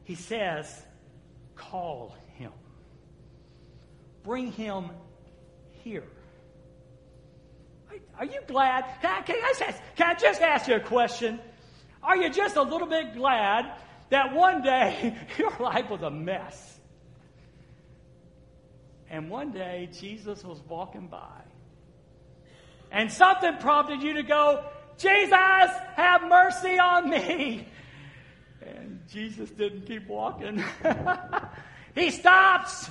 he 0.05 0.17
says, 0.17 0.83
Call. 1.55 2.15
Bring 4.27 4.51
him 4.51 4.91
here. 5.85 6.03
Are 8.19 8.25
you 8.25 8.41
glad? 8.49 8.85
Can 9.01 9.15
I, 9.15 9.23
can 9.23 9.37
I, 9.37 9.55
just, 9.57 9.81
can 9.95 10.07
I 10.09 10.15
just 10.15 10.43
ask 10.43 10.67
you 10.67 10.75
a 10.75 10.81
question? 10.81 11.39
Are 12.03 12.17
you 12.17 12.29
just 12.31 12.57
a 12.57 12.63
little 12.63 12.89
bit 12.89 13.15
glad 13.15 13.67
that 14.11 14.35
one 14.35 14.63
day 14.63 15.17
your 15.39 15.57
life 15.61 15.89
was 15.89 16.03
a 16.03 16.11
mess? 16.11 16.81
And 19.09 19.31
one 19.31 19.53
day 19.53 19.89
Jesus 19.97 20.43
was 20.43 20.61
walking 20.69 21.07
by. 21.07 21.43
And 22.91 23.13
something 23.13 23.59
prompted 23.59 24.03
you 24.03 24.15
to 24.15 24.25
go, 24.25 24.65
Jesus, 24.99 25.31
have 25.95 26.23
mercy 26.29 26.81
on 26.81 27.09
me. 27.09 27.69
And 28.61 29.03
Jesus 29.09 29.51
didn't 29.51 29.87
keep 29.87 30.09
walking. 30.09 30.65
he 31.95 32.11
stops. 32.11 32.91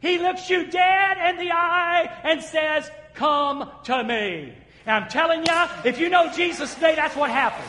He 0.00 0.18
looks 0.18 0.48
you 0.48 0.70
dead 0.70 1.30
in 1.30 1.36
the 1.36 1.52
eye 1.52 2.20
and 2.24 2.42
says, 2.42 2.90
Come 3.14 3.70
to 3.84 4.02
me. 4.04 4.54
And 4.86 5.04
I'm 5.04 5.08
telling 5.10 5.40
you, 5.40 5.66
if 5.84 5.98
you 5.98 6.08
know 6.08 6.32
Jesus 6.32 6.74
today, 6.74 6.94
that's 6.94 7.14
what 7.14 7.30
happened. 7.30 7.68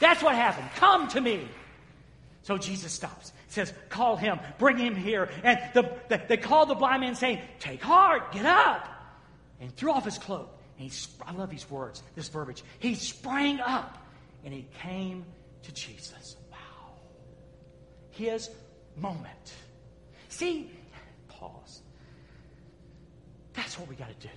That's 0.00 0.22
what 0.22 0.34
happened. 0.34 0.68
Come 0.76 1.08
to 1.08 1.20
me. 1.20 1.46
So 2.42 2.58
Jesus 2.58 2.92
stops 2.92 3.32
says, 3.52 3.72
Call 3.88 4.16
him, 4.16 4.40
bring 4.58 4.78
him 4.78 4.96
here. 4.96 5.30
And 5.44 5.58
the, 5.74 5.90
the, 6.08 6.20
they 6.28 6.36
call 6.36 6.66
the 6.66 6.74
blind 6.74 7.02
man, 7.02 7.14
saying, 7.14 7.40
Take 7.60 7.82
heart, 7.82 8.32
get 8.32 8.46
up. 8.46 8.88
And 9.60 9.74
threw 9.76 9.92
off 9.92 10.04
his 10.04 10.18
cloak. 10.18 10.58
And 10.78 10.90
he, 10.90 10.98
I 11.24 11.32
love 11.32 11.50
these 11.50 11.70
words, 11.70 12.02
this 12.16 12.28
verbiage. 12.28 12.64
He 12.78 12.94
sprang 12.94 13.60
up 13.60 13.98
and 14.44 14.52
he 14.52 14.66
came 14.80 15.24
to 15.62 15.72
Jesus. 15.72 16.36
Wow. 16.50 16.56
His 18.10 18.50
moment. 18.96 19.54
See, 20.32 20.70
pause. 21.28 21.82
That's 23.52 23.78
what 23.78 23.86
we 23.86 23.96
got 23.96 24.08
to 24.08 24.26
do. 24.26 24.32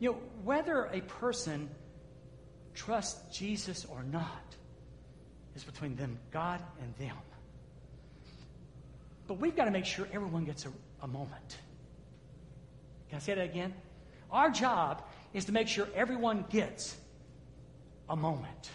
You 0.00 0.10
know, 0.10 0.18
whether 0.42 0.86
a 0.86 1.02
person 1.02 1.70
trusts 2.74 3.38
Jesus 3.38 3.84
or 3.84 4.02
not 4.02 4.56
is 5.54 5.62
between 5.62 5.94
them, 5.94 6.18
God 6.32 6.60
and 6.82 6.92
them. 6.96 7.16
But 9.28 9.38
we've 9.38 9.54
got 9.54 9.66
to 9.66 9.70
make 9.70 9.86
sure 9.86 10.08
everyone 10.12 10.44
gets 10.44 10.66
a, 10.66 10.72
a 11.02 11.06
moment. 11.06 11.58
Can 13.10 13.16
I 13.16 13.20
say 13.20 13.34
that 13.36 13.44
again? 13.44 13.72
Our 14.32 14.50
job 14.50 15.04
is 15.32 15.44
to 15.44 15.52
make 15.52 15.68
sure 15.68 15.86
everyone 15.94 16.44
gets 16.50 16.96
a 18.08 18.16
moment. 18.16 18.70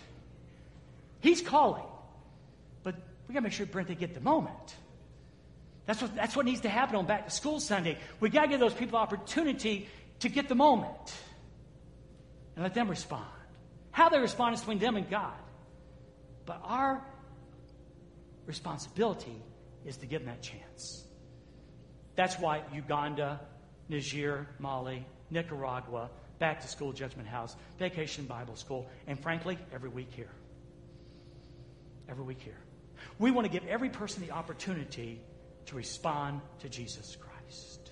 He's 1.20 1.42
calling, 1.42 1.84
but 2.82 2.96
we 3.28 3.34
got 3.34 3.42
to 3.42 3.44
make 3.44 3.52
sure 3.52 3.66
Brent 3.66 3.90
they 3.90 3.96
get 3.96 4.14
the 4.14 4.22
moment. 4.22 4.76
That's 5.90 6.04
what, 6.04 6.16
that's 6.16 6.36
what 6.36 6.46
needs 6.46 6.62
to 6.62 6.70
happen 6.70 6.96
on 6.98 7.08
back 7.08 7.26
to 7.26 7.32
school 7.32 7.60
Sunday. 7.60 7.98
We 8.20 8.30
got 8.30 8.44
to 8.44 8.48
give 8.50 8.60
those 8.60 8.76
people 8.76 9.00
opportunity 9.00 9.90
to 10.20 10.30
get 10.30 10.48
the 10.48 10.54
moment 10.54 11.16
and 12.56 12.62
let 12.62 12.76
them 12.76 12.88
respond. 12.88 13.26
How 13.90 14.08
they 14.10 14.20
respond 14.20 14.54
is 14.54 14.60
between 14.60 14.78
them 14.78 14.98
and 14.98 15.10
God. 15.10 15.34
But 16.46 16.62
our 16.64 17.04
responsibility 18.46 19.42
is 19.84 19.98
to 19.98 20.06
give 20.06 20.24
them 20.24 20.28
that 20.28 20.44
chance. 20.44 21.06
That's 22.16 22.38
why 22.38 22.62
Uganda, 22.72 23.40
Niger, 23.88 24.46
Mali, 24.60 25.08
Nicaragua, 25.32 26.12
back 26.38 26.62
to 26.62 26.68
school 26.68 26.94
judgment 26.94 27.28
house, 27.28 27.56
vacation 27.80 28.26
Bible 28.26 28.56
school, 28.56 28.88
and 29.08 29.20
frankly, 29.20 29.58
every 29.74 29.90
week 29.90 30.10
here. 30.12 30.30
Every 32.08 32.26
week 32.26 32.42
here. 32.42 32.60
We 33.18 33.32
want 33.32 33.48
to 33.48 33.52
give 33.52 33.68
every 33.68 33.90
person 33.90 34.24
the 34.24 34.34
opportunity 34.34 35.24
to 35.70 35.76
respond 35.76 36.42
to 36.60 36.70
Jesus 36.70 37.16
Christ. 37.16 37.92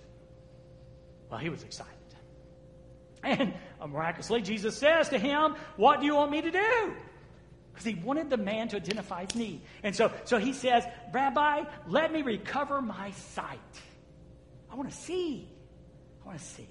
Well, 1.30 1.40
he 1.40 1.50
was 1.50 1.64
excited. 1.64 1.94
And 3.24 3.54
miraculously, 3.90 4.42
Jesus 4.42 4.78
says 4.78 5.10
to 5.10 5.18
him, 5.18 5.56
What 5.76 6.00
do 6.00 6.06
you 6.06 6.16
want 6.16 6.32
me 6.32 6.42
to 6.42 6.52
do? 6.52 6.94
because 7.78 7.94
he 7.94 8.04
wanted 8.04 8.28
the 8.28 8.38
man 8.38 8.68
to 8.68 8.76
identify 8.76 9.22
his 9.22 9.36
need. 9.36 9.62
And 9.84 9.96
so, 9.96 10.12
so 10.24 10.40
he 10.40 10.52
says, 10.52 10.84
Rabbi, 11.14 11.64
let 11.88 12.12
me 12.12 12.24
recover 12.24 12.82
my 12.82 13.12
sight. 13.12 13.60
I 14.72 14.76
want 14.76 14.90
to 14.90 14.96
see. 14.96 15.48
I 16.24 16.28
want 16.28 16.40
to 16.40 16.44
see. 16.44 16.68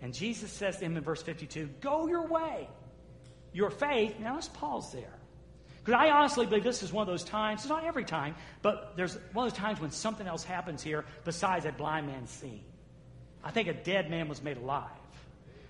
And 0.00 0.14
Jesus 0.14 0.50
says 0.50 0.78
to 0.78 0.86
him 0.86 0.96
in 0.96 1.02
verse 1.02 1.20
52, 1.20 1.68
Go 1.82 2.06
your 2.06 2.26
way. 2.26 2.70
Your 3.52 3.68
faith, 3.68 4.18
now 4.18 4.36
let's 4.36 4.48
pause 4.48 4.90
there. 4.92 5.17
Because 5.84 6.00
I 6.00 6.10
honestly 6.10 6.46
believe 6.46 6.64
this 6.64 6.82
is 6.82 6.92
one 6.92 7.02
of 7.02 7.08
those 7.08 7.24
times, 7.24 7.60
it's 7.62 7.68
not 7.68 7.84
every 7.84 8.04
time, 8.04 8.34
but 8.62 8.94
there's 8.96 9.14
one 9.32 9.46
of 9.46 9.52
those 9.52 9.58
times 9.58 9.80
when 9.80 9.90
something 9.90 10.26
else 10.26 10.44
happens 10.44 10.82
here 10.82 11.04
besides 11.24 11.64
a 11.64 11.72
blind 11.72 12.06
man 12.06 12.26
seeing. 12.26 12.64
I 13.42 13.50
think 13.50 13.68
a 13.68 13.72
dead 13.72 14.10
man 14.10 14.28
was 14.28 14.42
made 14.42 14.56
alive. 14.56 14.90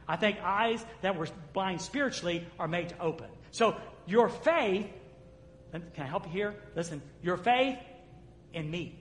I 0.09 0.16
think 0.16 0.38
eyes 0.42 0.84
that 1.02 1.16
were 1.16 1.28
blind 1.52 1.80
spiritually 1.82 2.46
are 2.59 2.66
made 2.66 2.88
to 2.88 3.00
open. 3.00 3.28
So 3.50 3.76
your 4.06 4.28
faith, 4.28 4.86
can 5.72 5.82
I 5.98 6.06
help 6.06 6.26
you 6.26 6.32
here? 6.32 6.54
Listen, 6.74 7.02
your 7.22 7.36
faith 7.36 7.78
in 8.54 8.70
me. 8.70 8.98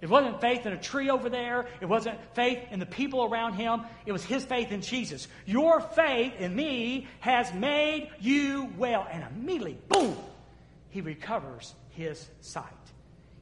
It 0.00 0.10
wasn't 0.10 0.40
faith 0.40 0.66
in 0.66 0.72
a 0.72 0.78
tree 0.78 1.08
over 1.08 1.30
there. 1.30 1.66
It 1.80 1.86
wasn't 1.86 2.18
faith 2.34 2.58
in 2.70 2.78
the 2.78 2.86
people 2.86 3.24
around 3.24 3.54
him. 3.54 3.82
It 4.04 4.12
was 4.12 4.22
his 4.24 4.44
faith 4.44 4.70
in 4.70 4.82
Jesus. 4.82 5.26
Your 5.46 5.80
faith 5.80 6.34
in 6.38 6.54
me 6.54 7.08
has 7.20 7.52
made 7.54 8.10
you 8.20 8.70
well. 8.76 9.06
And 9.10 9.24
immediately, 9.24 9.78
boom, 9.88 10.16
he 10.90 11.00
recovers 11.00 11.74
his 11.90 12.28
sight. 12.42 12.64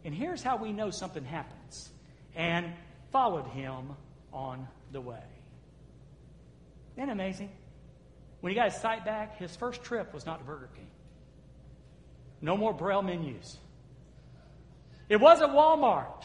And 0.04 0.14
here's 0.14 0.42
how 0.42 0.56
we 0.56 0.72
know 0.72 0.90
something 0.90 1.24
happens. 1.24 1.90
And 2.36 2.72
followed 3.10 3.46
him 3.48 3.90
on 4.32 4.68
the 4.92 5.00
way. 5.00 5.22
Isn't 6.96 7.10
amazing? 7.10 7.50
When 8.40 8.52
he 8.52 8.54
got 8.54 8.70
his 8.70 8.80
sight 8.80 9.04
back, 9.04 9.38
his 9.38 9.56
first 9.56 9.82
trip 9.82 10.14
was 10.14 10.26
not 10.26 10.38
to 10.38 10.44
Burger 10.44 10.68
King. 10.76 10.86
No 12.40 12.56
more 12.56 12.72
Braille 12.72 13.02
menus. 13.02 13.56
It 15.08 15.16
wasn't 15.16 15.52
Walmart. 15.52 16.24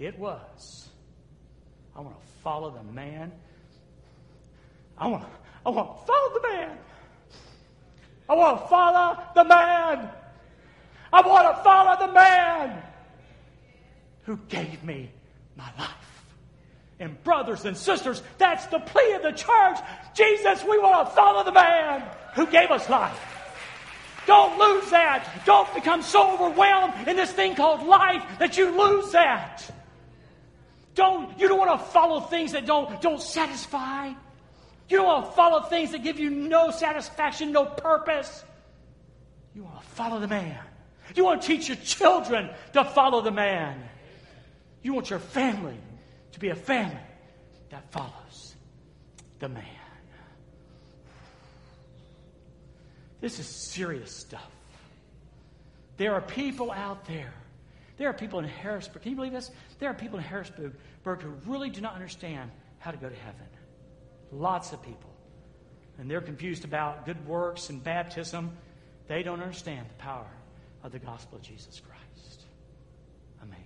It 0.00 0.18
was. 0.18 0.88
I 1.94 2.00
want 2.00 2.18
to 2.18 2.26
follow 2.42 2.70
the 2.70 2.82
man. 2.82 3.30
I 4.96 5.08
want, 5.08 5.24
I 5.64 5.68
want 5.68 6.00
to 6.00 6.06
follow 6.06 6.34
the 6.34 6.48
man. 6.48 6.78
I 8.28 8.34
want 8.34 8.60
to 8.60 8.68
follow 8.68 9.22
the 9.34 9.44
man. 9.44 10.10
I 11.12 11.20
want 11.20 11.54
to 11.54 11.62
follow 11.62 12.06
the 12.06 12.12
man 12.12 12.82
who 14.22 14.38
gave 14.48 14.82
me 14.82 15.10
my 15.54 15.70
life. 15.78 15.90
And 16.98 17.22
brothers 17.22 17.66
and 17.66 17.76
sisters, 17.76 18.22
that's 18.38 18.66
the 18.66 18.78
plea 18.78 19.12
of 19.12 19.22
the 19.22 19.32
church. 19.32 19.78
Jesus, 20.14 20.64
we 20.64 20.78
want 20.78 21.08
to 21.08 21.14
follow 21.14 21.44
the 21.44 21.52
man 21.52 22.04
who 22.34 22.46
gave 22.46 22.70
us 22.70 22.88
life. 22.88 23.18
Don't 24.26 24.58
lose 24.58 24.88
that. 24.90 25.42
Don't 25.44 25.72
become 25.74 26.00
so 26.00 26.34
overwhelmed 26.34 26.94
in 27.06 27.16
this 27.16 27.32
thing 27.32 27.54
called 27.54 27.86
life 27.86 28.22
that 28.38 28.56
you 28.56 28.70
lose 28.70 29.12
that. 29.12 29.70
Don't, 30.94 31.38
you 31.38 31.48
don't 31.48 31.58
want 31.58 31.78
to 31.78 31.86
follow 31.86 32.20
things 32.20 32.52
that 32.52 32.66
don't, 32.66 33.00
don't 33.00 33.22
satisfy. 33.22 34.08
You 34.08 34.96
don't 34.96 35.06
want 35.06 35.26
to 35.26 35.32
follow 35.32 35.60
things 35.60 35.92
that 35.92 36.02
give 36.02 36.18
you 36.18 36.30
no 36.30 36.70
satisfaction, 36.70 37.52
no 37.52 37.64
purpose. 37.64 38.44
You 39.54 39.62
want 39.62 39.80
to 39.80 39.86
follow 39.88 40.18
the 40.18 40.28
man. 40.28 40.58
You 41.14 41.24
want 41.24 41.42
to 41.42 41.46
teach 41.46 41.68
your 41.68 41.76
children 41.76 42.50
to 42.72 42.84
follow 42.84 43.20
the 43.20 43.30
man. 43.30 43.82
You 44.82 44.94
want 44.94 45.10
your 45.10 45.18
family 45.18 45.76
to 46.32 46.40
be 46.40 46.48
a 46.48 46.54
family 46.54 46.96
that 47.70 47.90
follows 47.92 48.54
the 49.38 49.48
man. 49.48 49.64
This 53.20 53.38
is 53.38 53.46
serious 53.46 54.10
stuff. 54.10 54.50
There 55.98 56.14
are 56.14 56.22
people 56.22 56.72
out 56.72 57.04
there. 57.06 57.34
There 58.00 58.08
are 58.08 58.14
people 58.14 58.38
in 58.38 58.46
Harrisburg. 58.46 59.02
Can 59.02 59.10
you 59.10 59.16
believe 59.16 59.32
this? 59.32 59.50
There 59.78 59.90
are 59.90 59.94
people 59.94 60.18
in 60.18 60.24
Harrisburg 60.24 60.72
who 61.04 61.28
really 61.44 61.68
do 61.68 61.82
not 61.82 61.92
understand 61.92 62.50
how 62.78 62.92
to 62.92 62.96
go 62.96 63.10
to 63.10 63.14
heaven. 63.14 63.46
Lots 64.32 64.72
of 64.72 64.80
people. 64.80 65.10
And 65.98 66.10
they're 66.10 66.22
confused 66.22 66.64
about 66.64 67.04
good 67.04 67.26
works 67.26 67.68
and 67.68 67.84
baptism. 67.84 68.56
They 69.06 69.22
don't 69.22 69.42
understand 69.42 69.86
the 69.86 70.02
power 70.02 70.30
of 70.82 70.92
the 70.92 70.98
gospel 70.98 71.36
of 71.36 71.42
Jesus 71.42 71.78
Christ. 71.78 72.40
Amazing. 73.42 73.64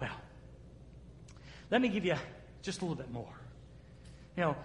Well, 0.00 0.16
let 1.70 1.82
me 1.82 1.90
give 1.90 2.06
you 2.06 2.16
just 2.62 2.80
a 2.80 2.84
little 2.86 2.96
bit 2.96 3.12
more. 3.12 3.34
You 4.38 4.44
know, 4.44 4.56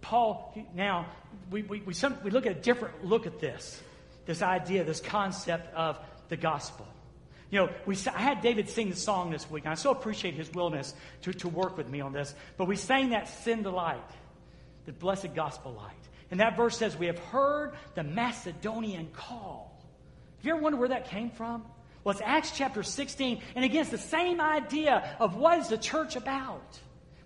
Paul, 0.00 0.58
now, 0.74 1.06
we, 1.52 1.62
we, 1.62 1.82
we, 1.82 1.94
some, 1.94 2.16
we 2.24 2.32
look 2.32 2.46
at 2.46 2.52
a 2.56 2.60
different 2.60 3.04
look 3.04 3.28
at 3.28 3.38
this, 3.38 3.80
this 4.26 4.42
idea, 4.42 4.82
this 4.82 4.98
concept 4.98 5.72
of 5.72 6.00
the 6.28 6.36
gospel. 6.36 6.88
You 7.50 7.60
know, 7.60 7.70
we, 7.86 7.96
I 8.14 8.20
had 8.20 8.42
David 8.42 8.68
sing 8.68 8.90
the 8.90 8.96
song 8.96 9.30
this 9.30 9.50
week, 9.50 9.64
and 9.64 9.72
I 9.72 9.74
so 9.74 9.90
appreciate 9.90 10.34
his 10.34 10.52
willingness 10.52 10.94
to, 11.22 11.32
to 11.32 11.48
work 11.48 11.76
with 11.76 11.88
me 11.88 12.00
on 12.00 12.12
this. 12.12 12.34
But 12.56 12.66
we 12.66 12.76
sang 12.76 13.10
that 13.10 13.28
Send 13.28 13.64
the 13.64 13.70
Light, 13.70 14.10
the 14.84 14.92
blessed 14.92 15.34
gospel 15.34 15.72
light. 15.72 15.94
And 16.30 16.40
that 16.40 16.56
verse 16.56 16.76
says, 16.76 16.96
We 16.96 17.06
have 17.06 17.18
heard 17.18 17.72
the 17.94 18.04
Macedonian 18.04 19.08
call. 19.14 19.82
Have 20.38 20.46
you 20.46 20.52
ever 20.52 20.62
wondered 20.62 20.78
where 20.78 20.88
that 20.90 21.08
came 21.08 21.30
from? 21.30 21.64
Well, 22.04 22.12
it's 22.12 22.22
Acts 22.24 22.52
chapter 22.54 22.82
16. 22.82 23.40
And 23.54 23.64
again, 23.64 23.82
it's 23.82 23.90
the 23.90 23.98
same 23.98 24.40
idea 24.40 25.16
of 25.18 25.36
what 25.36 25.58
is 25.58 25.68
the 25.68 25.78
church 25.78 26.16
about. 26.16 26.78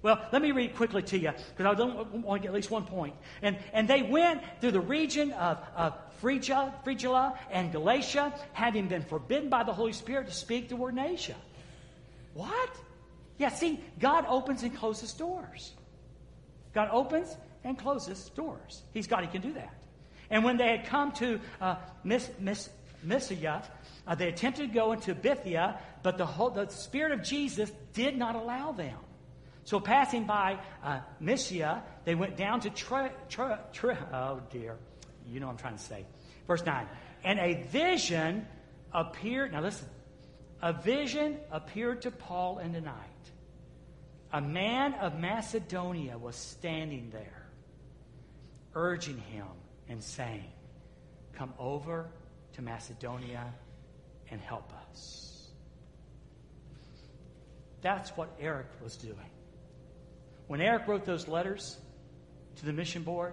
Well, 0.03 0.21
let 0.33 0.43
me 0.43 0.51
read 0.51 0.75
quickly 0.75 1.03
to 1.03 1.19
you 1.19 1.31
because 1.31 1.67
I 1.67 1.75
don't 1.75 2.13
want 2.23 2.43
to 2.43 2.47
get 2.47 2.49
at 2.49 2.55
least 2.55 2.71
one 2.71 2.85
point. 2.85 3.15
And, 3.41 3.57
and 3.73 3.87
they 3.87 4.03
went 4.03 4.43
through 4.61 4.73
the 4.73 4.81
region 4.81 5.33
of, 5.33 5.59
of 5.77 5.95
Phrygia, 6.21 6.75
Phrygia 6.83 7.39
and 7.51 7.71
Galatia, 7.71 8.35
having 8.53 8.89
been 8.89 9.03
forbidden 9.03 9.49
by 9.49 9.63
the 9.63 9.73
Holy 9.73 9.93
Spirit 9.93 10.27
to 10.27 10.35
speak 10.35 10.69
the 10.69 10.77
word 10.77 10.95
in 10.95 10.99
Asia. 10.99 11.37
What? 12.35 12.71
Yeah, 13.39 13.51
see, 13.51 13.81
God 14.01 14.25
opens 14.29 14.65
and 14.65 14.77
closes 14.77 15.13
doors. 15.13 15.73
God 16.75 16.89
opens 16.91 17.37
and 17.65 17.79
closes 17.79 18.29
doors. 18.31 18.83
He's 18.93 19.07
God, 19.07 19.23
He 19.23 19.29
can 19.29 19.41
do 19.41 19.53
that. 19.55 19.75
And 20.31 20.45
when 20.45 20.57
they 20.57 20.69
had 20.69 20.87
come 20.87 21.13
to 21.13 21.41
uh, 21.61 21.77
Miss, 22.03 22.29
Miss, 22.41 22.71
uh, 24.07 24.15
they 24.17 24.29
attempted 24.29 24.69
to 24.69 24.75
go 24.75 24.93
into 24.93 25.15
Bithia, 25.15 25.79
but 26.03 26.19
the, 26.19 26.27
whole, 26.27 26.51
the 26.51 26.69
Spirit 26.69 27.13
of 27.13 27.23
Jesus 27.23 27.71
did 27.93 28.17
not 28.17 28.35
allow 28.35 28.73
them. 28.73 28.97
So 29.65 29.79
passing 29.79 30.25
by 30.25 30.59
uh, 30.83 31.01
Mysia, 31.21 31.83
they 32.05 32.15
went 32.15 32.37
down 32.37 32.61
to 32.61 32.71
Tre, 32.71 33.11
oh 33.39 34.41
dear, 34.51 34.77
you 35.27 35.41
know 35.41 35.47
what 35.47 35.53
I'm 35.53 35.59
trying 35.59 35.77
to 35.77 35.83
say. 35.83 36.05
Verse 36.47 36.65
9. 36.65 36.87
And 37.25 37.39
a 37.39 37.63
vision 37.69 38.47
appeared, 38.93 39.53
now 39.53 39.61
listen, 39.61 39.89
a 40.61 40.73
vision 40.73 41.39
appeared 41.51 42.03
to 42.03 42.11
Paul 42.11 42.59
in 42.59 42.73
the 42.73 42.81
night. 42.81 42.95
A 44.33 44.41
man 44.41 44.95
of 44.95 45.19
Macedonia 45.19 46.19
was 46.19 46.37
standing 46.37 47.11
there, 47.11 47.47
urging 48.75 49.19
him 49.19 49.47
and 49.89 50.03
saying, 50.03 50.51
Come 51.35 51.53
over 51.59 52.11
to 52.55 52.63
Macedonia 52.63 53.53
and 54.31 54.41
help 54.41 54.73
us. 54.91 55.51
That's 57.83 58.11
what 58.11 58.31
Eric 58.41 58.69
was 58.83 58.97
doing. 58.97 59.17
When 60.53 60.61
Eric 60.61 60.87
wrote 60.87 61.07
those 61.07 61.29
letters 61.29 61.79
to 62.57 62.67
the 62.67 62.75
mission 62.75 63.05
board, 63.05 63.33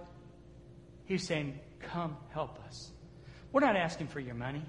he 1.04 1.12
was 1.12 1.26
saying, 1.26 1.60
Come 1.80 2.16
help 2.30 2.58
us. 2.66 2.90
We're 3.52 3.60
not 3.60 3.76
asking 3.76 4.06
for 4.06 4.20
your 4.20 4.34
money. 4.34 4.64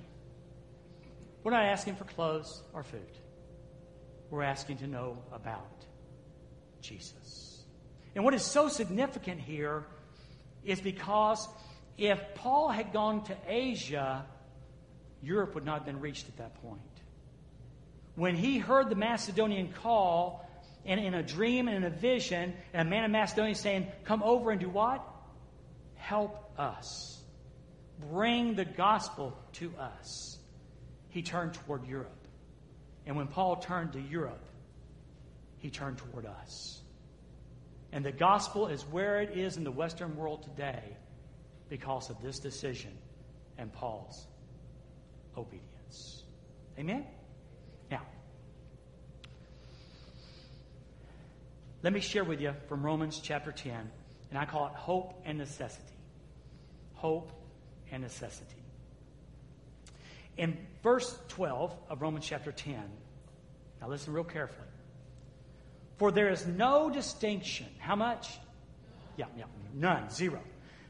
We're 1.46 1.54
not 1.54 1.64
asking 1.64 1.96
for 1.96 2.04
clothes 2.04 2.62
or 2.74 2.84
food. 2.84 3.18
We're 4.30 4.44
asking 4.44 4.80
to 4.80 4.88
know 4.88 5.20
about 5.32 5.86
Jesus. 6.82 7.64
And 8.16 8.26
what 8.26 8.34
is 8.34 8.44
so 8.44 8.68
significant 8.68 9.40
here 9.40 9.86
is 10.66 10.82
because 10.82 11.48
if 11.98 12.20
Paul 12.36 12.68
had 12.68 12.92
gone 12.92 13.24
to 13.28 13.38
Asia, 13.48 14.26
Europe 15.24 15.56
would 15.56 15.64
not 15.64 15.76
have 15.76 15.86
been 15.86 16.02
reached 16.02 16.28
at 16.28 16.36
that 16.36 16.62
point. 16.62 16.82
When 18.16 18.36
he 18.36 18.58
heard 18.58 18.90
the 18.90 18.98
Macedonian 18.98 19.72
call, 19.72 20.46
and 20.86 21.00
in 21.00 21.14
a 21.14 21.24
dream 21.24 21.68
and 21.68 21.78
in 21.78 21.84
a 21.84 21.90
vision, 21.90 22.54
and 22.74 22.88
a 22.88 22.90
man 22.90 23.04
of 23.04 23.12
Macedonia 23.12 23.56
saying, 23.56 23.88
Come 24.04 24.24
over 24.24 24.52
and 24.52 24.60
do 24.60 24.70
what? 24.70 25.06
Help 25.96 26.52
us. 26.58 27.22
Bring 28.10 28.56
the 28.56 28.66
gospel 28.66 29.38
to 29.54 29.72
us. 29.78 30.40
He 31.10 31.22
turned 31.22 31.54
toward 31.54 31.86
Europe. 31.86 32.28
And 33.06 33.16
when 33.16 33.28
Paul 33.28 33.58
turned 33.58 33.94
to 33.94 34.00
Europe, 34.00 34.44
he 35.60 35.70
turned 35.70 35.98
toward 35.98 36.26
us. 36.26 36.82
And 37.92 38.06
the 38.06 38.12
gospel 38.12 38.68
is 38.68 38.84
where 38.84 39.22
it 39.22 39.38
is 39.38 39.58
in 39.58 39.64
the 39.64 39.72
Western 39.72 40.16
world 40.16 40.44
today 40.44 40.98
because 41.70 42.10
of 42.10 42.22
this 42.22 42.40
decision 42.40 42.92
and 43.58 43.72
Paul's 43.72 44.28
obedience. 45.38 46.24
Amen? 46.80 47.06
Now, 47.90 48.02
let 51.84 51.94
me 51.94 52.00
share 52.00 52.24
with 52.24 52.40
you 52.40 52.54
from 52.68 52.86
Romans 52.86 53.20
chapter 53.24 53.52
10, 53.52 53.74
and 54.30 54.40
I 54.40 54.46
call 54.46 54.68
it 54.68 54.74
hope 54.74 55.22
and 55.26 55.38
necessity. 55.38 55.94
Hope 56.94 57.32
and 57.92 58.04
necessity. 58.04 58.56
In 60.38 60.58
verse 60.84 61.18
12 61.30 61.76
of 61.90 62.02
Romans 62.02 62.26
chapter 62.26 62.52
10, 62.52 62.76
now 63.82 63.90
listen 63.90 64.14
real 64.14 64.24
carefully. 64.24 64.68
For 65.98 66.12
there 66.12 66.30
is 66.30 66.46
no 66.46 66.90
distinction. 66.90 67.68
How 67.80 67.96
much? 67.96 68.30
Yeah, 69.18 69.26
yeah, 69.38 69.46
none, 69.74 70.10
zero. 70.10 70.40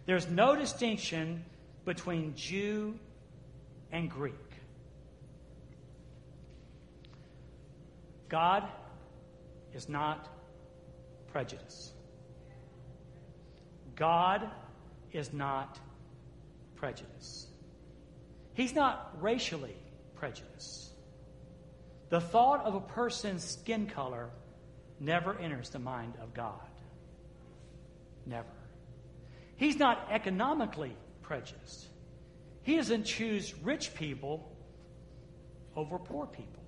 There's 0.05 0.29
no 0.29 0.55
distinction 0.55 1.45
between 1.85 2.35
Jew 2.35 2.97
and 3.91 4.09
Greek. 4.09 4.35
God 8.29 8.63
is 9.73 9.89
not 9.89 10.27
prejudice. 11.31 11.93
God 13.95 14.49
is 15.11 15.33
not 15.33 15.79
prejudice. 16.75 17.47
He's 18.53 18.73
not 18.73 19.15
racially 19.19 19.75
prejudiced. 20.15 20.91
The 22.09 22.19
thought 22.19 22.65
of 22.65 22.75
a 22.75 22.81
person's 22.81 23.43
skin 23.43 23.87
color 23.87 24.29
never 24.99 25.37
enters 25.37 25.69
the 25.69 25.79
mind 25.79 26.13
of 26.21 26.33
God. 26.33 26.59
Never. 28.25 28.47
He's 29.55 29.77
not 29.77 30.07
economically 30.11 30.95
prejudiced. 31.21 31.87
He 32.63 32.75
doesn't 32.75 33.05
choose 33.05 33.53
rich 33.63 33.95
people 33.95 34.51
over 35.75 35.97
poor 35.97 36.25
people. 36.25 36.61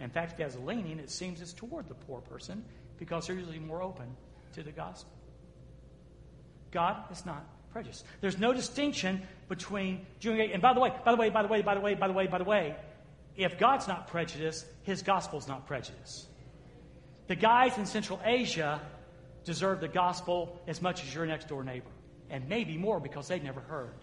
In 0.00 0.10
fact, 0.10 0.32
if 0.32 0.36
he 0.38 0.42
has 0.42 0.56
a 0.56 0.60
leaning, 0.60 0.98
it 0.98 1.10
seems 1.10 1.40
it's 1.40 1.52
toward 1.52 1.88
the 1.88 1.94
poor 1.94 2.20
person 2.20 2.64
because 3.02 3.26
they're 3.26 3.34
usually 3.34 3.58
more 3.58 3.82
open 3.82 4.06
to 4.52 4.62
the 4.62 4.70
gospel. 4.70 5.10
God 6.70 6.98
is 7.10 7.26
not 7.26 7.44
prejudiced. 7.72 8.04
There's 8.20 8.38
no 8.38 8.52
distinction 8.52 9.22
between 9.48 10.06
Jew 10.20 10.30
and 10.34 10.62
by 10.62 10.72
the 10.72 10.78
way, 10.78 10.92
by 11.04 11.10
the 11.10 11.16
way, 11.16 11.28
by 11.28 11.42
the 11.42 11.48
way, 11.48 11.62
by 11.62 11.74
the 11.74 11.80
way, 11.80 11.94
by 11.94 12.06
the 12.06 12.12
way, 12.12 12.26
by 12.28 12.38
the 12.38 12.44
way, 12.44 12.76
if 13.36 13.58
God's 13.58 13.88
not 13.88 14.06
prejudiced, 14.06 14.66
his 14.84 15.02
gospel's 15.02 15.48
not 15.48 15.66
prejudiced. 15.66 16.28
The 17.26 17.34
guys 17.34 17.76
in 17.76 17.86
Central 17.86 18.20
Asia 18.24 18.80
deserve 19.44 19.80
the 19.80 19.88
gospel 19.88 20.60
as 20.68 20.80
much 20.80 21.02
as 21.02 21.12
your 21.12 21.26
next 21.26 21.48
door 21.48 21.64
neighbor, 21.64 21.90
and 22.30 22.48
maybe 22.48 22.78
more 22.78 23.00
because 23.00 23.26
they've 23.26 23.42
never 23.42 23.62
heard. 23.62 23.96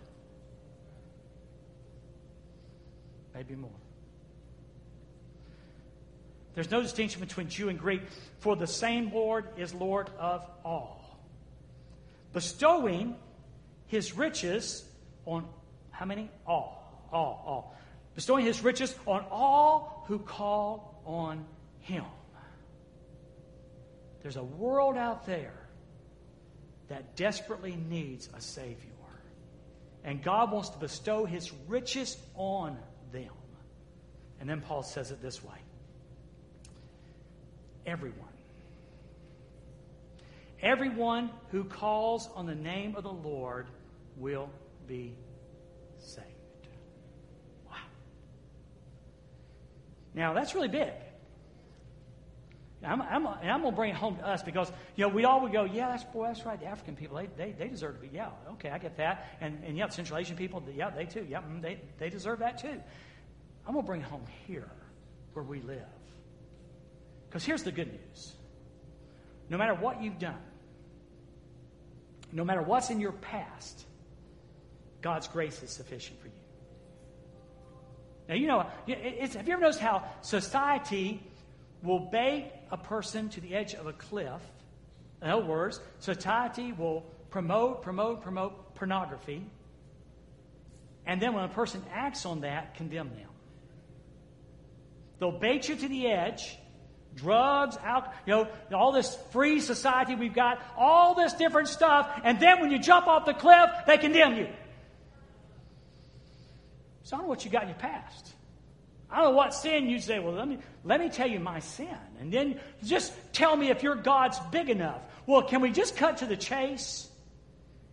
Maybe 3.33 3.55
more. 3.55 3.79
There's 6.55 6.71
no 6.71 6.81
distinction 6.81 7.21
between 7.21 7.49
Jew 7.49 7.69
and 7.69 7.79
Greek, 7.79 8.01
for 8.39 8.55
the 8.55 8.67
same 8.67 9.13
Lord 9.13 9.47
is 9.57 9.73
Lord 9.73 10.09
of 10.17 10.45
all, 10.65 11.19
bestowing 12.33 13.15
his 13.87 14.15
riches 14.15 14.83
on 15.25 15.45
how 15.91 16.05
many? 16.05 16.29
All. 16.47 17.07
All. 17.11 17.43
All. 17.45 17.77
Bestowing 18.15 18.45
his 18.45 18.63
riches 18.63 18.95
on 19.05 19.25
all 19.29 20.05
who 20.07 20.19
call 20.19 21.01
on 21.05 21.45
him. 21.79 22.05
There's 24.21 24.37
a 24.37 24.43
world 24.43 24.97
out 24.97 25.25
there 25.25 25.53
that 26.89 27.15
desperately 27.15 27.75
needs 27.75 28.29
a 28.35 28.41
Savior. 28.41 28.91
And 30.03 30.23
God 30.23 30.51
wants 30.51 30.69
to 30.69 30.77
bestow 30.77 31.25
his 31.25 31.51
riches 31.67 32.17
on 32.35 32.77
them. 33.11 33.33
And 34.39 34.49
then 34.49 34.61
Paul 34.61 34.83
says 34.83 35.11
it 35.11 35.21
this 35.21 35.43
way 35.43 35.58
everyone. 37.89 38.27
Everyone 40.61 41.29
who 41.51 41.63
calls 41.63 42.29
on 42.35 42.45
the 42.45 42.55
name 42.55 42.95
of 42.95 43.03
the 43.03 43.11
Lord 43.11 43.67
will 44.17 44.49
be 44.87 45.15
saved. 45.99 46.25
Wow. 47.65 47.77
Now, 50.13 50.33
that's 50.33 50.53
really 50.53 50.67
big. 50.67 50.91
I'm, 52.83 53.01
I'm, 53.01 53.25
and 53.25 53.51
I'm 53.51 53.61
going 53.61 53.73
to 53.73 53.75
bring 53.75 53.89
it 53.91 53.95
home 53.95 54.15
to 54.17 54.27
us 54.27 54.41
because, 54.41 54.71
you 54.95 55.05
know, 55.05 55.13
we 55.13 55.25
all 55.25 55.41
would 55.41 55.51
go, 55.51 55.65
yeah, 55.65 55.89
that's, 55.89 56.05
boy, 56.05 56.27
that's 56.27 56.45
right. 56.45 56.59
The 56.59 56.67
African 56.67 56.95
people, 56.95 57.17
they, 57.17 57.27
they, 57.37 57.51
they 57.51 57.67
deserve 57.67 57.95
to 57.95 58.01
be, 58.01 58.09
yeah, 58.13 58.29
okay, 58.53 58.69
I 58.69 58.77
get 58.77 58.95
that. 58.97 59.37
And, 59.41 59.61
and 59.65 59.77
yeah, 59.77 59.89
Central 59.89 60.17
Asian 60.17 60.37
people, 60.37 60.63
yeah, 60.73 60.89
they 60.89 61.05
too. 61.05 61.25
Yeah, 61.29 61.39
mm, 61.39 61.61
they, 61.61 61.81
they 61.97 62.09
deserve 62.09 62.39
that 62.39 62.59
too. 62.59 62.81
I'm 63.67 63.73
going 63.73 63.83
to 63.83 63.87
bring 63.87 64.01
it 64.01 64.07
home 64.07 64.25
here 64.47 64.69
where 65.33 65.43
we 65.43 65.61
live. 65.61 65.85
Because 67.29 67.45
here's 67.45 67.63
the 67.63 67.71
good 67.71 67.91
news 67.91 68.33
no 69.49 69.57
matter 69.57 69.73
what 69.73 70.01
you've 70.01 70.19
done, 70.19 70.41
no 72.31 72.43
matter 72.43 72.61
what's 72.61 72.89
in 72.89 72.99
your 72.99 73.13
past, 73.13 73.85
God's 75.01 75.27
grace 75.27 75.63
is 75.63 75.69
sufficient 75.69 76.19
for 76.19 76.27
you. 76.27 76.33
Now, 78.27 78.35
you 78.35 78.47
know, 78.47 78.59
have 78.59 79.47
you 79.47 79.53
ever 79.53 79.61
noticed 79.61 79.79
how 79.79 80.03
society 80.21 81.23
will 81.81 81.99
bait 81.99 82.51
a 82.71 82.77
person 82.77 83.29
to 83.29 83.41
the 83.41 83.55
edge 83.55 83.73
of 83.73 83.87
a 83.87 83.93
cliff? 83.93 84.41
In 85.23 85.29
other 85.29 85.45
words, 85.45 85.79
society 85.97 86.71
will 86.71 87.01
promote, 87.31 87.81
promote, 87.81 88.21
promote 88.21 88.75
pornography, 88.75 89.45
and 91.07 91.19
then 91.19 91.33
when 91.33 91.43
a 91.43 91.49
person 91.49 91.81
acts 91.91 92.27
on 92.27 92.41
that, 92.41 92.75
condemn 92.75 93.09
them. 93.09 93.29
They'll 95.19 95.39
bait 95.39 95.67
you 95.67 95.75
to 95.75 95.87
the 95.87 96.05
edge. 96.05 96.58
Drugs, 97.15 97.77
alcohol, 97.83 98.13
you 98.25 98.33
know, 98.33 98.47
all 98.77 98.91
this 98.91 99.17
free 99.31 99.59
society 99.59 100.15
we've 100.15 100.33
got, 100.33 100.61
all 100.77 101.15
this 101.15 101.33
different 101.33 101.67
stuff, 101.67 102.09
and 102.23 102.39
then 102.39 102.61
when 102.61 102.71
you 102.71 102.79
jump 102.79 103.07
off 103.07 103.25
the 103.25 103.33
cliff, 103.33 103.69
they 103.87 103.97
condemn 103.97 104.37
you. 104.37 104.47
So 107.03 107.15
I 107.15 107.19
don't 107.19 107.25
know 107.25 107.29
what 107.29 107.43
you 107.43 107.51
got 107.51 107.63
in 107.63 107.69
your 107.69 107.77
past. 107.77 108.33
I 109.09 109.17
don't 109.17 109.31
know 109.31 109.37
what 109.37 109.53
sin 109.53 109.89
you'd 109.89 110.03
say, 110.03 110.19
well, 110.19 110.33
let 110.33 110.47
me, 110.47 110.59
let 110.83 110.99
me 110.99 111.09
tell 111.09 111.27
you 111.27 111.39
my 111.39 111.59
sin. 111.59 111.87
And 112.19 112.31
then 112.31 112.59
just 112.83 113.11
tell 113.33 113.55
me 113.55 113.69
if 113.69 113.81
your 113.81 113.95
God's 113.95 114.39
big 114.51 114.69
enough. 114.69 115.01
Well, 115.25 115.41
can 115.41 115.61
we 115.61 115.71
just 115.71 115.95
cut 115.95 116.17
to 116.17 116.27
the 116.27 116.37
chase? 116.37 117.09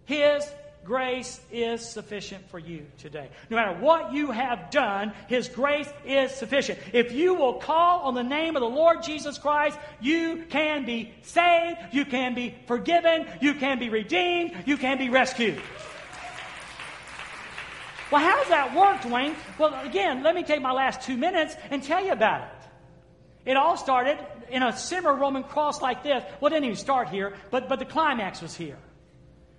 His 0.05 0.47
grace 0.87 1.41
is 1.51 1.87
sufficient 1.87 2.49
for 2.49 2.59
you 2.59 2.87
today. 2.99 3.29
No 3.51 3.57
matter 3.57 3.79
what 3.79 4.13
you 4.13 4.31
have 4.31 4.71
done, 4.71 5.13
His 5.29 5.49
grace 5.49 5.89
is 6.05 6.31
sufficient. 6.31 6.79
If 6.93 7.13
you 7.13 7.35
will 7.35 7.55
call 7.55 8.01
on 8.01 8.15
the 8.15 8.23
name 8.23 8.57
of 8.57 8.61
the 8.61 8.69
Lord 8.69 9.03
Jesus 9.03 9.37
Christ, 9.37 9.79
you 10.01 10.45
can 10.49 10.87
be 10.87 11.13
saved, 11.23 11.79
you 11.93 12.05
can 12.05 12.35
be 12.35 12.55
forgiven, 12.67 13.27
you 13.41 13.55
can 13.55 13.79
be 13.79 13.89
redeemed, 13.89 14.53
you 14.65 14.77
can 14.77 14.99
be 14.99 15.11
rescued. 15.11 15.61
Well, 18.11 18.21
how 18.21 18.37
does 18.39 18.49
that 18.49 18.75
work, 18.75 19.01
Dwayne? 19.01 19.35
Well, 19.59 19.75
again, 19.85 20.23
let 20.23 20.35
me 20.35 20.45
take 20.45 20.63
my 20.63 20.73
last 20.73 21.03
two 21.03 21.17
minutes 21.17 21.57
and 21.71 21.83
tell 21.83 22.05
you 22.05 22.13
about 22.13 22.43
it. 22.43 23.51
It 23.51 23.57
all 23.57 23.77
started 23.77 24.19
in 24.49 24.63
a 24.63 24.77
similar 24.77 25.15
Roman 25.15 25.43
cross 25.43 25.83
like 25.83 26.05
this. 26.05 26.23
Well, 26.41 26.49
it 26.49 26.55
didn't 26.55 26.67
even 26.67 26.77
start 26.77 27.09
here, 27.09 27.35
but, 27.51 27.69
but 27.69 27.79
the 27.81 27.85
climax 27.85 28.41
was 28.41 28.55
here. 28.55 28.79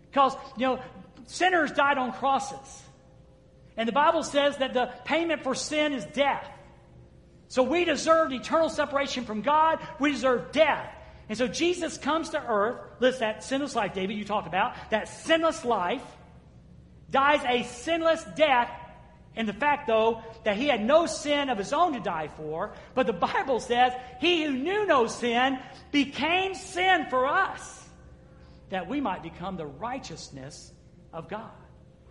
Because, 0.10 0.36
you 0.58 0.66
know, 0.66 0.80
sinners 1.28 1.72
died 1.72 1.98
on 1.98 2.12
crosses. 2.12 2.84
And 3.78 3.88
the 3.88 3.94
Bible 3.94 4.24
says 4.24 4.58
that 4.58 4.74
the 4.74 4.92
payment 5.06 5.44
for 5.44 5.54
sin 5.54 5.94
is 5.94 6.04
death. 6.06 6.50
So 7.48 7.64
we 7.64 7.86
deserved 7.86 8.34
eternal 8.34 8.70
separation 8.70 9.24
from 9.24 9.42
God. 9.42 9.80
We 10.00 10.12
deserve 10.12 10.52
death. 10.52 10.92
And 11.30 11.38
so 11.38 11.48
Jesus 11.48 11.98
comes 11.98 12.30
to 12.32 12.44
earth, 12.44 12.80
lives 13.00 13.20
that 13.20 13.44
sinless 13.44 13.76
life, 13.76 13.94
David, 13.94 14.18
you 14.18 14.26
talked 14.26 14.48
about, 14.48 14.74
that 14.90 15.08
sinless 15.08 15.64
life, 15.64 16.02
dies 17.10 17.42
a 17.46 17.64
sinless 17.64 18.24
death 18.36 18.72
in 19.36 19.46
the 19.46 19.54
fact, 19.54 19.88
though, 19.88 20.24
that 20.46 20.58
he 20.58 20.68
had 20.68 20.84
no 20.84 21.06
sin 21.06 21.50
of 21.50 21.58
his 21.60 21.72
own 21.72 21.94
to 21.94 22.00
die 22.00 22.30
for. 22.38 22.74
But 22.96 23.06
the 23.06 23.14
Bible 23.14 23.60
says, 23.60 23.94
he 24.20 24.44
who 24.44 24.52
knew 24.52 24.88
no 24.88 25.06
sin 25.06 25.60
became 25.92 26.56
sin 26.56 27.06
for 27.10 27.28
us, 27.28 27.88
that 28.70 28.90
we 28.90 29.00
might 29.00 29.22
become 29.22 29.56
the 29.56 29.68
righteousness 29.68 30.72
of 31.14 31.28
God. 31.28 31.52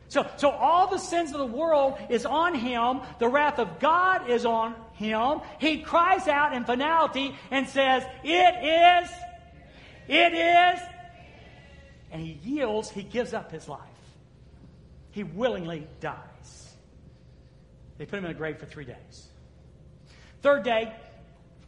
So, 0.09 0.26
so 0.36 0.51
all 0.51 0.88
the 0.88 0.99
sins 0.99 1.32
of 1.32 1.38
the 1.38 1.47
world 1.47 1.99
is 2.09 2.24
on 2.24 2.55
him. 2.55 3.01
The 3.18 3.28
wrath 3.28 3.59
of 3.59 3.80
God 3.80 4.30
is 4.30 4.47
on 4.47 4.74
him. 4.92 5.40
He 5.59 5.82
cries 5.82 6.28
out 6.28 6.53
in 6.53 6.64
finality 6.64 7.34
and 7.51 7.68
says, 7.68 8.05
It 8.22 9.05
is, 9.05 9.11
it 10.09 10.32
is. 10.32 10.80
And 12.12 12.22
he 12.22 12.38
yields, 12.44 12.88
he 12.88 13.03
gives 13.03 13.34
up 13.34 13.51
his 13.51 13.68
life. 13.68 13.80
He 15.11 15.24
willingly 15.24 15.88
dies. 16.01 16.74
They 17.99 18.07
put 18.07 18.18
him 18.18 18.26
in 18.26 18.30
a 18.30 18.34
grave 18.34 18.59
for 18.59 18.66
three 18.66 18.84
days. 18.84 19.26
Third 20.42 20.62
day, 20.62 20.92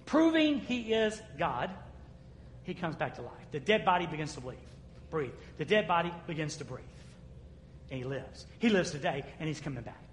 proving 0.07 0.61
he 0.61 0.93
is 0.93 1.21
God, 1.39 1.71
he 2.63 2.75
comes 2.75 2.95
back 2.97 3.17
to 3.17 3.23
life. 3.23 3.33
The 3.51 3.61
dead 3.61 3.85
body 3.85 4.07
begins 4.07 4.35
to 4.35 4.41
breathe. 4.41 4.59
Breathe. 5.11 5.33
The 5.57 5.65
dead 5.65 5.89
body 5.89 6.13
begins 6.27 6.57
to 6.59 6.65
breathe. 6.65 6.85
And 7.91 7.99
he 7.99 8.05
lives. 8.05 8.47
He 8.59 8.69
lives 8.69 8.91
today, 8.91 9.25
and 9.39 9.49
he's 9.49 9.61
coming 9.61 9.83
back. 9.83 10.05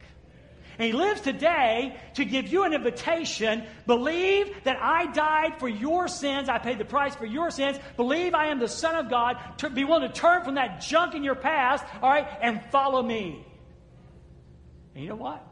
And 0.78 0.88
he 0.88 0.92
lives 0.92 1.22
today 1.22 1.96
to 2.16 2.26
give 2.26 2.48
you 2.48 2.64
an 2.64 2.74
invitation. 2.74 3.64
Believe 3.88 4.54
that 4.66 4.78
I 4.82 5.12
died 5.14 5.58
for 5.58 5.70
your 5.70 6.08
sins. 6.10 6.50
I 6.50 6.58
paid 6.58 6.80
the 6.80 6.86
price 6.86 7.16
for 7.16 7.26
your 7.26 7.50
sins. 7.50 7.78
Believe 7.96 8.34
I 8.34 8.48
am 8.48 8.60
the 8.60 8.68
Son 8.68 8.96
of 8.96 9.10
God. 9.10 9.38
Be 9.74 9.86
willing 9.86 10.10
to 10.10 10.14
turn 10.14 10.44
from 10.44 10.56
that 10.56 10.82
junk 10.82 11.16
in 11.16 11.24
your 11.24 11.36
past, 11.36 11.86
all 12.02 12.10
right, 12.10 12.28
and 12.42 12.62
follow 12.72 13.02
me. 13.02 13.46
And 14.94 15.04
you 15.04 15.10
know 15.10 15.16
what? 15.16 15.46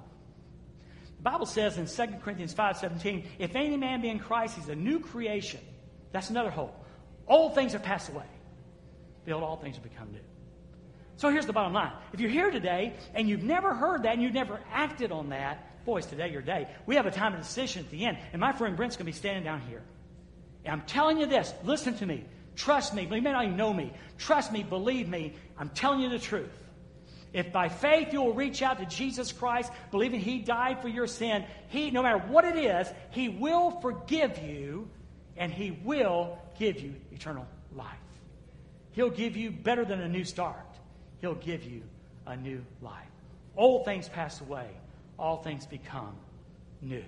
The 1.18 1.24
Bible 1.24 1.46
says 1.46 1.78
in 1.78 1.88
2 1.88 2.20
Corinthians 2.22 2.54
5:17, 2.54 3.26
if 3.40 3.56
any 3.56 3.78
man 3.78 4.02
be 4.02 4.10
in 4.10 4.20
Christ, 4.20 4.58
he's 4.58 4.68
a 4.68 4.76
new 4.76 5.00
creation. 5.00 5.62
That's 6.12 6.30
another 6.30 6.52
hope. 6.52 6.76
Old 7.28 7.56
things 7.56 7.72
have 7.72 7.84
passed 7.84 8.10
away. 8.10 8.26
Behold, 9.24 9.44
all 9.44 9.56
things 9.56 9.76
have 9.76 9.84
become 9.84 10.12
new. 10.12 10.20
So 11.18 11.30
here's 11.30 11.46
the 11.46 11.54
bottom 11.54 11.74
line. 11.74 11.92
If 12.12 12.20
you're 12.20 12.30
here 12.30 12.52
today 12.52 12.96
and 13.14 13.30
you've 13.30 13.44
never 13.44 13.74
heard 13.74 14.04
that 14.04 14.14
and 14.14 14.22
you've 14.22 14.34
never 14.34 14.60
acted 14.72 15.12
on 15.12 15.30
that, 15.30 15.86
boys, 15.86 16.06
today 16.06 16.32
your 16.32 16.42
day. 16.42 16.68
We 16.86 16.96
have 16.96 17.06
a 17.06 17.12
time 17.12 17.34
of 17.34 17.42
decision 17.42 17.86
at 17.86 17.92
the 17.92 18.06
end. 18.06 18.18
And 18.32 18.40
my 18.40 18.52
friend 18.52 18.76
Brent's 18.76 18.96
going 18.96 19.06
to 19.06 19.12
be 19.12 19.18
standing 19.18 19.44
down 19.44 19.62
here. 19.62 19.84
And 20.66 20.74
I'm 20.74 20.88
telling 20.88 21.20
you 21.20 21.26
this. 21.26 21.54
Listen 21.64 21.96
to 21.98 22.06
me. 22.06 22.26
Trust 22.56 22.94
me. 22.94 23.04
You 23.04 23.22
may 23.22 23.32
not 23.32 23.46
even 23.46 23.58
know 23.58 23.74
me. 23.74 23.94
Trust 24.18 24.52
me. 24.52 24.64
Believe 24.64 25.08
me. 25.08 25.34
I'm 25.58 25.70
telling 25.70 26.00
you 26.00 26.10
the 26.10 26.20
truth. 26.20 26.52
If 27.34 27.52
by 27.52 27.68
faith 27.68 28.14
you 28.14 28.22
will 28.22 28.34
reach 28.34 28.62
out 28.62 28.80
to 28.80 28.86
Jesus 28.86 29.32
Christ, 29.32 29.72
believing 29.90 30.20
He 30.20 30.40
died 30.40 30.82
for 30.82 30.88
your 30.88 31.08
sin, 31.08 31.46
He, 31.68 31.90
no 31.90 32.04
matter 32.04 32.20
what 32.20 32.46
it 32.46 32.56
is, 32.56 32.88
He 33.10 33.28
will 33.28 33.72
forgive 33.82 34.38
you 34.38 34.88
and 35.36 35.52
He 35.52 35.72
will 35.72 36.38
give 36.60 36.80
you 36.80 36.94
eternal 37.12 37.48
life. 37.76 37.88
He'll 38.92 39.10
give 39.10 39.36
you 39.36 39.50
better 39.50 39.84
than 39.84 40.00
a 40.00 40.08
new 40.08 40.24
start. 40.24 40.73
He'll 41.24 41.36
give 41.36 41.64
you 41.64 41.82
a 42.28 42.36
new 42.36 42.62
life. 42.82 43.08
Old 43.56 43.86
things 43.86 44.10
pass 44.10 44.42
away, 44.42 44.68
all 45.18 45.38
things 45.38 45.66
become 45.66 46.18
new. 46.82 47.06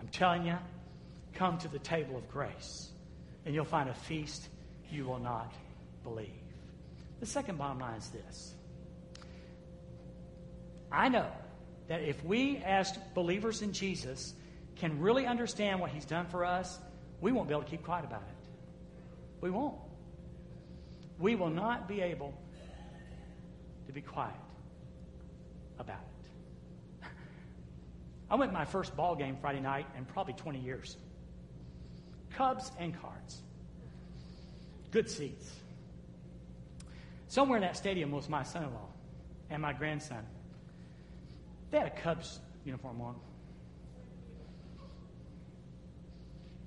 I'm 0.00 0.08
telling 0.08 0.46
you, 0.46 0.58
come 1.34 1.56
to 1.58 1.68
the 1.68 1.78
table 1.78 2.16
of 2.16 2.28
grace, 2.28 2.90
and 3.46 3.54
you'll 3.54 3.64
find 3.64 3.88
a 3.88 3.94
feast 3.94 4.48
you 4.90 5.04
will 5.04 5.20
not 5.20 5.54
believe. 6.02 6.26
The 7.20 7.26
second 7.26 7.56
bottom 7.56 7.78
line 7.78 7.98
is 7.98 8.08
this 8.08 8.52
I 10.90 11.08
know 11.08 11.30
that 11.86 12.02
if 12.02 12.24
we, 12.24 12.56
as 12.66 12.98
believers 13.14 13.62
in 13.62 13.72
Jesus, 13.72 14.34
can 14.74 14.98
really 14.98 15.24
understand 15.26 15.78
what 15.78 15.92
He's 15.92 16.04
done 16.04 16.26
for 16.26 16.44
us, 16.44 16.80
we 17.20 17.30
won't 17.30 17.46
be 17.46 17.54
able 17.54 17.62
to 17.62 17.70
keep 17.70 17.84
quiet 17.84 18.04
about 18.04 18.22
it. 18.22 18.48
We 19.40 19.50
won't. 19.50 19.78
We 21.20 21.36
will 21.36 21.50
not 21.50 21.86
be 21.86 22.00
able 22.00 22.34
to 23.90 23.94
be 23.94 24.00
quiet 24.00 24.34
about 25.78 25.98
it. 27.02 27.08
I 28.30 28.36
went 28.36 28.52
my 28.52 28.64
first 28.64 28.96
ball 28.96 29.16
game 29.16 29.36
Friday 29.40 29.60
night 29.60 29.86
in 29.98 30.04
probably 30.04 30.34
20 30.34 30.60
years. 30.60 30.96
Cubs 32.36 32.70
and 32.78 32.98
Cards. 33.00 33.42
Good 34.92 35.10
seats. 35.10 35.50
Somewhere 37.26 37.56
in 37.56 37.62
that 37.62 37.76
stadium 37.76 38.12
was 38.12 38.28
my 38.28 38.44
son 38.44 38.64
in 38.64 38.72
law 38.72 38.88
and 39.50 39.60
my 39.60 39.72
grandson. 39.72 40.24
They 41.72 41.78
had 41.78 41.88
a 41.88 41.90
Cubs 42.02 42.38
uniform 42.64 43.00
on. 43.00 43.16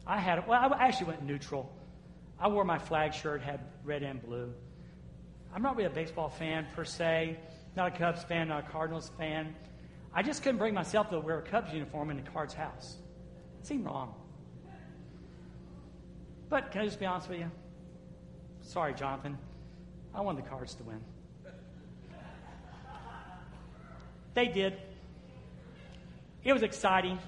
I 0.06 0.20
had, 0.20 0.46
well, 0.46 0.74
I 0.74 0.88
actually 0.88 1.08
went 1.08 1.24
neutral. 1.24 1.72
I 2.38 2.50
wore 2.50 2.66
my 2.66 2.80
flag 2.80 3.14
shirt, 3.14 3.42
had 3.42 3.62
red 3.86 4.04
and 4.04 4.22
blue. 4.22 4.54
I'm 5.54 5.62
not 5.62 5.76
really 5.76 5.86
a 5.86 5.94
baseball 5.94 6.30
fan 6.30 6.66
per 6.76 6.84
se, 6.84 7.38
not 7.76 7.94
a 7.94 7.98
Cubs 7.98 8.24
fan, 8.24 8.48
not 8.48 8.68
a 8.68 8.70
Cardinals 8.72 9.12
fan. 9.18 9.56
I 10.14 10.24
just 10.24 10.42
couldn't 10.42 10.58
bring 10.58 10.74
myself 10.74 11.10
to 11.10 11.20
wear 11.20 11.40
a 11.40 11.42
Cubs 11.44 11.72
uniform 11.72 12.10
in 12.10 12.18
the 12.18 12.24
Card's 12.24 12.54
house. 12.54 12.98
It 13.60 13.68
seemed 13.68 13.86
wrong. 13.86 14.16
But 16.50 16.72
can 16.72 16.82
I 16.82 16.86
just 16.86 17.00
be 17.00 17.06
honest 17.06 17.30
with 17.30 17.40
you? 17.40 17.52
Sorry, 18.62 18.94
Jonathan. 18.94 19.38
I 20.14 20.22
wanted 20.22 20.44
the 20.46 20.50
Cards 20.50 20.74
to 20.76 20.84
win. 20.84 21.02
They 24.34 24.48
did. 24.48 24.78
It 26.44 26.54
was 26.54 26.64
exciting. 26.64 27.20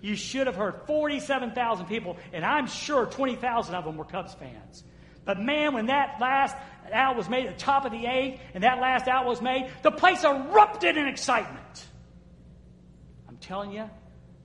You 0.00 0.16
should 0.16 0.46
have 0.46 0.56
heard 0.56 0.82
47,000 0.86 1.86
people, 1.86 2.16
and 2.32 2.44
I'm 2.44 2.66
sure 2.66 3.06
20,000 3.06 3.74
of 3.74 3.84
them 3.84 3.96
were 3.96 4.04
Cubs 4.04 4.34
fans. 4.34 4.84
But 5.24 5.40
man, 5.40 5.74
when 5.74 5.86
that 5.86 6.20
last 6.20 6.56
out 6.92 7.16
was 7.16 7.28
made 7.28 7.46
at 7.46 7.58
the 7.58 7.64
top 7.64 7.84
of 7.84 7.92
the 7.92 8.06
eighth, 8.06 8.40
and 8.54 8.64
that 8.64 8.80
last 8.80 9.08
out 9.08 9.26
was 9.26 9.40
made, 9.40 9.70
the 9.82 9.90
place 9.90 10.24
erupted 10.24 10.96
in 10.96 11.06
excitement. 11.06 11.86
I'm 13.28 13.36
telling 13.36 13.72
you, 13.72 13.88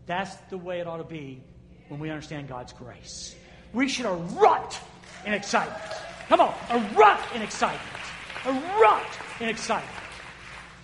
that's 0.05 0.35
the 0.49 0.57
way 0.57 0.79
it 0.79 0.87
ought 0.87 0.97
to 0.97 1.03
be 1.03 1.43
when 1.87 1.99
we 1.99 2.09
understand 2.09 2.47
God's 2.47 2.73
grace. 2.73 3.35
We 3.73 3.87
should 3.87 4.05
erupt 4.05 4.79
in 5.25 5.33
excitement. 5.33 5.81
Come 6.27 6.41
on, 6.41 6.53
erupt 6.69 7.35
in 7.35 7.41
excitement. 7.41 7.81
Erupt 8.45 9.17
in 9.39 9.49
excitement. 9.49 9.97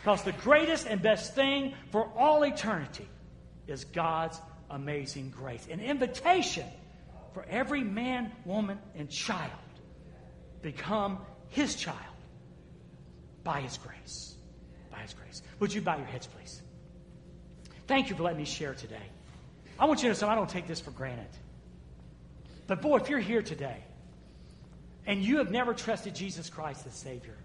Because 0.02 0.24
the 0.24 0.32
greatest 0.34 0.88
and 0.88 1.02
best 1.02 1.36
thing 1.36 1.74
for 1.92 2.10
all 2.16 2.44
eternity 2.44 3.08
is 3.68 3.84
God's 3.84 4.40
amazing 4.70 5.34
grace. 5.36 5.68
An 5.70 5.80
invitation 5.80 6.66
for 7.34 7.46
every 7.50 7.84
man, 7.84 8.32
woman, 8.46 8.80
and 8.96 9.10
child 9.10 9.52
become 10.62 11.20
his 11.50 11.76
child 11.76 11.98
by 13.44 13.62
his 13.62 13.78
grace. 13.78 14.36
By 14.92 15.00
his 15.00 15.14
grace. 15.14 15.42
Would 15.60 15.74
you 15.74 15.82
bow 15.82 15.98
your 15.98 16.06
heads, 16.06 16.28
please? 16.28 16.62
Thank 17.88 18.10
you 18.10 18.16
for 18.16 18.24
letting 18.24 18.40
me 18.40 18.46
share 18.46 18.74
today. 18.74 18.96
I 19.80 19.86
want 19.86 20.00
you 20.00 20.04
to 20.04 20.08
know 20.10 20.14
something. 20.14 20.34
I 20.34 20.36
don't 20.36 20.50
take 20.50 20.68
this 20.68 20.82
for 20.82 20.92
granted. 20.92 21.30
But 22.68 22.82
boy, 22.82 22.98
if 22.98 23.10
you're 23.10 23.20
here 23.20 23.42
today 23.42 23.78
and 25.06 25.24
you 25.24 25.38
have 25.38 25.52
never 25.52 25.74
trusted 25.74 26.14
Jesus 26.14 26.50
Christ 26.50 26.86
as 26.86 26.94
Savior, 26.94 27.38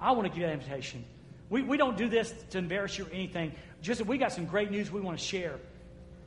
I 0.00 0.12
want 0.12 0.24
to 0.24 0.28
give 0.28 0.38
you 0.38 0.46
that 0.46 0.52
invitation. 0.52 1.04
We, 1.50 1.62
we 1.62 1.76
don't 1.76 1.96
do 1.96 2.08
this 2.08 2.32
to 2.50 2.58
embarrass 2.58 2.98
you 2.98 3.06
or 3.06 3.10
anything. 3.12 3.52
Just 3.82 4.04
we 4.06 4.18
got 4.18 4.32
some 4.32 4.46
great 4.46 4.70
news 4.70 4.90
we 4.90 5.00
want 5.00 5.18
to 5.18 5.24
share. 5.24 5.58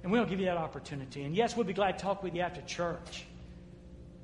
And 0.04 0.12
we 0.12 0.20
don't 0.20 0.30
give 0.30 0.40
you 0.40 0.46
that 0.46 0.58
opportunity. 0.58 1.24
And 1.24 1.36
yes, 1.36 1.56
we'll 1.56 1.66
be 1.66 1.74
glad 1.74 1.98
to 1.98 2.04
talk 2.04 2.24
with 2.24 2.36
you 2.36 2.42
after 2.42 2.62
church. 2.62 3.26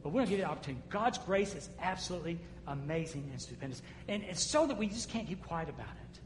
But 0.03 0.11
we 0.11 0.19
don't 0.19 0.29
give 0.29 0.39
you 0.39 0.45
that 0.45 0.51
opportunity. 0.51 0.83
God's 0.89 1.17
grace 1.17 1.55
is 1.55 1.69
absolutely 1.81 2.37
amazing 2.67 3.27
and 3.31 3.41
stupendous. 3.41 3.81
And 4.07 4.21
it's 4.23 4.43
so 4.43 4.67
that 4.67 4.77
we 4.77 4.87
just 4.87 5.09
can't 5.09 5.27
keep 5.27 5.41
quiet 5.45 5.69
about 5.69 5.87
it. 5.87 6.19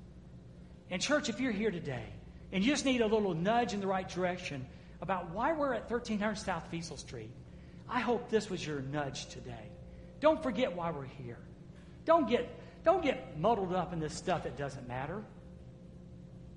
And, 0.89 1.01
church, 1.01 1.29
if 1.29 1.39
you're 1.39 1.51
here 1.51 1.69
today 1.69 2.03
and 2.51 2.63
you 2.63 2.71
just 2.71 2.85
need 2.85 3.01
a 3.01 3.07
little 3.07 3.35
nudge 3.35 3.73
in 3.73 3.79
the 3.79 3.87
right 3.87 4.07
direction 4.07 4.65
about 5.01 5.29
why 5.29 5.53
we're 5.53 5.73
at 5.73 5.89
1300 5.89 6.35
South 6.35 6.63
Fiesel 6.71 6.97
Street, 6.97 7.29
I 7.87 7.99
hope 7.99 8.29
this 8.29 8.49
was 8.49 8.65
your 8.65 8.81
nudge 8.81 9.27
today. 9.27 9.69
Don't 10.19 10.41
forget 10.41 10.75
why 10.75 10.89
we're 10.89 11.05
here. 11.05 11.37
Don't 12.05 12.27
get, 12.27 12.49
don't 12.83 13.03
get 13.03 13.37
muddled 13.39 13.73
up 13.73 13.93
in 13.93 13.99
this 13.99 14.13
stuff 14.13 14.43
that 14.43 14.57
doesn't 14.57 14.87
matter. 14.87 15.21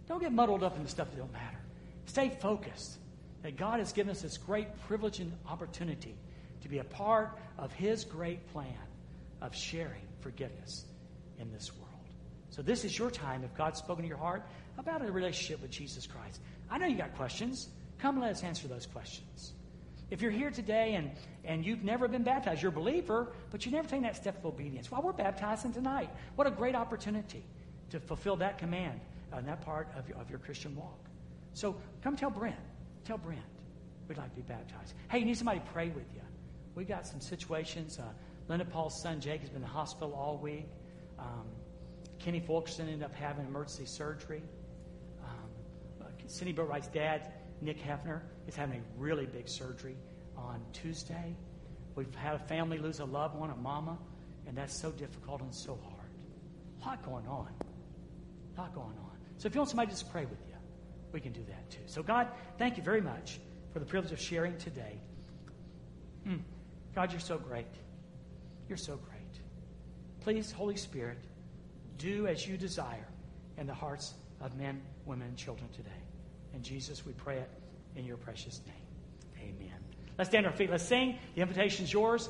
Don't 0.09 0.21
get 0.21 0.33
muddled 0.33 0.62
up 0.62 0.77
in 0.77 0.83
the 0.83 0.89
stuff 0.89 1.11
that 1.11 1.18
don't 1.18 1.33
matter. 1.33 1.59
Stay 2.07 2.31
focused 2.41 2.99
that 3.43 3.57
God 3.57 3.79
has 3.79 3.93
given 3.93 4.11
us 4.11 4.23
this 4.23 4.39
great 4.39 4.68
privilege 4.87 5.21
and 5.21 5.33
opportunity 5.49 6.16
to 6.63 6.69
be 6.69 6.79
a 6.79 6.85
part 6.85 7.39
of 7.59 7.73
His 7.73 8.05
great 8.05 8.47
plan 8.53 8.75
of 9.41 9.55
sharing 9.55 10.07
forgiveness 10.21 10.85
in 11.39 11.51
this 11.53 11.73
world. 11.77 11.89
So, 12.51 12.63
this 12.63 12.85
is 12.85 12.99
your 12.99 13.11
time, 13.11 13.45
if 13.45 13.55
God's 13.57 13.79
spoken 13.79 14.03
to 14.03 14.09
your 14.09 14.19
heart, 14.19 14.43
about 14.79 15.03
a 15.03 15.11
relationship 15.11 15.63
with 15.63 15.71
Jesus 15.71 16.07
Christ. 16.07 16.41
I 16.71 16.79
know 16.79 16.87
you 16.87 16.97
got 16.97 17.15
questions. 17.17 17.69
Come 17.99 18.21
let 18.21 18.31
us 18.31 18.43
answer 18.43 18.67
those 18.67 18.87
questions. 18.87 19.53
If 20.11 20.23
you're 20.23 20.33
here 20.33 20.51
today 20.51 20.95
and, 20.95 21.13
and 21.45 21.65
you've 21.65 21.85
never 21.85 22.09
been 22.09 22.25
baptized, 22.25 22.63
you're 22.63 22.73
a 22.73 22.75
believer, 22.75 23.29
but 23.51 23.65
you've 23.65 23.75
never 23.75 23.89
taken 23.89 24.03
that 24.03 24.17
step 24.17 24.39
of 24.39 24.47
obedience, 24.47 24.91
well, 24.91 25.03
we're 25.03 25.13
baptizing 25.13 25.73
tonight. 25.73 26.11
What 26.35 26.47
a 26.47 26.51
great 26.51 26.75
opportunity 26.75 27.45
to 27.91 28.01
fulfill 28.01 28.37
that 28.37 28.59
command 28.59 29.01
and 29.33 29.47
that 29.47 29.61
part 29.61 29.89
of 29.97 30.09
your, 30.09 30.19
of 30.19 30.29
your 30.29 30.41
Christian 30.41 30.75
walk. 30.75 30.99
So 31.53 31.77
come 32.03 32.17
tell 32.17 32.31
Brent. 32.31 32.57
Tell 33.05 33.19
Brent. 33.19 33.41
We'd 34.09 34.19
like 34.19 34.31
to 34.31 34.37
be 34.37 34.43
baptized. 34.43 34.95
Hey, 35.09 35.21
you 35.21 35.25
need 35.25 35.37
somebody 35.37 35.61
to 35.61 35.67
pray 35.67 35.89
with 35.91 36.07
you. 36.13 36.23
We 36.75 36.85
got 36.85 37.07
some 37.07 37.21
situations. 37.21 37.99
Uh, 37.99 38.05
Linda 38.49 38.64
Paul's 38.64 39.01
son 39.01 39.21
Jake 39.21 39.41
has 39.41 39.51
been 39.51 39.57
in 39.57 39.62
the 39.62 39.68
hospital 39.68 40.12
all 40.14 40.39
week. 40.39 40.66
Um, 41.18 41.47
Kenny 42.18 42.41
Fulkerson 42.41 42.87
ended 42.87 43.03
up 43.03 43.14
having 43.14 43.47
emergency 43.47 43.87
surgery. 43.87 44.43
Um, 45.23 45.51
uh, 46.03 46.05
Cindy 46.27 46.53
Boatwright's 46.53 46.89
dad, 46.89 47.33
Nick 47.61 47.83
Hefner, 47.83 48.21
is 48.47 48.55
having 48.55 48.81
a 48.81 49.01
really 49.01 49.27
big 49.27 49.49
surgery 49.49 49.97
on 50.37 50.61
Tuesday. 50.73 51.37
We've 51.95 52.14
had 52.14 52.35
a 52.35 52.39
family 52.39 52.79
lose 52.79 53.01
a 53.01 53.05
loved 53.05 53.37
one, 53.37 53.51
a 53.51 53.57
mama, 53.57 53.99
and 54.47 54.57
that's 54.57 54.79
so 54.79 54.91
difficult 54.91 55.43
and 55.43 55.55
so 55.55 55.79
hard. 55.83 56.11
A 56.83 56.87
lot 56.87 57.03
going 57.05 57.27
on. 57.27 57.49
A 58.57 58.61
lot 58.61 58.75
going 58.75 58.87
on. 58.87 59.16
So 59.39 59.47
if 59.47 59.55
you 59.55 59.61
want 59.61 59.71
somebody 59.71 59.89
to 59.89 59.99
just 59.99 60.11
pray 60.11 60.25
with 60.25 60.41
you, 60.47 60.55
we 61.12 61.21
can 61.21 61.33
do 61.33 61.45
that 61.49 61.71
too. 61.71 61.83
So, 61.87 62.03
God, 62.03 62.29
thank 62.59 62.77
you 62.77 62.83
very 62.83 63.01
much 63.01 63.41
for 63.73 63.79
the 63.79 63.87
privilege 63.87 64.12
of 64.12 64.21
sharing 64.21 64.57
today. 64.59 65.01
Mm. 66.27 66.41
God, 66.95 67.12
you're 67.12 67.20
so 67.20 67.38
great. 67.38 67.66
You're 68.68 68.78
so 68.78 68.97
great. 68.97 69.20
Please, 70.20 70.53
Holy 70.53 70.76
Spirit, 70.76 71.18
do 71.99 72.26
as 72.26 72.47
you 72.47 72.57
desire 72.57 73.07
in 73.57 73.66
the 73.66 73.74
hearts 73.74 74.14
of 74.41 74.57
men, 74.57 74.80
women, 75.07 75.28
and 75.28 75.36
children 75.36 75.68
today. 75.70 75.91
And 76.53 76.62
Jesus, 76.62 77.07
we 77.07 77.12
pray 77.12 77.38
it 77.38 77.51
in 77.97 78.05
your 78.05 78.16
precious 78.16 78.61
name. 78.66 79.55
Amen. 79.57 79.78
Let's 80.18 80.28
stand 80.28 80.47
on 80.47 80.53
our 80.53 80.59
feet. 80.59 80.70
Let's 80.70 80.84
sing. 80.84 81.18
The 81.34 81.43
invitation's 81.43 81.93
yours. 81.93 82.28